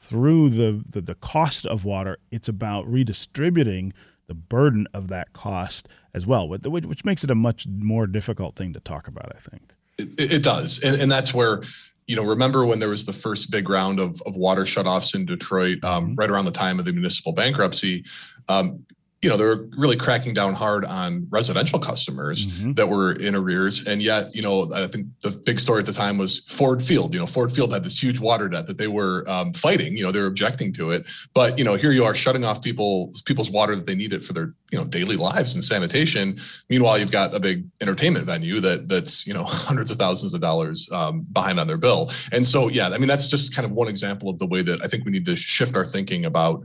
through 0.08 0.48
the, 0.48 0.82
the, 0.88 1.02
the 1.02 1.14
cost 1.16 1.66
of 1.66 1.84
water. 1.84 2.16
It's 2.30 2.48
about 2.48 2.86
redistributing 2.86 3.92
the 4.26 4.34
burden 4.34 4.86
of 4.94 5.08
that 5.08 5.32
cost 5.32 5.88
as 6.14 6.26
well, 6.26 6.48
which 6.48 7.04
makes 7.04 7.24
it 7.24 7.30
a 7.30 7.34
much 7.34 7.66
more 7.66 8.06
difficult 8.06 8.56
thing 8.56 8.72
to 8.72 8.80
talk 8.80 9.06
about, 9.08 9.30
I 9.34 9.38
think. 9.38 9.72
It, 9.98 10.32
it 10.32 10.42
does. 10.42 10.82
And, 10.82 11.00
and 11.00 11.10
that's 11.10 11.34
where, 11.34 11.62
you 12.06 12.16
know, 12.16 12.24
remember 12.24 12.64
when 12.64 12.78
there 12.78 12.88
was 12.88 13.04
the 13.04 13.12
first 13.12 13.50
big 13.50 13.68
round 13.68 14.00
of, 14.00 14.20
of 14.26 14.36
water 14.36 14.62
shutoffs 14.62 15.14
in 15.14 15.26
Detroit, 15.26 15.82
um, 15.84 16.04
mm-hmm. 16.04 16.14
right 16.14 16.30
around 16.30 16.46
the 16.46 16.50
time 16.52 16.78
of 16.78 16.84
the 16.84 16.92
municipal 16.92 17.32
bankruptcy? 17.32 18.04
Um, 18.48 18.84
you 19.22 19.28
know, 19.28 19.36
they're 19.36 19.66
really 19.76 19.96
cracking 19.96 20.32
down 20.32 20.54
hard 20.54 20.84
on 20.84 21.26
residential 21.30 21.80
customers 21.80 22.46
mm-hmm. 22.46 22.74
that 22.74 22.88
were 22.88 23.14
in 23.14 23.34
arrears. 23.34 23.84
And 23.84 24.00
yet, 24.00 24.32
you 24.32 24.42
know, 24.42 24.70
I 24.72 24.86
think 24.86 25.06
the 25.22 25.30
big 25.44 25.58
story 25.58 25.80
at 25.80 25.86
the 25.86 25.92
time 25.92 26.18
was 26.18 26.38
Ford 26.44 26.80
Field. 26.80 27.12
You 27.12 27.18
know, 27.18 27.26
Ford 27.26 27.50
Field 27.50 27.72
had 27.72 27.82
this 27.82 28.00
huge 28.00 28.20
water 28.20 28.48
debt 28.48 28.68
that 28.68 28.78
they 28.78 28.86
were 28.86 29.24
um, 29.26 29.52
fighting. 29.54 29.96
You 29.96 30.04
know, 30.04 30.12
they 30.12 30.20
were 30.20 30.28
objecting 30.28 30.72
to 30.74 30.92
it. 30.92 31.10
But 31.34 31.58
you 31.58 31.64
know, 31.64 31.74
here 31.74 31.90
you 31.90 32.04
are 32.04 32.14
shutting 32.14 32.44
off 32.44 32.62
people 32.62 33.10
people's 33.24 33.50
water 33.50 33.74
that 33.74 33.86
they 33.86 33.96
needed 33.96 34.24
for 34.24 34.34
their 34.34 34.54
you 34.70 34.78
know 34.78 34.84
daily 34.84 35.16
lives 35.16 35.56
and 35.56 35.64
sanitation. 35.64 36.36
Meanwhile, 36.70 36.98
you've 37.00 37.10
got 37.10 37.34
a 37.34 37.40
big 37.40 37.64
entertainment 37.80 38.24
venue 38.24 38.60
that 38.60 38.88
that's 38.88 39.26
you 39.26 39.34
know 39.34 39.44
hundreds 39.48 39.90
of 39.90 39.96
thousands 39.96 40.32
of 40.32 40.40
dollars 40.40 40.88
um, 40.92 41.26
behind 41.32 41.58
on 41.58 41.66
their 41.66 41.76
bill. 41.76 42.08
And 42.32 42.46
so, 42.46 42.68
yeah, 42.68 42.88
I 42.88 42.98
mean, 42.98 43.08
that's 43.08 43.26
just 43.26 43.52
kind 43.52 43.66
of 43.66 43.72
one 43.72 43.88
example 43.88 44.28
of 44.28 44.38
the 44.38 44.46
way 44.46 44.62
that 44.62 44.80
I 44.80 44.86
think 44.86 45.04
we 45.04 45.10
need 45.10 45.26
to 45.26 45.34
shift 45.34 45.74
our 45.74 45.84
thinking 45.84 46.24
about 46.24 46.62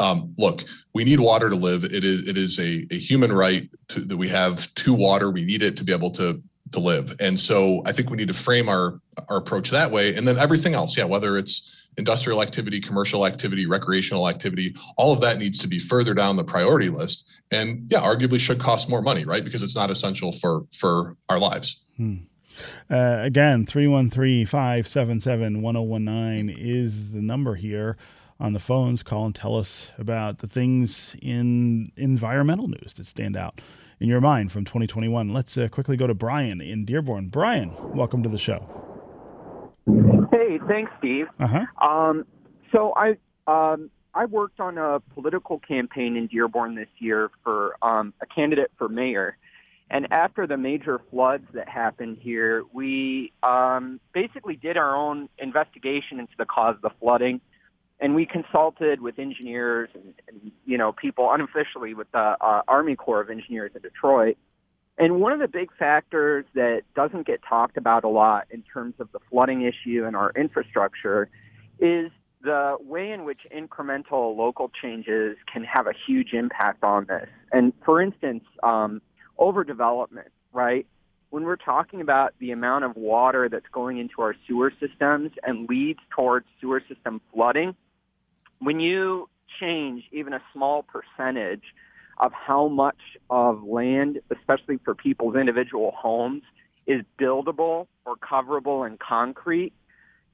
um, 0.00 0.34
look, 0.38 0.64
we 0.94 1.04
need 1.04 1.20
water 1.20 1.48
to 1.48 1.56
live. 1.56 1.84
It 1.84 2.04
is 2.04 2.28
it 2.28 2.36
is 2.36 2.58
a, 2.58 2.86
a 2.90 2.98
human 2.98 3.32
right 3.32 3.68
to, 3.88 4.00
that 4.00 4.16
we 4.16 4.28
have 4.28 4.72
to 4.74 4.94
water. 4.94 5.30
We 5.30 5.44
need 5.44 5.62
it 5.62 5.76
to 5.78 5.84
be 5.84 5.92
able 5.92 6.10
to 6.12 6.42
to 6.72 6.80
live. 6.80 7.14
And 7.20 7.38
so 7.38 7.82
I 7.86 7.92
think 7.92 8.10
we 8.10 8.16
need 8.16 8.28
to 8.28 8.34
frame 8.34 8.68
our 8.68 9.00
our 9.28 9.38
approach 9.38 9.70
that 9.70 9.90
way. 9.90 10.14
And 10.14 10.26
then 10.26 10.38
everything 10.38 10.74
else, 10.74 10.96
yeah, 10.96 11.04
whether 11.04 11.36
it's 11.36 11.88
industrial 11.96 12.42
activity, 12.42 12.80
commercial 12.80 13.26
activity, 13.26 13.66
recreational 13.66 14.28
activity, 14.28 14.74
all 14.96 15.12
of 15.12 15.20
that 15.20 15.38
needs 15.38 15.58
to 15.58 15.68
be 15.68 15.78
further 15.78 16.14
down 16.14 16.36
the 16.36 16.44
priority 16.44 16.88
list. 16.88 17.42
And 17.50 17.86
yeah, 17.90 18.00
arguably 18.00 18.38
should 18.38 18.60
cost 18.60 18.88
more 18.88 19.02
money, 19.02 19.24
right? 19.24 19.44
Because 19.44 19.62
it's 19.62 19.76
not 19.76 19.90
essential 19.90 20.32
for 20.32 20.64
for 20.72 21.16
our 21.28 21.38
lives. 21.38 21.84
Hmm. 21.96 22.16
Uh, 22.90 23.18
again, 23.22 23.66
313 23.66 24.46
577 24.46 25.62
1019 25.62 26.56
is 26.58 27.12
the 27.12 27.22
number 27.22 27.54
here 27.54 27.96
on 28.40 28.52
the 28.52 28.60
phones. 28.60 29.02
Call 29.02 29.26
and 29.26 29.34
tell 29.34 29.56
us 29.56 29.90
about 29.98 30.38
the 30.38 30.46
things 30.46 31.16
in 31.20 31.92
environmental 31.96 32.68
news 32.68 32.94
that 32.96 33.06
stand 33.06 33.36
out 33.36 33.60
in 34.00 34.08
your 34.08 34.20
mind 34.20 34.52
from 34.52 34.64
2021. 34.64 35.32
Let's 35.32 35.56
uh, 35.56 35.68
quickly 35.68 35.96
go 35.96 36.06
to 36.06 36.14
Brian 36.14 36.60
in 36.60 36.84
Dearborn. 36.84 37.28
Brian, 37.28 37.72
welcome 37.94 38.22
to 38.22 38.28
the 38.28 38.38
show. 38.38 38.66
Hey, 40.30 40.58
thanks, 40.68 40.92
Steve. 40.98 41.26
Uh-huh. 41.40 41.66
Um, 41.86 42.26
so 42.72 42.92
I 42.94 43.16
um, 43.46 43.90
I 44.14 44.26
worked 44.26 44.60
on 44.60 44.78
a 44.78 45.00
political 45.14 45.58
campaign 45.58 46.16
in 46.16 46.26
Dearborn 46.26 46.74
this 46.74 46.88
year 46.98 47.30
for 47.42 47.76
um, 47.82 48.12
a 48.20 48.26
candidate 48.26 48.70
for 48.76 48.88
mayor. 48.88 49.36
And 49.90 50.12
after 50.12 50.46
the 50.46 50.58
major 50.58 51.00
floods 51.10 51.46
that 51.54 51.66
happened 51.66 52.18
here, 52.20 52.62
we 52.74 53.32
um, 53.42 54.00
basically 54.12 54.54
did 54.56 54.76
our 54.76 54.94
own 54.94 55.30
investigation 55.38 56.20
into 56.20 56.34
the 56.36 56.44
cause 56.44 56.74
of 56.74 56.82
the 56.82 56.90
flooding 57.00 57.40
and 58.00 58.14
we 58.14 58.26
consulted 58.26 59.00
with 59.00 59.18
engineers 59.18 59.88
and, 59.94 60.14
and 60.28 60.52
you 60.64 60.78
know 60.78 60.92
people 60.92 61.30
unofficially 61.32 61.94
with 61.94 62.10
the 62.12 62.36
uh, 62.40 62.62
Army 62.68 62.96
Corps 62.96 63.20
of 63.20 63.30
Engineers 63.30 63.72
in 63.74 63.82
Detroit. 63.82 64.36
And 65.00 65.20
one 65.20 65.32
of 65.32 65.38
the 65.38 65.46
big 65.46 65.70
factors 65.78 66.44
that 66.54 66.82
doesn't 66.96 67.24
get 67.24 67.40
talked 67.48 67.76
about 67.76 68.02
a 68.02 68.08
lot 68.08 68.48
in 68.50 68.62
terms 68.62 68.94
of 68.98 69.12
the 69.12 69.20
flooding 69.30 69.62
issue 69.62 70.04
and 70.04 70.16
our 70.16 70.32
infrastructure 70.34 71.28
is 71.78 72.10
the 72.42 72.76
way 72.80 73.12
in 73.12 73.24
which 73.24 73.46
incremental 73.54 74.36
local 74.36 74.70
changes 74.82 75.36
can 75.52 75.62
have 75.64 75.86
a 75.86 75.92
huge 76.06 76.32
impact 76.32 76.82
on 76.82 77.04
this. 77.06 77.28
And 77.52 77.72
for 77.84 78.02
instance, 78.02 78.44
um, 78.62 79.00
overdevelopment, 79.38 80.30
right? 80.52 80.86
When 81.30 81.44
we're 81.44 81.56
talking 81.56 82.00
about 82.00 82.34
the 82.40 82.50
amount 82.50 82.84
of 82.84 82.96
water 82.96 83.48
that's 83.48 83.68
going 83.70 83.98
into 83.98 84.22
our 84.22 84.34
sewer 84.46 84.72
systems 84.80 85.30
and 85.44 85.68
leads 85.68 86.00
towards 86.10 86.46
sewer 86.60 86.82
system 86.88 87.20
flooding, 87.32 87.76
when 88.60 88.80
you 88.80 89.28
change 89.60 90.04
even 90.12 90.32
a 90.32 90.42
small 90.52 90.82
percentage 90.82 91.74
of 92.18 92.32
how 92.32 92.68
much 92.68 92.98
of 93.30 93.62
land, 93.62 94.20
especially 94.30 94.78
for 94.84 94.94
people's 94.94 95.36
individual 95.36 95.92
homes, 95.96 96.42
is 96.86 97.02
buildable 97.18 97.86
or 98.04 98.16
coverable 98.16 98.86
in 98.86 98.96
concrete, 98.98 99.72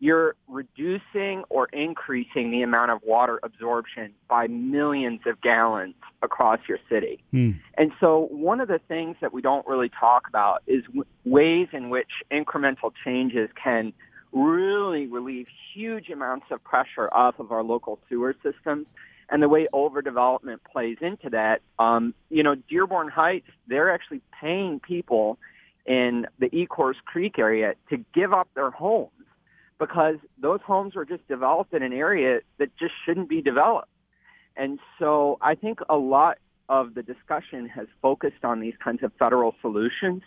you're 0.00 0.34
reducing 0.48 1.44
or 1.48 1.66
increasing 1.72 2.50
the 2.50 2.62
amount 2.62 2.90
of 2.90 3.00
water 3.04 3.40
absorption 3.42 4.12
by 4.28 4.46
millions 4.46 5.20
of 5.26 5.40
gallons 5.40 5.94
across 6.22 6.60
your 6.68 6.78
city. 6.88 7.22
Hmm. 7.30 7.52
And 7.78 7.92
so 8.00 8.28
one 8.30 8.60
of 8.60 8.68
the 8.68 8.80
things 8.80 9.16
that 9.20 9.32
we 9.32 9.40
don't 9.40 9.66
really 9.66 9.88
talk 9.88 10.28
about 10.28 10.62
is 10.66 10.84
w- 10.84 11.04
ways 11.24 11.68
in 11.72 11.90
which 11.90 12.10
incremental 12.30 12.92
changes 13.04 13.48
can 13.54 13.92
really 14.34 15.06
relieve 15.06 15.48
huge 15.72 16.10
amounts 16.10 16.46
of 16.50 16.62
pressure 16.64 17.08
off 17.12 17.38
of 17.38 17.52
our 17.52 17.62
local 17.62 17.98
sewer 18.08 18.34
systems. 18.42 18.86
And 19.30 19.42
the 19.42 19.48
way 19.48 19.66
overdevelopment 19.72 20.58
plays 20.70 20.98
into 21.00 21.30
that, 21.30 21.62
um, 21.78 22.12
you 22.28 22.42
know, 22.42 22.56
Dearborn 22.56 23.08
Heights, 23.08 23.48
they're 23.66 23.90
actually 23.90 24.20
paying 24.38 24.80
people 24.80 25.38
in 25.86 26.26
the 26.38 26.50
Ecorse 26.50 27.02
Creek 27.06 27.38
area 27.38 27.74
to 27.88 28.04
give 28.14 28.32
up 28.32 28.48
their 28.54 28.70
homes 28.70 29.10
because 29.78 30.16
those 30.38 30.60
homes 30.62 30.94
were 30.94 31.04
just 31.04 31.26
developed 31.26 31.72
in 31.72 31.82
an 31.82 31.92
area 31.92 32.40
that 32.58 32.76
just 32.76 32.92
shouldn't 33.04 33.28
be 33.28 33.40
developed. 33.40 33.88
And 34.56 34.78
so 34.98 35.38
I 35.40 35.54
think 35.54 35.80
a 35.88 35.96
lot 35.96 36.38
of 36.68 36.94
the 36.94 37.02
discussion 37.02 37.68
has 37.68 37.86
focused 38.00 38.44
on 38.44 38.60
these 38.60 38.74
kinds 38.82 39.02
of 39.02 39.12
federal 39.18 39.54
solutions. 39.60 40.22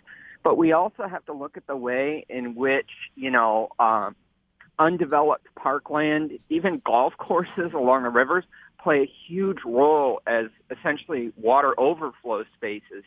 But 0.48 0.58
we 0.58 0.72
also 0.72 1.10
have 1.10 1.26
to 1.26 1.34
look 1.34 1.58
at 1.58 1.68
the 1.68 1.76
way 1.76 2.26
in 2.30 2.56
which, 2.56 2.89
you 3.16 3.30
know, 3.30 3.68
um, 3.80 4.16
undeveloped 4.80 5.45
parkland, 5.56 6.39
even 6.48 6.82
golf 6.86 7.16
courses 7.18 7.74
along 7.74 8.04
the 8.04 8.10
rivers, 8.10 8.45
play 8.82 9.02
a 9.02 9.12
huge 9.28 9.58
role 9.66 10.22
as 10.26 10.45
essentially 10.72 11.34
water 11.36 11.78
overflow 11.78 12.45
spaces 12.56 13.04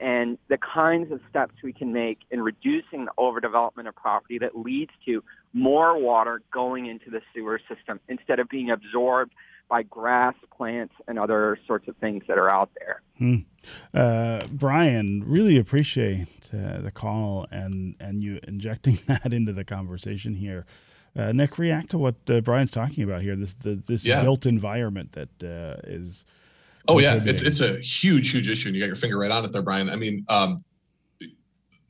and 0.00 0.36
the 0.48 0.58
kinds 0.58 1.12
of 1.12 1.20
steps 1.30 1.54
we 1.62 1.72
can 1.72 1.92
make 1.92 2.18
in 2.28 2.42
reducing 2.42 3.04
the 3.04 3.12
overdevelopment 3.16 3.86
of 3.86 3.94
property 3.94 4.38
that 4.38 4.58
leads 4.58 4.90
to 5.04 5.22
more 5.52 5.96
water 5.96 6.42
going 6.50 6.86
into 6.86 7.08
the 7.08 7.22
sewer 7.32 7.60
system 7.68 8.00
instead 8.08 8.40
of 8.40 8.48
being 8.48 8.68
absorbed 8.68 9.32
by 9.70 9.84
grass, 9.84 10.34
plants, 10.54 10.92
and 11.08 11.18
other 11.18 11.58
sorts 11.66 11.88
of 11.88 11.96
things 11.96 12.24
that 12.28 12.36
are 12.36 12.50
out 12.50 12.68
there. 12.78 13.00
Hmm. 13.16 13.36
Uh, 13.94 14.40
Brian, 14.50 15.22
really 15.24 15.56
appreciate 15.56 16.28
uh, 16.52 16.80
the 16.80 16.90
call 16.90 17.46
and 17.50 17.94
and 17.98 18.22
you 18.22 18.40
injecting 18.46 18.98
that 19.06 19.32
into 19.32 19.54
the 19.54 19.64
conversation 19.64 20.34
here. 20.34 20.66
Uh, 21.16 21.32
Nick, 21.32 21.58
react 21.58 21.90
to 21.90 21.98
what 21.98 22.16
uh, 22.28 22.40
Brian's 22.40 22.70
talking 22.70 23.02
about 23.04 23.22
here. 23.22 23.36
This 23.36 23.54
the, 23.54 23.76
this 23.76 24.04
yeah. 24.04 24.22
built 24.22 24.44
environment 24.44 25.12
that 25.12 25.42
uh, 25.42 25.80
is. 25.84 26.24
Oh 26.88 26.98
yeah, 26.98 27.18
it's 27.22 27.42
it's 27.42 27.60
a 27.60 27.78
huge 27.80 28.30
huge 28.30 28.50
issue, 28.50 28.68
and 28.68 28.76
you 28.76 28.82
got 28.82 28.88
your 28.88 28.96
finger 28.96 29.18
right 29.18 29.30
on 29.30 29.44
it 29.44 29.52
there, 29.52 29.62
Brian. 29.62 29.88
I 29.90 29.96
mean, 29.96 30.24
um, 30.28 30.64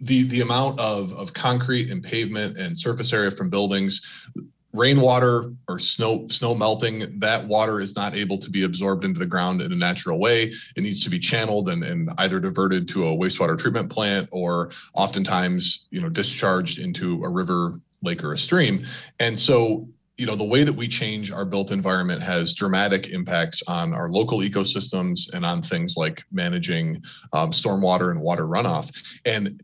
the 0.01 0.25
the 0.25 0.41
amount 0.41 0.79
of 0.81 1.13
of 1.13 1.33
concrete 1.33 1.91
and 1.91 2.03
pavement 2.03 2.59
and 2.59 2.77
surface 2.77 3.13
area 3.13 3.31
from 3.31 3.51
buildings 3.51 4.31
rainwater 4.73 5.53
or 5.69 5.79
snow 5.79 6.27
snow 6.27 6.55
melting 6.55 7.19
that 7.19 7.45
water 7.47 7.81
is 7.81 7.97
not 7.97 8.15
able 8.15 8.39
to 8.39 8.51
be 8.51 8.65
absorbed 8.65 9.05
into 9.05 9.19
the 9.19 9.27
ground 9.27 9.61
in 9.61 9.73
a 9.73 9.77
natural 9.77 10.19
way. 10.19 10.45
It 10.77 10.83
needs 10.83 11.03
to 11.05 11.11
be 11.11 11.19
channeled 11.19 11.69
and, 11.69 11.83
and 11.83 12.11
either 12.19 12.39
diverted 12.39 12.87
to 12.89 13.07
a 13.07 13.17
wastewater 13.17 13.59
treatment 13.59 13.91
plant 13.91 14.29
or 14.31 14.71
oftentimes 14.95 15.87
you 15.91 16.01
know 16.01 16.09
discharged 16.09 16.79
into 16.79 17.23
a 17.25 17.29
river 17.29 17.75
lake 18.03 18.23
or 18.23 18.33
a 18.33 18.39
stream. 18.39 18.83
And 19.19 19.39
so 19.39 19.89
you 20.17 20.27
know 20.27 20.37
the 20.37 20.45
way 20.45 20.63
that 20.63 20.75
we 20.75 20.87
change 20.87 21.33
our 21.33 21.45
built 21.45 21.73
environment 21.73 22.23
has 22.23 22.55
dramatic 22.55 23.11
impacts 23.11 23.63
on 23.67 23.93
our 23.93 24.09
local 24.09 24.39
ecosystems 24.39 25.33
and 25.35 25.45
on 25.45 25.63
things 25.63 25.97
like 25.97 26.23
managing 26.31 27.03
um, 27.33 27.51
stormwater 27.51 28.11
and 28.11 28.21
water 28.21 28.45
runoff. 28.45 29.19
And 29.25 29.63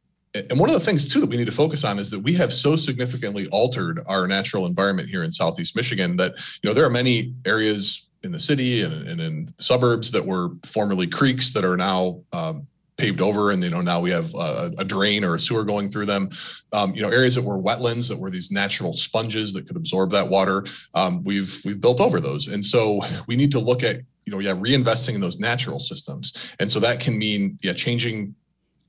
and 0.50 0.58
one 0.58 0.68
of 0.68 0.74
the 0.74 0.80
things 0.80 1.12
too 1.12 1.20
that 1.20 1.30
we 1.30 1.36
need 1.36 1.46
to 1.46 1.52
focus 1.52 1.84
on 1.84 1.98
is 1.98 2.10
that 2.10 2.20
we 2.20 2.32
have 2.34 2.52
so 2.52 2.76
significantly 2.76 3.46
altered 3.52 4.00
our 4.06 4.26
natural 4.26 4.66
environment 4.66 5.08
here 5.08 5.24
in 5.24 5.30
southeast 5.30 5.76
michigan 5.76 6.16
that 6.16 6.32
you 6.62 6.68
know 6.68 6.74
there 6.74 6.84
are 6.84 6.90
many 6.90 7.32
areas 7.44 8.08
in 8.22 8.32
the 8.32 8.38
city 8.38 8.82
and, 8.82 9.08
and 9.08 9.20
in 9.20 9.48
suburbs 9.58 10.10
that 10.10 10.24
were 10.24 10.50
formerly 10.66 11.06
creeks 11.06 11.52
that 11.52 11.64
are 11.64 11.76
now 11.76 12.20
um, 12.32 12.66
paved 12.96 13.20
over 13.20 13.50
and 13.50 13.62
you 13.62 13.70
know 13.70 13.80
now 13.80 14.00
we 14.00 14.10
have 14.10 14.32
a, 14.34 14.72
a, 14.78 14.84
drain 14.84 15.24
or 15.24 15.34
a 15.34 15.38
sewer 15.38 15.64
going 15.64 15.88
through 15.88 16.06
them. 16.06 16.28
Um, 16.72 16.94
you 16.94 17.02
know 17.02 17.08
areas 17.08 17.34
that 17.34 17.44
were 17.44 17.58
wetlands 17.58 18.08
that 18.08 18.18
were 18.18 18.30
these 18.30 18.50
natural 18.50 18.92
sponges 18.92 19.52
that 19.54 19.66
could 19.66 19.76
absorb 19.76 20.10
that 20.12 20.28
water 20.28 20.64
um, 20.94 21.22
we've 21.24 21.60
we've 21.64 21.80
built 21.80 22.00
over 22.00 22.20
those. 22.20 22.48
And 22.48 22.64
so 22.64 23.00
we 23.28 23.36
need 23.36 23.52
to 23.52 23.58
look 23.58 23.82
at 23.82 23.96
you 24.24 24.32
know 24.32 24.38
yeah 24.38 24.54
reinvesting 24.54 25.14
in 25.14 25.20
those 25.20 25.38
natural 25.38 25.78
systems. 25.78 26.56
And 26.58 26.70
so 26.70 26.80
that 26.80 27.00
can 27.00 27.18
mean 27.18 27.58
yeah 27.62 27.72
changing 27.72 28.34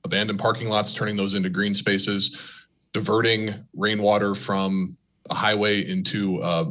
abandoned 0.04 0.39
parking 0.39 0.70
lots, 0.70 0.93
turning 0.93 1.16
those 1.16 1.34
into 1.34 1.50
green 1.50 1.74
spaces, 1.74 2.68
diverting 2.93 3.50
rainwater 3.76 4.36
from 4.36 4.98
a 5.30 5.34
highway 5.34 5.82
into 5.89 6.41
uh, 6.41 6.66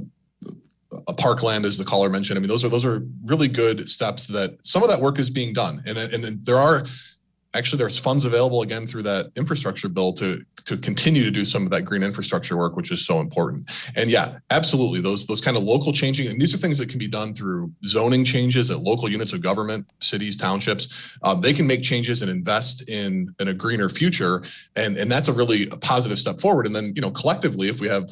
a 1.08 1.12
parkland, 1.12 1.64
as 1.64 1.78
the 1.78 1.84
caller 1.84 2.08
mentioned. 2.08 2.38
I 2.38 2.40
mean, 2.40 2.48
those 2.48 2.64
are 2.64 2.68
those 2.68 2.84
are 2.84 3.02
really 3.24 3.48
good 3.48 3.88
steps. 3.88 4.26
That 4.28 4.64
some 4.64 4.82
of 4.82 4.88
that 4.88 5.00
work 5.00 5.18
is 5.18 5.30
being 5.30 5.52
done, 5.52 5.82
and 5.86 5.98
and 5.98 6.44
there 6.44 6.58
are 6.58 6.84
actually 7.54 7.78
there's 7.78 7.98
funds 7.98 8.24
available 8.24 8.62
again 8.62 8.86
through 8.86 9.02
that 9.02 9.30
infrastructure 9.36 9.88
bill 9.88 10.12
to 10.12 10.40
to 10.64 10.76
continue 10.76 11.22
to 11.22 11.30
do 11.30 11.44
some 11.44 11.64
of 11.64 11.70
that 11.70 11.82
green 11.82 12.02
infrastructure 12.02 12.56
work 12.56 12.76
which 12.76 12.90
is 12.90 13.04
so 13.04 13.20
important. 13.20 13.70
And 13.96 14.10
yeah 14.10 14.38
absolutely 14.50 15.00
those 15.00 15.26
those 15.26 15.40
kind 15.40 15.56
of 15.56 15.62
local 15.62 15.92
changing 15.92 16.28
and 16.28 16.40
these 16.40 16.54
are 16.54 16.58
things 16.58 16.78
that 16.78 16.88
can 16.88 16.98
be 16.98 17.08
done 17.08 17.34
through 17.34 17.72
zoning 17.84 18.24
changes 18.24 18.70
at 18.70 18.80
local 18.80 19.08
units 19.08 19.32
of 19.32 19.42
government 19.42 19.86
cities 20.00 20.36
townships. 20.36 21.18
Um, 21.22 21.40
they 21.40 21.52
can 21.52 21.66
make 21.66 21.82
changes 21.82 22.22
and 22.22 22.30
invest 22.30 22.88
in 22.88 23.34
in 23.40 23.48
a 23.48 23.54
greener 23.54 23.88
future 23.88 24.42
and 24.76 24.96
and 24.96 25.10
that's 25.10 25.28
a 25.28 25.32
really 25.32 25.66
positive 25.66 26.18
step 26.18 26.40
forward. 26.40 26.66
And 26.66 26.74
then 26.74 26.92
you 26.94 27.02
know 27.02 27.10
collectively 27.10 27.68
if 27.68 27.80
we 27.80 27.88
have 27.88 28.10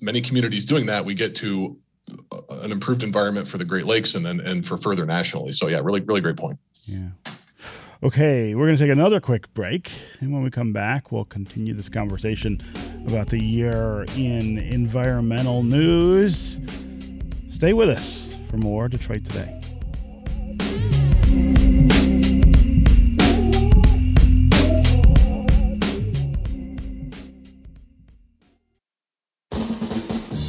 many 0.00 0.20
communities 0.20 0.64
doing 0.66 0.86
that 0.86 1.04
we 1.04 1.14
get 1.14 1.36
to 1.36 1.76
an 2.62 2.72
improved 2.72 3.02
environment 3.02 3.46
for 3.46 3.58
the 3.58 3.64
great 3.64 3.84
lakes 3.84 4.14
and 4.14 4.24
then 4.24 4.40
and 4.40 4.66
for 4.66 4.76
further 4.76 5.04
nationally. 5.04 5.52
So 5.52 5.68
yeah 5.68 5.80
really 5.82 6.00
really 6.00 6.20
great 6.20 6.36
point. 6.36 6.58
Yeah 6.84 7.08
Okay, 8.00 8.54
we're 8.54 8.66
going 8.66 8.78
to 8.78 8.84
take 8.84 8.92
another 8.92 9.18
quick 9.18 9.52
break. 9.54 9.90
And 10.20 10.32
when 10.32 10.44
we 10.44 10.50
come 10.50 10.72
back, 10.72 11.10
we'll 11.10 11.24
continue 11.24 11.74
this 11.74 11.88
conversation 11.88 12.62
about 13.08 13.26
the 13.26 13.42
year 13.42 14.06
in 14.16 14.56
environmental 14.58 15.64
news. 15.64 16.60
Stay 17.50 17.72
with 17.72 17.88
us 17.88 18.38
for 18.50 18.56
more 18.56 18.88
Detroit 18.88 19.24
Today. 19.24 19.52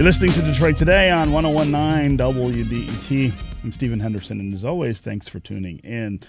You're 0.00 0.06
listening 0.06 0.32
to 0.32 0.40
Detroit 0.40 0.78
Today 0.78 1.10
on 1.10 1.30
1019 1.30 2.16
WDET. 2.16 3.32
I'm 3.62 3.70
Stephen 3.70 4.00
Henderson, 4.00 4.40
and 4.40 4.54
as 4.54 4.64
always, 4.64 4.98
thanks 4.98 5.28
for 5.28 5.40
tuning 5.40 5.76
in. 5.80 6.20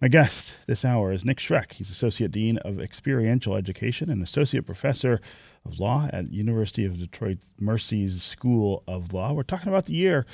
My 0.00 0.08
guest 0.08 0.56
this 0.66 0.86
hour 0.86 1.12
is 1.12 1.22
Nick 1.22 1.36
Schroeck. 1.36 1.74
He's 1.74 1.90
Associate 1.90 2.32
Dean 2.32 2.56
of 2.64 2.80
Experiential 2.80 3.56
Education 3.56 4.08
and 4.08 4.22
Associate 4.22 4.64
Professor 4.64 5.20
of 5.66 5.78
Law 5.78 6.08
at 6.10 6.32
University 6.32 6.86
of 6.86 6.98
Detroit 6.98 7.40
Mercy's 7.58 8.22
School 8.22 8.82
of 8.88 9.12
Law. 9.12 9.34
We're 9.34 9.42
talking 9.42 9.68
about 9.68 9.84
the 9.84 9.92
year 9.92 10.24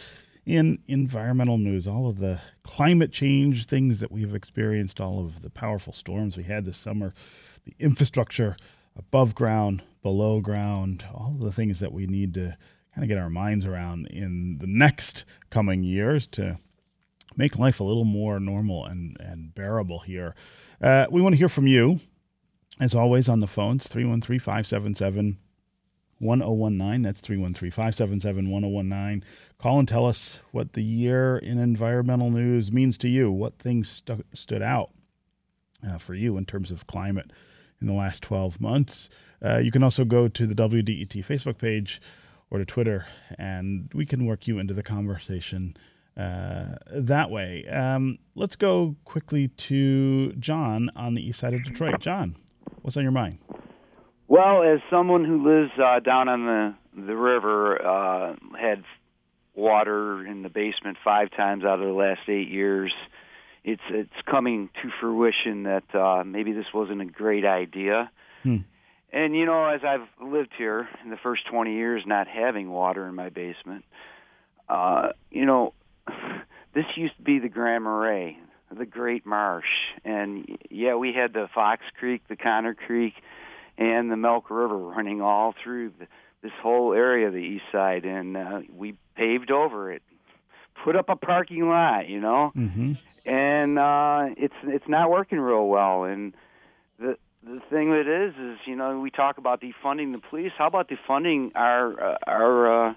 in 0.44 0.78
environmental 0.86 1.58
news, 1.58 1.88
all 1.88 2.08
of 2.08 2.20
the 2.20 2.40
climate 2.62 3.10
change 3.10 3.66
things 3.66 3.98
that 3.98 4.12
we've 4.12 4.32
experienced, 4.32 5.00
all 5.00 5.18
of 5.18 5.42
the 5.42 5.50
powerful 5.50 5.92
storms 5.92 6.36
we 6.36 6.44
had 6.44 6.64
this 6.64 6.78
summer, 6.78 7.14
the 7.64 7.74
infrastructure 7.80 8.56
above 8.96 9.34
ground, 9.34 9.82
below 10.04 10.40
ground, 10.40 11.04
all 11.12 11.34
the 11.36 11.50
things 11.50 11.80
that 11.80 11.92
we 11.92 12.06
need 12.06 12.32
to 12.32 12.56
kind 12.96 13.04
of 13.04 13.14
get 13.14 13.22
our 13.22 13.28
minds 13.28 13.66
around 13.66 14.06
in 14.06 14.56
the 14.56 14.66
next 14.66 15.26
coming 15.50 15.84
years 15.84 16.26
to 16.26 16.58
make 17.36 17.58
life 17.58 17.78
a 17.78 17.84
little 17.84 18.06
more 18.06 18.40
normal 18.40 18.86
and, 18.86 19.18
and 19.20 19.54
bearable 19.54 19.98
here. 19.98 20.34
Uh, 20.80 21.04
we 21.10 21.20
want 21.20 21.34
to 21.34 21.36
hear 21.36 21.50
from 21.50 21.66
you, 21.66 22.00
as 22.80 22.94
always, 22.94 23.28
on 23.28 23.40
the 23.40 23.46
phones 23.46 23.86
313 23.86 24.40
577 24.40 25.36
1019. 26.18 27.02
That's 27.02 27.20
313 27.20 27.70
577 27.70 28.50
1019. 28.50 29.28
Call 29.58 29.78
and 29.78 29.86
tell 29.86 30.06
us 30.06 30.40
what 30.52 30.72
the 30.72 30.82
year 30.82 31.36
in 31.36 31.58
environmental 31.58 32.30
news 32.30 32.72
means 32.72 32.96
to 32.96 33.08
you, 33.08 33.30
what 33.30 33.58
things 33.58 33.90
stu- 33.90 34.24
stood 34.32 34.62
out 34.62 34.92
uh, 35.86 35.98
for 35.98 36.14
you 36.14 36.38
in 36.38 36.46
terms 36.46 36.70
of 36.70 36.86
climate 36.86 37.30
in 37.78 37.88
the 37.88 37.92
last 37.92 38.22
12 38.22 38.58
months. 38.58 39.10
Uh, 39.44 39.58
you 39.58 39.70
can 39.70 39.82
also 39.82 40.06
go 40.06 40.28
to 40.28 40.46
the 40.46 40.54
WDET 40.54 41.12
Facebook 41.26 41.58
page 41.58 42.00
or 42.50 42.58
to 42.58 42.64
Twitter, 42.64 43.06
and 43.38 43.90
we 43.94 44.06
can 44.06 44.26
work 44.26 44.46
you 44.46 44.58
into 44.58 44.74
the 44.74 44.82
conversation 44.82 45.76
uh, 46.16 46.76
that 46.90 47.30
way. 47.30 47.66
Um, 47.66 48.18
let's 48.34 48.56
go 48.56 48.96
quickly 49.04 49.48
to 49.48 50.32
John 50.34 50.90
on 50.96 51.14
the 51.14 51.26
east 51.26 51.40
side 51.40 51.54
of 51.54 51.62
Detroit. 51.64 52.00
John, 52.00 52.36
what's 52.82 52.96
on 52.96 53.02
your 53.02 53.12
mind? 53.12 53.38
Well, 54.28 54.62
as 54.62 54.80
someone 54.90 55.24
who 55.24 55.44
lives 55.44 55.72
uh, 55.78 56.00
down 56.00 56.28
on 56.28 56.46
the 56.46 56.74
the 56.96 57.14
river, 57.14 57.84
uh, 57.84 58.34
had 58.58 58.82
water 59.54 60.26
in 60.26 60.42
the 60.42 60.48
basement 60.48 60.96
five 61.04 61.30
times 61.30 61.64
out 61.64 61.80
of 61.80 61.86
the 61.86 61.92
last 61.92 62.20
eight 62.28 62.48
years. 62.48 62.92
It's 63.64 63.82
it's 63.90 64.22
coming 64.24 64.70
to 64.82 64.90
fruition 65.00 65.64
that 65.64 65.94
uh, 65.94 66.24
maybe 66.24 66.52
this 66.52 66.66
wasn't 66.72 67.02
a 67.02 67.06
great 67.06 67.44
idea. 67.44 68.10
Hmm. 68.42 68.58
And 69.16 69.34
you 69.34 69.46
know, 69.46 69.64
as 69.64 69.80
I've 69.82 70.06
lived 70.22 70.52
here 70.58 70.86
in 71.02 71.08
the 71.08 71.16
first 71.16 71.46
20 71.46 71.72
years, 71.72 72.02
not 72.04 72.28
having 72.28 72.68
water 72.68 73.08
in 73.08 73.14
my 73.14 73.30
basement, 73.30 73.86
uh, 74.68 75.08
you 75.30 75.46
know, 75.46 75.72
this 76.74 76.84
used 76.96 77.16
to 77.16 77.22
be 77.22 77.38
the 77.38 77.48
Grand 77.48 77.84
Marais, 77.84 78.38
the 78.70 78.84
Great 78.84 79.24
Marsh, 79.24 79.64
and 80.04 80.58
yeah, 80.70 80.96
we 80.96 81.14
had 81.14 81.32
the 81.32 81.48
Fox 81.54 81.82
Creek, 81.98 82.28
the 82.28 82.36
Connor 82.36 82.74
Creek, 82.74 83.14
and 83.78 84.10
the 84.10 84.18
Milk 84.18 84.50
River 84.50 84.76
running 84.76 85.22
all 85.22 85.54
through 85.64 85.92
the, 85.98 86.06
this 86.42 86.52
whole 86.60 86.92
area 86.92 87.28
of 87.28 87.32
the 87.32 87.38
east 87.38 87.64
side, 87.72 88.04
and 88.04 88.36
uh, 88.36 88.60
we 88.70 88.98
paved 89.16 89.50
over 89.50 89.90
it, 89.92 90.02
put 90.84 90.94
up 90.94 91.08
a 91.08 91.16
parking 91.16 91.66
lot, 91.66 92.06
you 92.06 92.20
know, 92.20 92.52
Mm-hmm. 92.54 92.92
and 93.24 93.78
uh, 93.78 94.28
it's 94.36 94.54
it's 94.64 94.88
not 94.88 95.10
working 95.10 95.40
real 95.40 95.66
well, 95.66 96.04
and 96.04 96.34
the 97.46 97.60
thing 97.70 97.90
that 97.90 98.08
is 98.08 98.34
is 98.34 98.58
you 98.66 98.74
know 98.74 98.98
we 98.98 99.10
talk 99.10 99.38
about 99.38 99.62
defunding 99.62 100.12
the 100.12 100.18
police. 100.18 100.52
How 100.58 100.66
about 100.66 100.88
defunding 100.88 101.52
our 101.54 102.14
uh, 102.14 102.16
our 102.26 102.88
uh, 102.88 102.94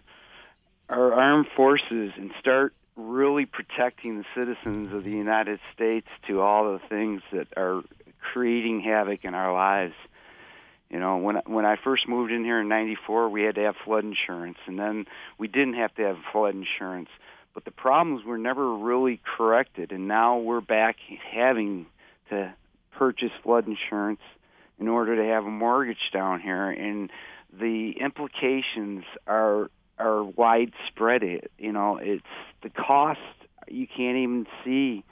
our 0.90 1.14
armed 1.14 1.48
forces 1.56 2.12
and 2.18 2.32
start 2.40 2.74
really 2.96 3.46
protecting 3.46 4.18
the 4.18 4.26
citizens 4.36 4.94
of 4.94 5.04
the 5.04 5.12
United 5.12 5.60
States 5.74 6.08
to 6.28 6.42
all 6.42 6.74
the 6.74 6.80
things 6.90 7.22
that 7.32 7.48
are 7.56 7.84
creating 8.34 8.82
havoc 8.82 9.24
in 9.24 9.34
our 9.34 9.54
lives. 9.54 9.94
You 10.90 11.00
know, 11.00 11.18
when 11.18 11.36
when 11.46 11.66
I 11.66 11.76
first 11.76 12.08
moved 12.08 12.32
in 12.32 12.44
here 12.44 12.60
in 12.60 12.68
'94, 12.68 13.30
we 13.30 13.44
had 13.44 13.56
to 13.56 13.62
have 13.62 13.76
flood 13.86 14.04
insurance, 14.04 14.58
and 14.66 14.80
then 14.80 15.06
we 15.38 15.48
didn't 15.48 15.76
have 15.76 15.94
to 15.96 16.02
have 16.02 16.18
flood 16.32 16.56
insurance. 16.56 17.10
But 17.54 17.66
the 17.66 17.72
problems 17.72 18.26
were 18.26 18.38
never 18.40 18.76
really 18.76 19.22
corrected, 19.38 19.92
and 19.92 20.08
now 20.08 20.40
we're 20.40 20.62
back 20.62 20.98
having 21.32 21.86
to 22.30 22.54
purchase 22.92 23.32
flood 23.44 23.68
insurance 23.68 24.22
in 24.80 24.88
order 24.88 25.16
to 25.16 25.24
have 25.24 25.46
a 25.46 25.50
mortgage 25.50 26.12
down 26.14 26.40
here, 26.42 26.70
and 26.70 27.12
the 27.52 27.92
implications 28.00 29.04
are 29.28 29.70
are 29.98 30.24
widespread. 30.24 31.24
It 31.24 31.52
you 31.58 31.72
know, 31.72 31.98
it's 31.98 32.24
the 32.64 32.70
cost 32.70 33.20
you 33.68 33.86
can't 33.88 34.18
even 34.18 34.48
see, 34.64 35.04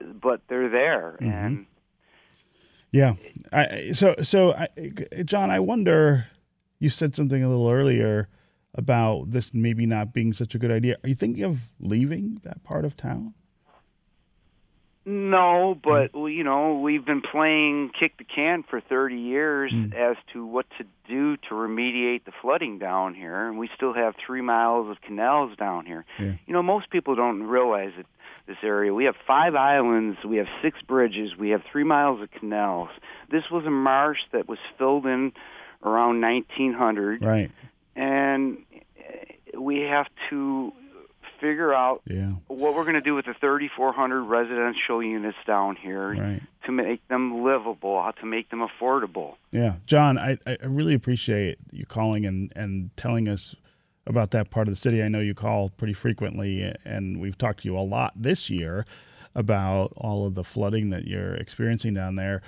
but 0.00 0.40
they're 0.48 0.68
there, 0.68 1.16
Mhm. 1.20 1.44
and 1.44 1.66
Yeah. 2.92 3.14
I, 3.52 3.90
so, 3.92 4.14
so 4.22 4.54
I, 4.54 4.68
John, 5.24 5.50
I 5.50 5.60
wonder. 5.60 6.26
You 6.78 6.88
said 6.90 7.14
something 7.14 7.42
a 7.42 7.48
little 7.48 7.70
earlier 7.70 8.28
about 8.74 9.30
this 9.30 9.52
maybe 9.54 9.86
not 9.86 10.12
being 10.12 10.32
such 10.34 10.54
a 10.54 10.58
good 10.58 10.70
idea. 10.70 10.96
Are 11.02 11.08
you 11.08 11.14
thinking 11.14 11.42
of 11.42 11.72
leaving 11.80 12.38
that 12.44 12.62
part 12.64 12.84
of 12.84 12.94
town? 12.96 13.32
No, 15.08 15.78
but 15.80 16.12
well, 16.14 16.28
you 16.28 16.42
know 16.42 16.80
we've 16.80 17.04
been 17.04 17.22
playing 17.22 17.90
kick 17.90 18.16
the 18.18 18.24
can 18.24 18.64
for 18.64 18.80
30 18.80 19.14
years 19.14 19.72
Mm. 19.72 19.94
as 19.94 20.16
to 20.32 20.44
what 20.44 20.66
to 20.78 20.84
do 21.08 21.36
to 21.36 21.54
remediate 21.54 22.24
the 22.24 22.32
flooding 22.42 22.78
down 22.78 23.14
here, 23.14 23.46
and 23.48 23.56
we 23.56 23.68
still 23.76 23.92
have 23.92 24.16
three 24.16 24.40
miles 24.40 24.90
of 24.90 25.00
canals 25.00 25.56
down 25.56 25.86
here. 25.86 26.04
Yeah. 26.18 26.32
You 26.46 26.52
know, 26.52 26.62
most 26.62 26.90
people 26.90 27.14
don't 27.14 27.44
realize 27.44 27.92
it. 27.96 28.06
This 28.46 28.56
area, 28.62 28.92
we 28.94 29.04
have 29.04 29.16
five 29.26 29.54
islands, 29.54 30.24
we 30.24 30.36
have 30.38 30.48
six 30.62 30.80
bridges, 30.82 31.36
we 31.36 31.50
have 31.50 31.62
three 31.64 31.82
miles 31.84 32.20
of 32.20 32.30
canals. 32.32 32.90
This 33.28 33.48
was 33.50 33.64
a 33.66 33.70
marsh 33.70 34.22
that 34.32 34.48
was 34.48 34.58
filled 34.78 35.06
in 35.06 35.32
around 35.84 36.20
1900, 36.20 37.24
Right. 37.24 37.50
and 37.96 38.58
we 39.56 39.80
have 39.82 40.06
to 40.30 40.72
figure 41.40 41.72
out 41.74 42.02
Yeah. 42.06 42.32
what 42.48 42.74
we're 42.74 42.82
going 42.84 42.94
to 42.94 43.00
do 43.00 43.14
with 43.14 43.26
the 43.26 43.34
3,400 43.34 44.22
residential 44.22 45.02
units 45.02 45.38
down 45.46 45.76
here 45.76 46.14
Right. 46.14 46.42
to 46.64 46.72
make 46.72 47.06
them 47.08 47.42
livable, 47.44 48.02
how 48.02 48.10
to 48.12 48.26
make 48.26 48.50
them 48.50 48.60
affordable. 48.66 49.34
Yeah, 49.50 49.76
John, 49.86 50.18
I, 50.18 50.38
I 50.46 50.56
really 50.66 50.94
appreciate 50.94 51.58
you 51.72 51.86
calling 51.86 52.26
and, 52.26 52.52
and 52.56 52.90
telling 52.96 53.28
us 53.28 53.54
about 54.06 54.30
that 54.30 54.50
part 54.50 54.68
of 54.68 54.72
the 54.72 54.78
city. 54.78 55.02
I 55.02 55.08
know 55.08 55.20
you 55.20 55.34
call 55.34 55.68
pretty 55.70 55.92
frequently, 55.92 56.72
and 56.84 57.20
we've 57.20 57.36
talked 57.36 57.62
to 57.62 57.68
you 57.68 57.76
a 57.76 57.80
lot 57.80 58.12
this 58.14 58.48
year 58.50 58.84
about 59.34 59.92
all 59.96 60.26
of 60.26 60.34
the 60.34 60.44
flooding 60.44 60.90
that 60.90 61.06
you're 61.06 61.34
experiencing 61.34 61.94
down 61.94 62.16
there. 62.16 62.40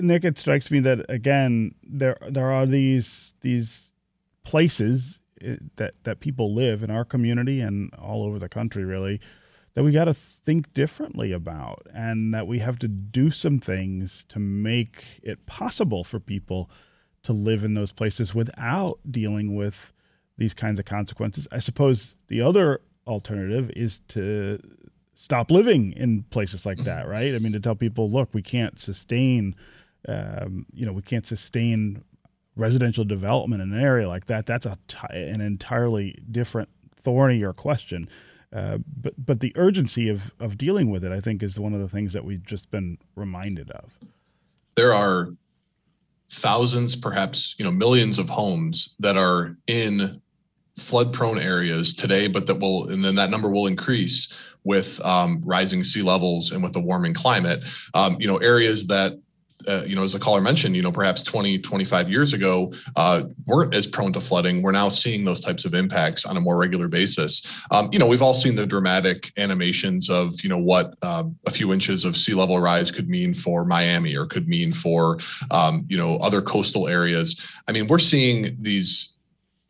Nick, 0.00 0.24
it 0.24 0.38
strikes 0.38 0.70
me 0.70 0.78
that 0.80 1.04
again 1.10 1.74
there 1.82 2.16
there 2.28 2.50
are 2.52 2.64
these 2.64 3.34
these 3.40 3.92
places 4.44 5.18
that 5.76 5.94
that 6.04 6.20
people 6.20 6.54
live 6.54 6.82
in 6.82 6.90
our 6.90 7.04
community 7.04 7.60
and 7.60 7.92
all 7.94 8.22
over 8.24 8.38
the 8.38 8.48
country, 8.48 8.84
really, 8.84 9.20
that 9.74 9.84
we 9.84 9.92
got 9.92 10.04
to 10.04 10.14
think 10.14 10.72
differently 10.72 11.32
about 11.32 11.86
and 11.92 12.32
that 12.32 12.46
we 12.46 12.60
have 12.60 12.78
to 12.80 12.88
do 12.88 13.30
some 13.30 13.58
things 13.58 14.24
to 14.26 14.38
make 14.38 15.20
it 15.22 15.46
possible 15.46 16.04
for 16.04 16.20
people 16.20 16.70
to 17.24 17.32
live 17.32 17.64
in 17.64 17.74
those 17.74 17.92
places 17.92 18.34
without 18.34 18.98
dealing 19.10 19.54
with 19.54 19.92
these 20.36 20.54
kinds 20.54 20.78
of 20.78 20.84
consequences. 20.84 21.48
I 21.50 21.58
suppose 21.58 22.14
the 22.28 22.40
other 22.40 22.80
alternative 23.06 23.70
is 23.74 24.00
to 24.08 24.58
stop 25.14 25.50
living 25.50 25.92
in 25.92 26.24
places 26.24 26.66
like 26.66 26.78
that, 26.78 27.08
right? 27.08 27.34
I 27.34 27.38
mean, 27.38 27.52
to 27.52 27.60
tell 27.60 27.74
people, 27.74 28.10
look, 28.10 28.30
we 28.32 28.42
can't 28.42 28.78
sustain, 28.78 29.54
um, 30.08 30.66
you 30.72 30.84
know, 30.84 30.92
we 30.92 31.02
can't 31.02 31.26
sustain 31.26 32.02
residential 32.56 33.04
development 33.04 33.62
in 33.62 33.72
an 33.72 33.80
area 33.80 34.08
like 34.08 34.26
that. 34.26 34.46
That's 34.46 34.66
a 34.66 34.78
t- 34.88 34.98
an 35.10 35.40
entirely 35.40 36.18
different, 36.30 36.68
thornier 36.96 37.52
question. 37.52 38.08
Uh, 38.52 38.78
but 38.96 39.14
but 39.18 39.40
the 39.40 39.52
urgency 39.56 40.08
of 40.08 40.32
of 40.38 40.56
dealing 40.56 40.90
with 40.90 41.04
it, 41.04 41.10
I 41.12 41.20
think, 41.20 41.42
is 41.42 41.58
one 41.58 41.74
of 41.74 41.80
the 41.80 41.88
things 41.88 42.12
that 42.12 42.24
we've 42.24 42.44
just 42.44 42.70
been 42.70 42.98
reminded 43.16 43.70
of. 43.72 43.98
there 44.76 44.92
are 44.92 45.28
thousands, 46.30 46.96
perhaps 46.96 47.54
you 47.58 47.64
know 47.64 47.72
millions 47.72 48.18
of 48.18 48.28
homes 48.28 48.96
that 49.00 49.16
are 49.16 49.56
in 49.66 50.20
flood 50.78 51.12
prone 51.12 51.38
areas 51.38 51.94
today, 51.94 52.26
but 52.28 52.46
that 52.46 52.56
will 52.56 52.88
and 52.90 53.04
then 53.04 53.14
that 53.16 53.30
number 53.30 53.50
will 53.50 53.66
increase 53.66 54.54
with 54.64 55.04
um, 55.04 55.42
rising 55.44 55.82
sea 55.82 56.02
levels 56.02 56.52
and 56.52 56.62
with 56.62 56.76
a 56.76 56.80
warming 56.80 57.14
climate. 57.14 57.68
Um, 57.94 58.16
you 58.20 58.28
know 58.28 58.38
areas 58.38 58.86
that 58.86 59.20
uh, 59.66 59.82
you 59.86 59.96
know, 59.96 60.02
as 60.02 60.12
the 60.12 60.18
caller 60.18 60.40
mentioned, 60.40 60.76
you 60.76 60.82
know, 60.82 60.92
perhaps 60.92 61.22
20, 61.22 61.58
25 61.58 62.10
years 62.10 62.32
ago, 62.32 62.72
uh, 62.96 63.24
weren't 63.46 63.74
as 63.74 63.86
prone 63.86 64.12
to 64.12 64.20
flooding. 64.20 64.62
We're 64.62 64.72
now 64.72 64.88
seeing 64.88 65.24
those 65.24 65.40
types 65.40 65.64
of 65.64 65.74
impacts 65.74 66.26
on 66.26 66.36
a 66.36 66.40
more 66.40 66.56
regular 66.56 66.88
basis. 66.88 67.64
Um, 67.70 67.88
you 67.92 67.98
know, 67.98 68.06
we've 68.06 68.22
all 68.22 68.34
seen 68.34 68.56
the 68.56 68.66
dramatic 68.66 69.32
animations 69.38 70.10
of, 70.10 70.32
you 70.42 70.50
know, 70.50 70.58
what 70.58 70.94
uh, 71.02 71.24
a 71.46 71.50
few 71.50 71.72
inches 71.72 72.04
of 72.04 72.16
sea 72.16 72.34
level 72.34 72.58
rise 72.58 72.90
could 72.90 73.08
mean 73.08 73.32
for 73.32 73.64
Miami 73.64 74.16
or 74.16 74.26
could 74.26 74.48
mean 74.48 74.72
for, 74.72 75.18
um, 75.50 75.86
you 75.88 75.96
know, 75.96 76.16
other 76.16 76.42
coastal 76.42 76.88
areas. 76.88 77.54
I 77.68 77.72
mean, 77.72 77.86
we're 77.86 77.98
seeing 77.98 78.56
these 78.60 79.13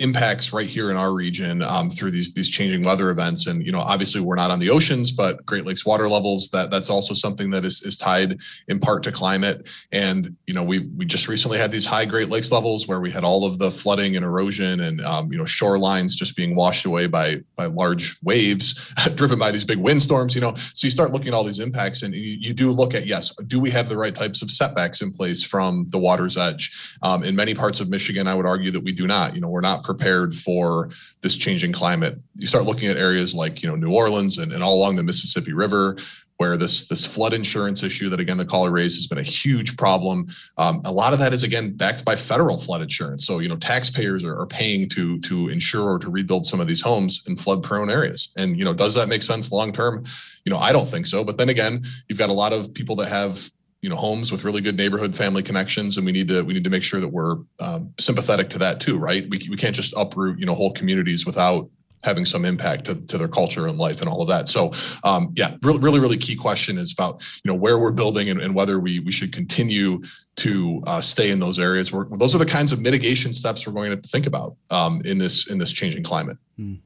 impacts 0.01 0.53
right 0.53 0.67
here 0.67 0.91
in 0.91 0.97
our 0.97 1.13
region 1.13 1.63
um, 1.63 1.89
through 1.89 2.11
these 2.11 2.35
these 2.35 2.49
changing 2.49 2.83
weather 2.83 3.11
events. 3.11 3.47
And 3.47 3.65
you 3.65 3.71
know 3.71 3.81
obviously 3.81 4.21
we're 4.21 4.35
not 4.35 4.51
on 4.51 4.59
the 4.59 4.71
oceans 4.71 5.13
but 5.13 5.45
great 5.47 5.67
lakes 5.67 5.87
water 5.87 6.09
levels 6.09 6.51
that 6.51 6.71
that's 6.71 6.91
also 6.91 7.15
something 7.15 7.51
that 7.51 7.65
is, 7.65 7.81
is 7.83 7.97
tied 7.97 8.39
in 8.67 8.81
part 8.81 9.05
to 9.05 9.13
climate. 9.13 9.71
And 9.93 10.35
you 10.49 10.55
know 10.55 10.65
we 10.65 10.81
we 10.97 11.05
just 11.05 11.29
recently 11.29 11.59
had 11.59 11.71
these 11.71 11.87
high 11.87 12.07
great 12.07 12.29
lakes 12.29 12.51
levels 12.51 12.89
where 12.89 13.01
we 13.01 13.11
had 13.11 13.23
all 13.23 13.47
of 13.47 13.59
the 13.59 13.71
flooding 13.71 14.17
and 14.17 14.25
erosion 14.25 14.81
and 14.81 15.01
um, 15.03 15.31
you 15.31 15.39
know 15.39 15.45
shorelines 15.45 16.17
just 16.17 16.37
being 16.37 16.57
washed 16.57 16.87
away 16.87 17.07
by 17.07 17.37
by 17.55 17.67
large 17.67 18.17
waves 18.25 18.93
driven 19.15 19.39
by 19.39 19.53
these 19.53 19.65
big 19.65 19.79
windstorms 19.79 20.35
you 20.35 20.41
know. 20.41 20.55
So 20.55 20.89
you 20.89 20.91
start 20.91 21.13
looking 21.13 21.29
at 21.29 21.35
all 21.35 21.45
these 21.45 21.61
impacts 21.61 22.03
and 22.03 22.13
you, 22.15 22.37
you 22.41 22.53
do 22.53 22.73
look 22.73 22.95
at 22.95 23.07
yes 23.07 23.33
do 23.47 23.61
we 23.61 23.71
have 23.71 23.89
the 23.89 23.97
right 23.97 24.15
types 24.15 24.43
of 24.43 24.51
setbacks 24.51 25.03
in 25.03 25.13
place 25.13 25.45
from 25.45 25.87
the 25.91 25.99
water's 25.99 26.37
edge? 26.37 26.97
Um, 27.03 27.23
in 27.23 27.37
many 27.37 27.55
parts 27.55 27.79
of 27.79 27.89
michigan 27.89 28.27
i 28.27 28.35
would 28.35 28.47
argue 28.47 28.73
that 28.73 28.83
we 28.83 28.91
do 28.91 29.07
not. 29.07 29.37
You 29.37 29.41
know 29.41 29.49
we're 29.49 29.61
not 29.61 29.84
prepared 29.85 30.35
for 30.35 30.89
this 31.23 31.37
changing 31.37 31.73
climate. 31.73 32.23
You 32.37 32.47
start 32.47 32.65
looking 32.65 32.89
at 32.89 32.97
areas 32.97 33.35
like 33.35 33.63
you 33.63 33.69
know 33.69 33.77
New 33.77 33.93
Orleans 33.93 34.39
and, 34.39 34.53
and 34.53 34.63
all 34.63 34.77
along 34.77 34.97
the 34.97 35.03
Mississippi 35.03 35.53
River, 35.53 35.97
where 36.39 36.57
this 36.57 36.89
this 36.89 37.07
flood 37.07 37.33
insurance 37.33 37.83
issue 37.83 38.09
that 38.09 38.19
again 38.19 38.39
the 38.39 38.45
caller 38.45 38.71
raised 38.71 38.97
has 38.97 39.07
been 39.07 39.19
a 39.19 39.23
huge 39.23 39.77
problem. 39.77 40.27
Um, 40.59 40.81
a 40.85 40.93
lot 40.93 41.13
of 41.13 41.19
that 41.21 41.33
is 41.33 41.43
again 41.43 41.77
backed 41.77 42.05
by 42.05 42.17
federal 42.17 42.57
flood 42.57 42.83
insurance. 42.83 43.27
So 43.27 43.39
you 43.39 43.49
know 43.49 43.57
taxpayers 43.57 44.25
are, 44.25 44.39
are 44.39 44.47
paying 44.47 44.89
to 44.91 45.21
to 45.21 45.49
insure 45.49 45.95
or 45.95 45.99
to 46.01 46.11
rebuild 46.11 46.47
some 46.47 46.61
of 46.61 46.67
these 46.67 46.81
homes 46.81 47.25
in 47.29 47.37
flood 47.37 47.63
prone 47.63 47.91
areas. 47.91 48.33
And 48.37 48.59
you 48.59 48.65
know 48.65 48.75
does 48.75 48.95
that 48.95 49.09
make 49.09 49.23
sense 49.23 49.53
long 49.53 49.73
term? 49.73 50.05
You 50.45 50.51
know 50.51 50.59
I 50.59 50.73
don't 50.73 50.89
think 50.89 51.07
so. 51.07 51.23
But 51.23 51.39
then 51.39 51.49
again, 51.49 51.83
you've 52.09 52.19
got 52.19 52.31
a 52.31 52.35
lot 52.35 52.53
of 52.53 52.73
people 52.75 52.97
that 52.97 53.09
have 53.09 53.51
you 53.85 53.91
know 53.91 53.97
homes 53.97 54.33
with 54.33 54.45
really 54.45 54.63
good 54.63 54.79
neighborhood 54.79 55.15
family 55.15 55.43
connections 55.43 55.99
and 55.99 56.07
we 56.07 56.13
need 56.13 56.27
to 56.27 56.43
we 56.43 56.55
need 56.55 56.65
to 56.65 56.71
make 56.71 56.83
sure 56.83 57.01
that 57.01 57.09
we're 57.09 57.37
um, 57.61 57.93
sympathetic 58.01 58.49
to 58.49 58.59
that 58.59 58.81
too 58.81 58.97
right? 58.99 59.29
We, 59.29 59.39
we 59.51 59.57
can't 59.57 59.77
just 59.77 59.93
uproot 59.95 60.41
you 60.41 60.47
know 60.47 60.55
whole 60.55 60.73
communities 60.73 61.27
without 61.27 61.69
having 62.03 62.25
some 62.25 62.45
impact 62.45 62.87
to, 62.87 63.07
to 63.07 63.19
their 63.19 63.29
culture 63.29 63.67
and 63.67 63.79
life 63.79 64.01
and 64.01 64.09
all 64.09 64.23
of 64.23 64.29
that. 64.29 64.49
So 64.49 64.73
um, 65.05 65.33
yeah 65.37 65.57
really 65.63 65.81
really 65.81 66.01
really 66.01 66.17
key 66.17 66.35
question 66.35 66.79
is 66.79 66.95
about 66.95 67.23
you 67.45 67.51
know 67.53 67.59
where 67.59 67.79
we're 67.79 67.93
building 67.93 68.31
and, 68.31 68.41
and 68.41 68.55
whether 68.55 68.81
we 68.81 69.01
we 69.01 69.13
should 69.13 69.33
continue 69.35 70.01
to 70.37 70.83
uh, 70.87 71.03
stay 71.03 71.31
in 71.31 71.39
those 71.39 71.59
areas. 71.59 71.93
Where 71.93 72.07
those 72.13 72.35
are 72.35 72.39
the 72.39 72.47
kinds 72.47 72.73
of 72.73 72.81
mitigation 72.81 73.35
steps 73.35 73.67
we're 73.67 73.75
going 73.75 73.91
to 73.91 73.97
have 73.97 74.03
to 74.03 74.09
think 74.09 74.27
about 74.27 74.57
um, 74.71 75.03
in 75.05 75.19
this 75.19 75.51
in 75.51 75.59
this 75.59 75.75
changing 75.75 76.05
climate. 76.05 76.39
Hmm. 76.57 76.77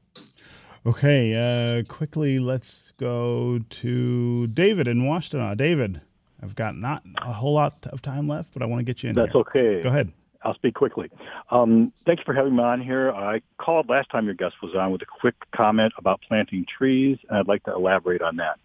okay 0.84 1.22
uh, 1.34 1.84
quickly 1.84 2.38
let's 2.40 2.92
go 2.96 3.61
to 3.68 4.46
david 4.49 4.88
in 4.88 5.05
washington 5.05 5.55
david 5.57 6.01
I've 6.43 6.55
got 6.55 6.76
not 6.76 7.03
a 7.20 7.32
whole 7.32 7.55
lot 7.55 7.74
of 7.86 8.03
time 8.03 8.28
left, 8.28 8.53
but 8.53 8.62
I 8.62 8.66
want 8.66 8.80
to 8.80 8.84
get 8.84 9.03
you 9.03 9.11
in. 9.11 9.14
That's 9.14 9.32
here. 9.32 9.41
okay. 9.41 9.82
Go 9.82 9.89
ahead. 9.89 10.12
I'll 10.43 10.55
speak 10.55 10.74
quickly. 10.74 11.11
Um, 11.51 11.93
thank 12.07 12.20
you 12.20 12.24
for 12.24 12.32
having 12.32 12.55
me 12.55 12.62
on 12.62 12.80
here. 12.80 13.11
I 13.11 13.43
called 13.59 13.89
last 13.89 14.11
time 14.11 14.24
your 14.26 14.34
guest 14.34 14.55
was 14.62 14.74
on 14.74 14.93
with 14.93 15.03
a 15.03 15.07
quick 15.07 15.34
comment 15.55 15.93
about 15.99 16.20
planting 16.26 16.64
trees, 16.64 17.18
and 17.28 17.39
I'd 17.39 17.49
like 17.49 17.64
to 17.64 17.74
elaborate 17.74 18.22
on 18.22 18.36
that. 18.36 18.59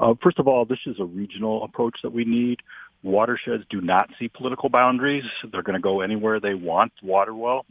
Uh, 0.00 0.14
first 0.20 0.40
of 0.40 0.48
all, 0.48 0.64
this 0.64 0.80
is 0.84 0.98
a 0.98 1.04
regional 1.04 1.62
approach 1.62 2.00
that 2.02 2.12
we 2.12 2.24
need. 2.24 2.60
Watersheds 3.04 3.64
do 3.70 3.80
not 3.80 4.10
see 4.18 4.28
political 4.28 4.68
boundaries. 4.68 5.24
They're 5.50 5.62
going 5.62 5.74
to 5.74 5.80
go 5.80 6.00
anywhere 6.00 6.40
they 6.40 6.54
want 6.54 6.92
water 7.02 7.34
well. 7.34 7.66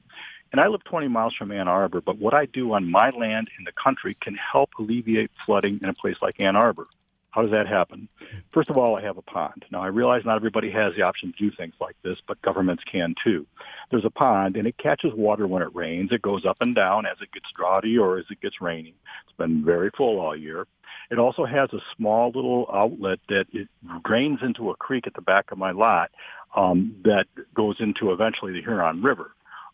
And 0.52 0.60
I 0.60 0.68
live 0.68 0.84
20 0.84 1.08
miles 1.08 1.34
from 1.34 1.52
Ann 1.52 1.68
Arbor, 1.68 2.02
but 2.02 2.18
what 2.18 2.34
I 2.34 2.46
do 2.46 2.74
on 2.74 2.90
my 2.90 3.10
land 3.12 3.50
in 3.58 3.64
the 3.64 3.72
country 3.72 4.16
can 4.20 4.36
help 4.36 4.72
alleviate 4.78 5.32
flooding 5.46 5.80
in 5.82 5.88
a 5.88 5.94
place 5.94 6.18
like 6.22 6.40
Ann 6.40 6.58
Arbor. 6.58 6.88
How 7.32 7.42
does 7.42 7.52
that 7.52 7.66
happen? 7.66 8.10
First 8.54 8.70
of 8.70 8.78
all, 8.78 8.98
I 8.98 9.02
have 9.02 9.18
a 9.18 9.22
pond. 9.22 9.66
Now, 9.72 9.82
I 9.82 9.88
realize 9.88 10.24
not 10.26 10.36
everybody 10.36 10.70
has 10.72 10.94
the 10.96 11.04
option 11.04 11.32
to 11.32 11.50
do 11.50 11.56
things 11.56 11.74
like 11.80 11.96
this, 12.04 12.18
but 12.28 12.42
governments 12.42 12.84
can 12.90 13.16
too. 13.24 13.48
There's 13.90 14.06
a 14.06 14.10
pond, 14.10 14.58
and 14.58 14.68
it 14.68 14.78
catches 14.78 15.14
water 15.14 15.48
when 15.48 15.62
it 15.62 15.74
rains. 15.74 16.12
It 16.12 16.22
goes 16.22 16.46
up 16.46 16.58
and 16.60 16.76
down 16.76 17.06
as 17.06 17.18
it 17.22 17.32
gets 17.32 17.48
droughty 17.56 17.98
or 17.98 18.18
as 18.18 18.26
it 18.30 18.42
gets 18.42 18.60
rainy. 18.60 18.96
It's 19.24 19.38
been 19.38 19.64
very 19.64 19.92
full 19.96 20.20
all 20.20 20.36
year. 20.36 20.68
It 21.10 21.20
also 21.20 21.46
has 21.46 21.72
a 21.72 21.80
small 21.96 22.32
little 22.36 22.70
outlet 22.74 23.20
that 23.30 23.46
it 23.54 23.70
drains 24.04 24.40
into 24.42 24.70
a 24.70 24.76
creek 24.76 25.08
at 25.08 25.14
the 25.14 25.22
back 25.22 25.52
of 25.52 25.58
my 25.58 25.72
lot 25.72 26.12
um, 26.56 26.96
that 27.06 27.28
goes 27.54 27.78
into 27.80 28.12
eventually 28.12 28.52
the 28.52 28.62
Huron 28.62 29.02
River 29.02 29.32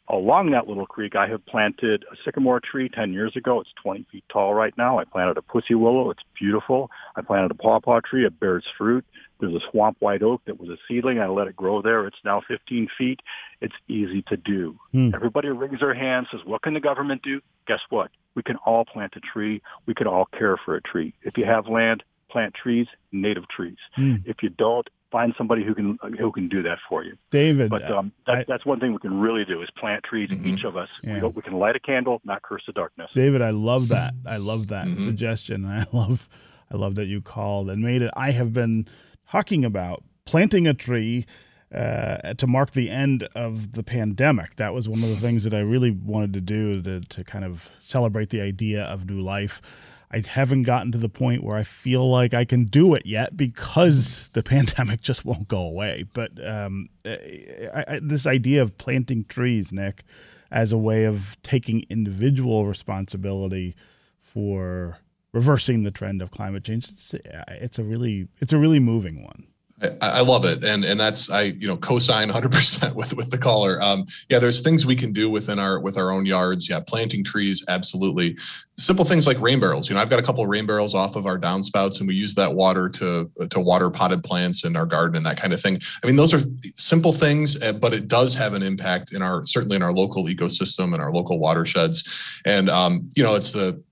along 0.10 0.52
that 0.52 0.68
little 0.68 0.86
creek, 0.86 1.16
I 1.16 1.28
have 1.28 1.46
planted 1.46 2.06
a 2.12 2.16
sycamore 2.24 2.60
tree 2.60 2.90
10 2.90 3.14
years 3.14 3.36
ago. 3.36 3.60
It's 3.60 3.72
20 3.82 4.06
feet 4.12 4.24
tall 4.32 4.54
right 4.54 4.74
now. 4.78 5.00
I 5.00 5.04
planted 5.04 5.38
a 5.38 5.42
pussy 5.42 5.76
willow. 5.76 6.10
It's 6.12 6.24
beautiful. 6.40 6.90
I 7.16 7.22
planted 7.22 7.52
a 7.52 7.56
pawpaw 7.56 8.02
tree. 8.02 8.26
It 8.26 8.40
bears 8.40 8.66
fruit. 8.78 9.06
There's 9.40 9.54
a 9.54 9.72
swamp 9.72 9.98
white 10.00 10.24
oak 10.24 10.42
that 10.46 10.60
was 10.60 10.70
a 10.70 10.78
seedling. 10.88 11.20
I 11.20 11.28
let 11.28 11.48
it 11.48 11.56
grow 11.56 11.82
there. 11.82 12.08
It's 12.08 12.18
now 12.24 12.42
15 12.48 12.88
feet. 12.98 13.20
It's 13.62 13.76
easy 13.88 14.24
to 14.24 14.38
do. 14.38 14.80
Hmm. 14.92 15.12
Everybody 15.14 15.50
wrings 15.50 15.80
their 15.80 15.94
hands, 15.94 16.28
says, 16.32 16.42
what 16.46 16.62
can 16.62 16.74
the 16.74 16.80
government 16.80 17.22
do? 17.22 17.42
Guess 17.68 17.82
what? 17.90 18.10
We 18.36 18.44
can 18.44 18.56
all 18.58 18.86
plant 18.86 19.14
a 19.16 19.20
tree. 19.20 19.62
We 19.86 19.94
can 19.94 20.08
all 20.08 20.26
care 20.26 20.58
for 20.58 20.76
a 20.76 20.82
tree. 20.82 21.14
If 21.22 21.38
you 21.38 21.46
have 21.46 21.68
land, 21.68 22.04
plant 22.30 22.54
trees, 22.54 22.88
native 23.12 23.48
trees. 23.48 23.78
Hmm. 23.96 24.18
If 24.26 24.38
you 24.42 24.50
don't, 24.50 24.88
find 25.12 25.34
somebody 25.38 25.64
who 25.64 25.74
can 25.74 25.98
who 26.20 26.32
can 26.32 26.48
do 26.48 26.64
that 26.64 26.80
for 26.88 27.04
you. 27.04 27.18
David, 27.32 27.70
but 27.70 27.90
um, 27.92 28.12
that, 28.26 28.36
I, 28.36 28.46
that's 28.48 28.66
one 28.66 28.80
thing 28.80 28.94
we 28.94 29.00
can 29.00 29.20
really 29.20 29.46
do 29.46 29.62
is 29.62 29.70
plant 29.72 30.04
trees. 30.04 30.30
Mm-hmm. 30.30 30.48
Each 30.48 30.64
of 30.64 30.76
us, 30.78 30.90
yeah. 31.04 31.22
we, 31.22 31.30
we, 31.30 31.42
can 31.42 31.54
light 31.54 31.76
a 31.76 31.80
candle, 31.80 32.22
not 32.24 32.42
curse 32.42 32.64
the 32.66 32.74
darkness. 32.74 33.10
David, 33.14 33.42
I 33.42 33.52
love 33.52 33.90
that. 33.90 34.14
I 34.26 34.38
love 34.38 34.68
that 34.68 34.86
mm-hmm. 34.86 35.04
suggestion. 35.04 35.66
I 35.68 35.86
love, 35.94 36.28
I 36.72 36.78
love 36.78 36.96
that 36.96 37.06
you 37.06 37.22
called 37.22 37.70
and 37.70 37.82
made 37.82 38.02
it. 38.02 38.12
I 38.16 38.32
have 38.32 38.54
been 38.54 38.88
talking 39.30 39.66
about 39.66 40.04
planting 40.26 40.68
a 40.68 40.74
tree. 40.74 41.26
Uh, 41.70 42.34
to 42.36 42.48
mark 42.48 42.72
the 42.72 42.90
end 42.90 43.28
of 43.36 43.74
the 43.74 43.84
pandemic. 43.84 44.56
That 44.56 44.74
was 44.74 44.88
one 44.88 45.04
of 45.04 45.10
the 45.10 45.18
things 45.18 45.44
that 45.44 45.54
I 45.54 45.60
really 45.60 45.92
wanted 45.92 46.32
to 46.36 46.40
do 46.40 46.82
to, 46.82 47.02
to 47.02 47.24
kind 47.26 47.44
of 47.44 47.70
celebrate 47.82 48.30
the 48.30 48.40
idea 48.40 48.86
of 48.86 49.10
new 49.10 49.20
life. 49.20 49.62
I 50.10 50.24
haven't 50.26 50.62
gotten 50.62 50.92
to 50.94 50.98
the 50.98 51.10
point 51.10 51.44
where 51.44 51.58
I 51.58 51.64
feel 51.64 52.10
like 52.10 52.34
I 52.34 52.46
can 52.46 52.66
do 52.66 52.94
it 52.96 53.06
yet 53.06 53.36
because 53.36 54.30
the 54.30 54.44
pandemic 54.56 55.02
just 55.02 55.26
won't 55.26 55.48
go 55.48 55.60
away. 55.60 56.06
But 56.14 56.32
um, 56.46 56.90
I, 57.06 57.84
I, 57.88 58.00
this 58.02 58.26
idea 58.26 58.62
of 58.62 58.78
planting 58.78 59.26
trees, 59.26 59.74
Nick, 59.74 60.04
as 60.50 60.72
a 60.72 60.78
way 60.78 61.04
of 61.04 61.38
taking 61.44 61.86
individual 61.90 62.66
responsibility 62.66 63.76
for 64.20 65.00
reversing 65.34 65.84
the 65.84 65.92
trend 65.92 66.22
of 66.22 66.32
climate 66.32 66.64
change, 66.64 66.90
it's, 66.90 67.14
it's 67.50 67.78
a 67.78 67.84
really 67.84 68.28
it's 68.40 68.54
a 68.54 68.58
really 68.58 68.80
moving 68.80 69.24
one. 69.24 69.46
I, 70.02 70.22
love 70.22 70.44
it, 70.44 70.66
and 70.66 70.84
and 70.84 71.00
that's 71.00 71.30
I 71.30 71.44
you 71.44 71.68
know 71.68 71.78
co-sign 71.78 72.30
100 72.30 72.52
percent 72.52 72.96
with 73.00 73.16
with 73.16 73.30
the 73.30 73.38
caller. 73.38 73.80
Um, 73.82 74.08
yeah, 74.28 74.40
there's 74.40 74.62
things 74.62 74.88
we 74.88 74.96
can 74.96 75.14
do 75.14 75.30
within 75.30 75.60
our 75.60 75.80
with 75.80 75.98
our 75.98 76.12
own 76.12 76.26
yards. 76.26 76.68
Yeah, 76.68 76.80
planting 76.80 77.24
trees, 77.24 77.64
absolutely. 77.68 78.38
Simple 78.74 79.06
things 79.06 79.28
like 79.28 79.40
rain 79.40 79.60
barrels. 79.60 79.88
You 79.88 79.96
know, 79.96 80.02
I've 80.02 80.10
got 80.10 80.20
a 80.20 80.24
couple 80.24 80.44
of 80.44 80.50
rain 80.50 80.66
barrels 80.66 80.96
off 80.96 81.16
of 81.16 81.28
our 81.28 81.38
downspouts, 81.38 82.00
and 82.00 82.08
we 82.08 82.16
use 82.16 82.34
that 82.36 82.56
water 82.56 82.90
to 82.90 83.30
to 83.50 83.60
water 83.60 83.92
potted 83.92 84.24
plants 84.24 84.66
in 84.66 84.76
our 84.76 84.88
garden 84.88 85.16
and 85.16 85.26
that 85.28 85.40
kind 85.40 85.54
of 85.54 85.62
thing. 85.62 85.78
I 86.04 86.08
mean, 86.08 86.16
those 86.16 86.34
are 86.34 86.40
simple 86.74 87.14
things, 87.14 87.62
eh, 87.62 87.72
but 87.72 87.94
it 87.94 88.08
does 88.08 88.34
have 88.34 88.56
an 88.56 88.64
impact 88.64 89.14
in 89.14 89.22
our 89.22 89.44
certainly 89.44 89.76
in 89.76 89.84
our 89.84 89.94
local 89.94 90.26
ecosystem 90.26 90.94
and 90.94 91.04
our 91.04 91.12
local 91.12 91.38
watersheds. 91.38 92.42
And 92.46 92.68
um, 92.70 93.12
you 93.16 93.22
know, 93.22 93.36
it's 93.36 93.52
the 93.52 93.84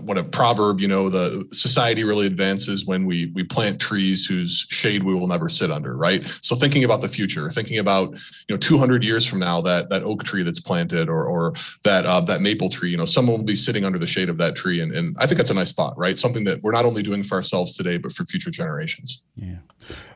what 0.00 0.18
a 0.18 0.24
proverb 0.24 0.80
you 0.80 0.88
know 0.88 1.08
the 1.08 1.44
society 1.50 2.04
really 2.04 2.26
advances 2.26 2.84
when 2.84 3.06
we 3.06 3.26
we 3.34 3.42
plant 3.42 3.80
trees 3.80 4.26
whose 4.26 4.66
shade 4.70 5.02
we 5.02 5.14
will 5.14 5.26
never 5.26 5.48
sit 5.48 5.70
under 5.70 5.96
right? 5.96 6.26
So 6.26 6.54
thinking 6.56 6.84
about 6.84 7.00
the 7.00 7.08
future 7.08 7.48
thinking 7.50 7.78
about 7.78 8.10
you 8.48 8.54
know 8.54 8.56
200 8.56 9.04
years 9.04 9.26
from 9.26 9.38
now 9.38 9.60
that 9.62 9.88
that 9.90 10.02
oak 10.02 10.24
tree 10.24 10.42
that's 10.42 10.60
planted 10.60 11.08
or 11.08 11.24
or 11.24 11.52
that 11.84 12.04
uh, 12.04 12.20
that 12.20 12.40
maple 12.40 12.68
tree 12.68 12.90
you 12.90 12.96
know 12.96 13.04
someone 13.04 13.36
will 13.36 13.44
be 13.44 13.56
sitting 13.56 13.84
under 13.84 13.98
the 13.98 14.06
shade 14.06 14.28
of 14.28 14.38
that 14.38 14.56
tree. 14.56 14.80
And, 14.80 14.94
and 14.94 15.16
i 15.18 15.26
think 15.26 15.38
that's 15.38 15.50
a 15.50 15.54
nice 15.54 15.72
thought 15.72 15.96
right? 15.96 16.16
Something 16.16 16.44
that 16.44 16.62
we're 16.62 16.72
not 16.72 16.84
only 16.84 17.02
doing 17.02 17.22
for 17.22 17.36
ourselves 17.36 17.76
today 17.76 17.98
but 17.98 18.12
for 18.12 18.24
future 18.24 18.50
generations. 18.50 19.22
Yeah. 19.36 19.58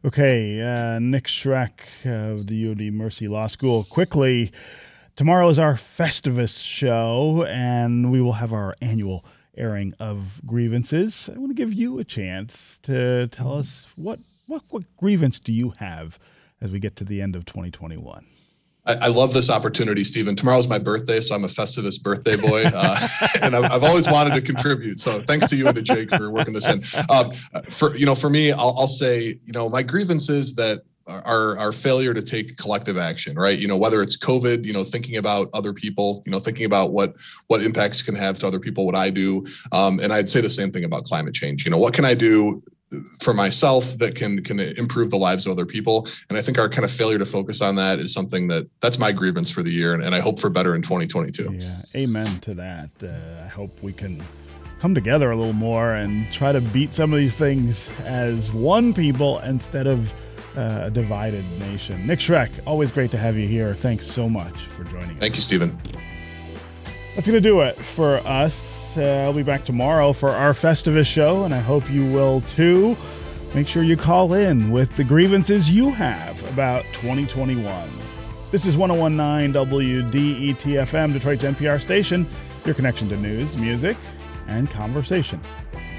Okay 0.04 0.60
uh, 0.60 0.98
nick 0.98 1.24
schroeck 1.24 1.80
of 2.04 2.46
the 2.46 2.70
ud 2.70 2.92
mercy 2.92 3.28
law 3.28 3.46
school. 3.46 3.84
Quickly 3.90 4.52
tomorrow 5.14 5.48
is 5.48 5.58
our 5.58 5.74
festivus 5.74 6.62
show 6.62 7.44
and 7.48 8.10
we 8.10 8.20
will 8.20 8.34
have 8.34 8.52
our 8.52 8.74
annual 8.82 9.24
airing 9.56 9.94
of 9.98 10.40
grievances. 10.46 11.30
I 11.34 11.38
want 11.38 11.50
to 11.50 11.54
give 11.54 11.72
you 11.72 11.98
a 11.98 12.04
chance 12.04 12.78
to 12.82 13.28
tell 13.28 13.52
us 13.52 13.86
what 13.96 14.18
what 14.46 14.62
what 14.70 14.84
grievance 14.96 15.38
do 15.38 15.52
you 15.52 15.74
have 15.78 16.18
as 16.60 16.70
we 16.70 16.78
get 16.78 16.96
to 16.96 17.04
the 17.04 17.20
end 17.20 17.36
of 17.36 17.44
2021. 17.44 18.26
I, 18.86 19.08
love 19.08 19.34
this 19.34 19.50
opportunity, 19.50 20.04
Stephen. 20.04 20.36
Tomorrow's 20.36 20.68
my 20.68 20.78
birthday, 20.78 21.18
so 21.18 21.34
I'm 21.34 21.42
a 21.42 21.48
Festivus 21.48 22.00
birthday 22.00 22.36
boy, 22.36 22.62
uh, 22.66 23.08
and 23.42 23.56
I've, 23.56 23.64
I've, 23.64 23.82
always 23.82 24.06
wanted 24.06 24.34
to 24.34 24.40
contribute. 24.40 25.00
So 25.00 25.20
thanks 25.22 25.48
to 25.48 25.56
you 25.56 25.66
and 25.66 25.76
to 25.76 25.82
Jake 25.82 26.14
for 26.14 26.30
working 26.30 26.54
this 26.54 26.68
in. 26.68 26.82
Um, 27.10 27.32
for 27.68 27.96
you 27.96 28.06
know, 28.06 28.14
for 28.14 28.30
me, 28.30 28.52
I'll, 28.52 28.76
I'll 28.78 28.86
say, 28.86 29.40
you 29.44 29.52
know, 29.52 29.68
my 29.68 29.82
grievance 29.82 30.28
is 30.28 30.54
that 30.54 30.82
our 31.06 31.56
our 31.58 31.72
failure 31.72 32.12
to 32.12 32.22
take 32.22 32.56
collective 32.56 32.98
action 32.98 33.36
right? 33.38 33.58
You 33.58 33.68
know 33.68 33.76
whether 33.76 34.02
it's 34.02 34.16
covid 34.16 34.64
you 34.64 34.72
know 34.72 34.84
thinking 34.84 35.16
about 35.16 35.48
other 35.54 35.72
people 35.72 36.22
you 36.26 36.32
know 36.32 36.38
thinking 36.38 36.66
about 36.66 36.92
what 36.92 37.14
what 37.46 37.62
impacts 37.62 38.02
can 38.02 38.14
have 38.14 38.38
to 38.40 38.46
other 38.46 38.60
people 38.60 38.86
what 38.86 38.96
i 38.96 39.10
do. 39.10 39.44
Um, 39.72 40.00
and 40.00 40.12
i'd 40.12 40.28
say 40.28 40.40
the 40.40 40.50
same 40.50 40.70
thing 40.70 40.84
about 40.84 41.04
climate 41.04 41.34
change. 41.34 41.64
You 41.64 41.70
know 41.70 41.78
what 41.78 41.94
can 41.94 42.04
i 42.04 42.14
do 42.14 42.62
for 43.20 43.34
myself 43.34 43.98
that 43.98 44.14
can 44.14 44.42
can 44.42 44.60
improve 44.60 45.10
the 45.10 45.16
lives 45.16 45.46
of 45.46 45.52
other 45.52 45.66
people? 45.66 46.08
And 46.28 46.38
i 46.38 46.42
think 46.42 46.58
our 46.58 46.68
kind 46.68 46.84
of 46.84 46.90
failure 46.90 47.18
to 47.18 47.26
focus 47.26 47.60
on 47.62 47.76
that 47.76 47.98
is 47.98 48.12
something 48.12 48.48
that 48.48 48.68
that's 48.80 48.98
my 48.98 49.12
grievance 49.12 49.50
for 49.50 49.62
the 49.62 49.70
year 49.70 49.94
and, 49.94 50.02
and 50.02 50.14
i 50.14 50.20
hope 50.20 50.40
for 50.40 50.50
better 50.50 50.74
in 50.74 50.82
2022 50.82 51.54
yeah 51.58 51.82
amen 51.94 52.40
to 52.40 52.54
that. 52.54 52.90
Uh, 53.02 53.44
i 53.44 53.48
hope 53.48 53.82
we 53.82 53.92
can 53.92 54.22
come 54.78 54.94
together 54.94 55.30
a 55.30 55.36
little 55.36 55.52
more 55.52 55.94
and 55.94 56.30
try 56.32 56.52
to 56.52 56.60
beat 56.60 56.92
some 56.92 57.12
of 57.12 57.18
these 57.18 57.34
things 57.34 57.90
as 58.00 58.52
one 58.52 58.92
people 58.92 59.38
instead 59.40 59.86
of 59.86 60.14
uh, 60.56 60.84
a 60.86 60.90
divided 60.90 61.44
nation. 61.58 62.06
Nick 62.06 62.18
Schroeck, 62.18 62.50
always 62.66 62.90
great 62.90 63.10
to 63.10 63.18
have 63.18 63.36
you 63.36 63.46
here. 63.46 63.74
Thanks 63.74 64.06
so 64.06 64.28
much 64.28 64.58
for 64.66 64.84
joining 64.84 65.10
us. 65.10 65.20
Thank 65.20 65.34
you, 65.34 65.40
Stephen. 65.40 65.76
That's 67.14 67.26
going 67.26 67.42
to 67.42 67.48
do 67.48 67.60
it 67.60 67.76
for 67.76 68.16
us. 68.26 68.96
Uh, 68.96 69.24
I'll 69.24 69.32
be 69.32 69.42
back 69.42 69.64
tomorrow 69.64 70.12
for 70.12 70.30
our 70.30 70.52
Festivus 70.52 71.06
show, 71.06 71.44
and 71.44 71.54
I 71.54 71.60
hope 71.60 71.90
you 71.90 72.10
will 72.10 72.42
too. 72.42 72.96
Make 73.54 73.68
sure 73.68 73.82
you 73.82 73.96
call 73.96 74.34
in 74.34 74.70
with 74.70 74.96
the 74.96 75.04
grievances 75.04 75.70
you 75.70 75.90
have 75.90 76.42
about 76.52 76.84
2021. 76.92 77.90
This 78.50 78.66
is 78.66 78.76
1019 78.76 79.52
WDETFM, 79.52 81.12
Detroit's 81.12 81.42
NPR 81.42 81.80
station, 81.80 82.26
your 82.64 82.74
connection 82.74 83.08
to 83.08 83.16
news, 83.16 83.56
music, 83.56 83.96
and 84.46 84.70
conversation. 84.70 85.40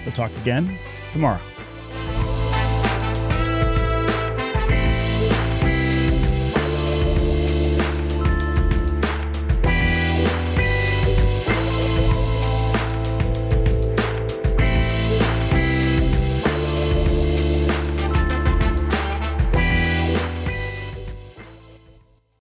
We'll 0.06 0.14
talk 0.14 0.32
again 0.38 0.78
tomorrow. 1.12 1.42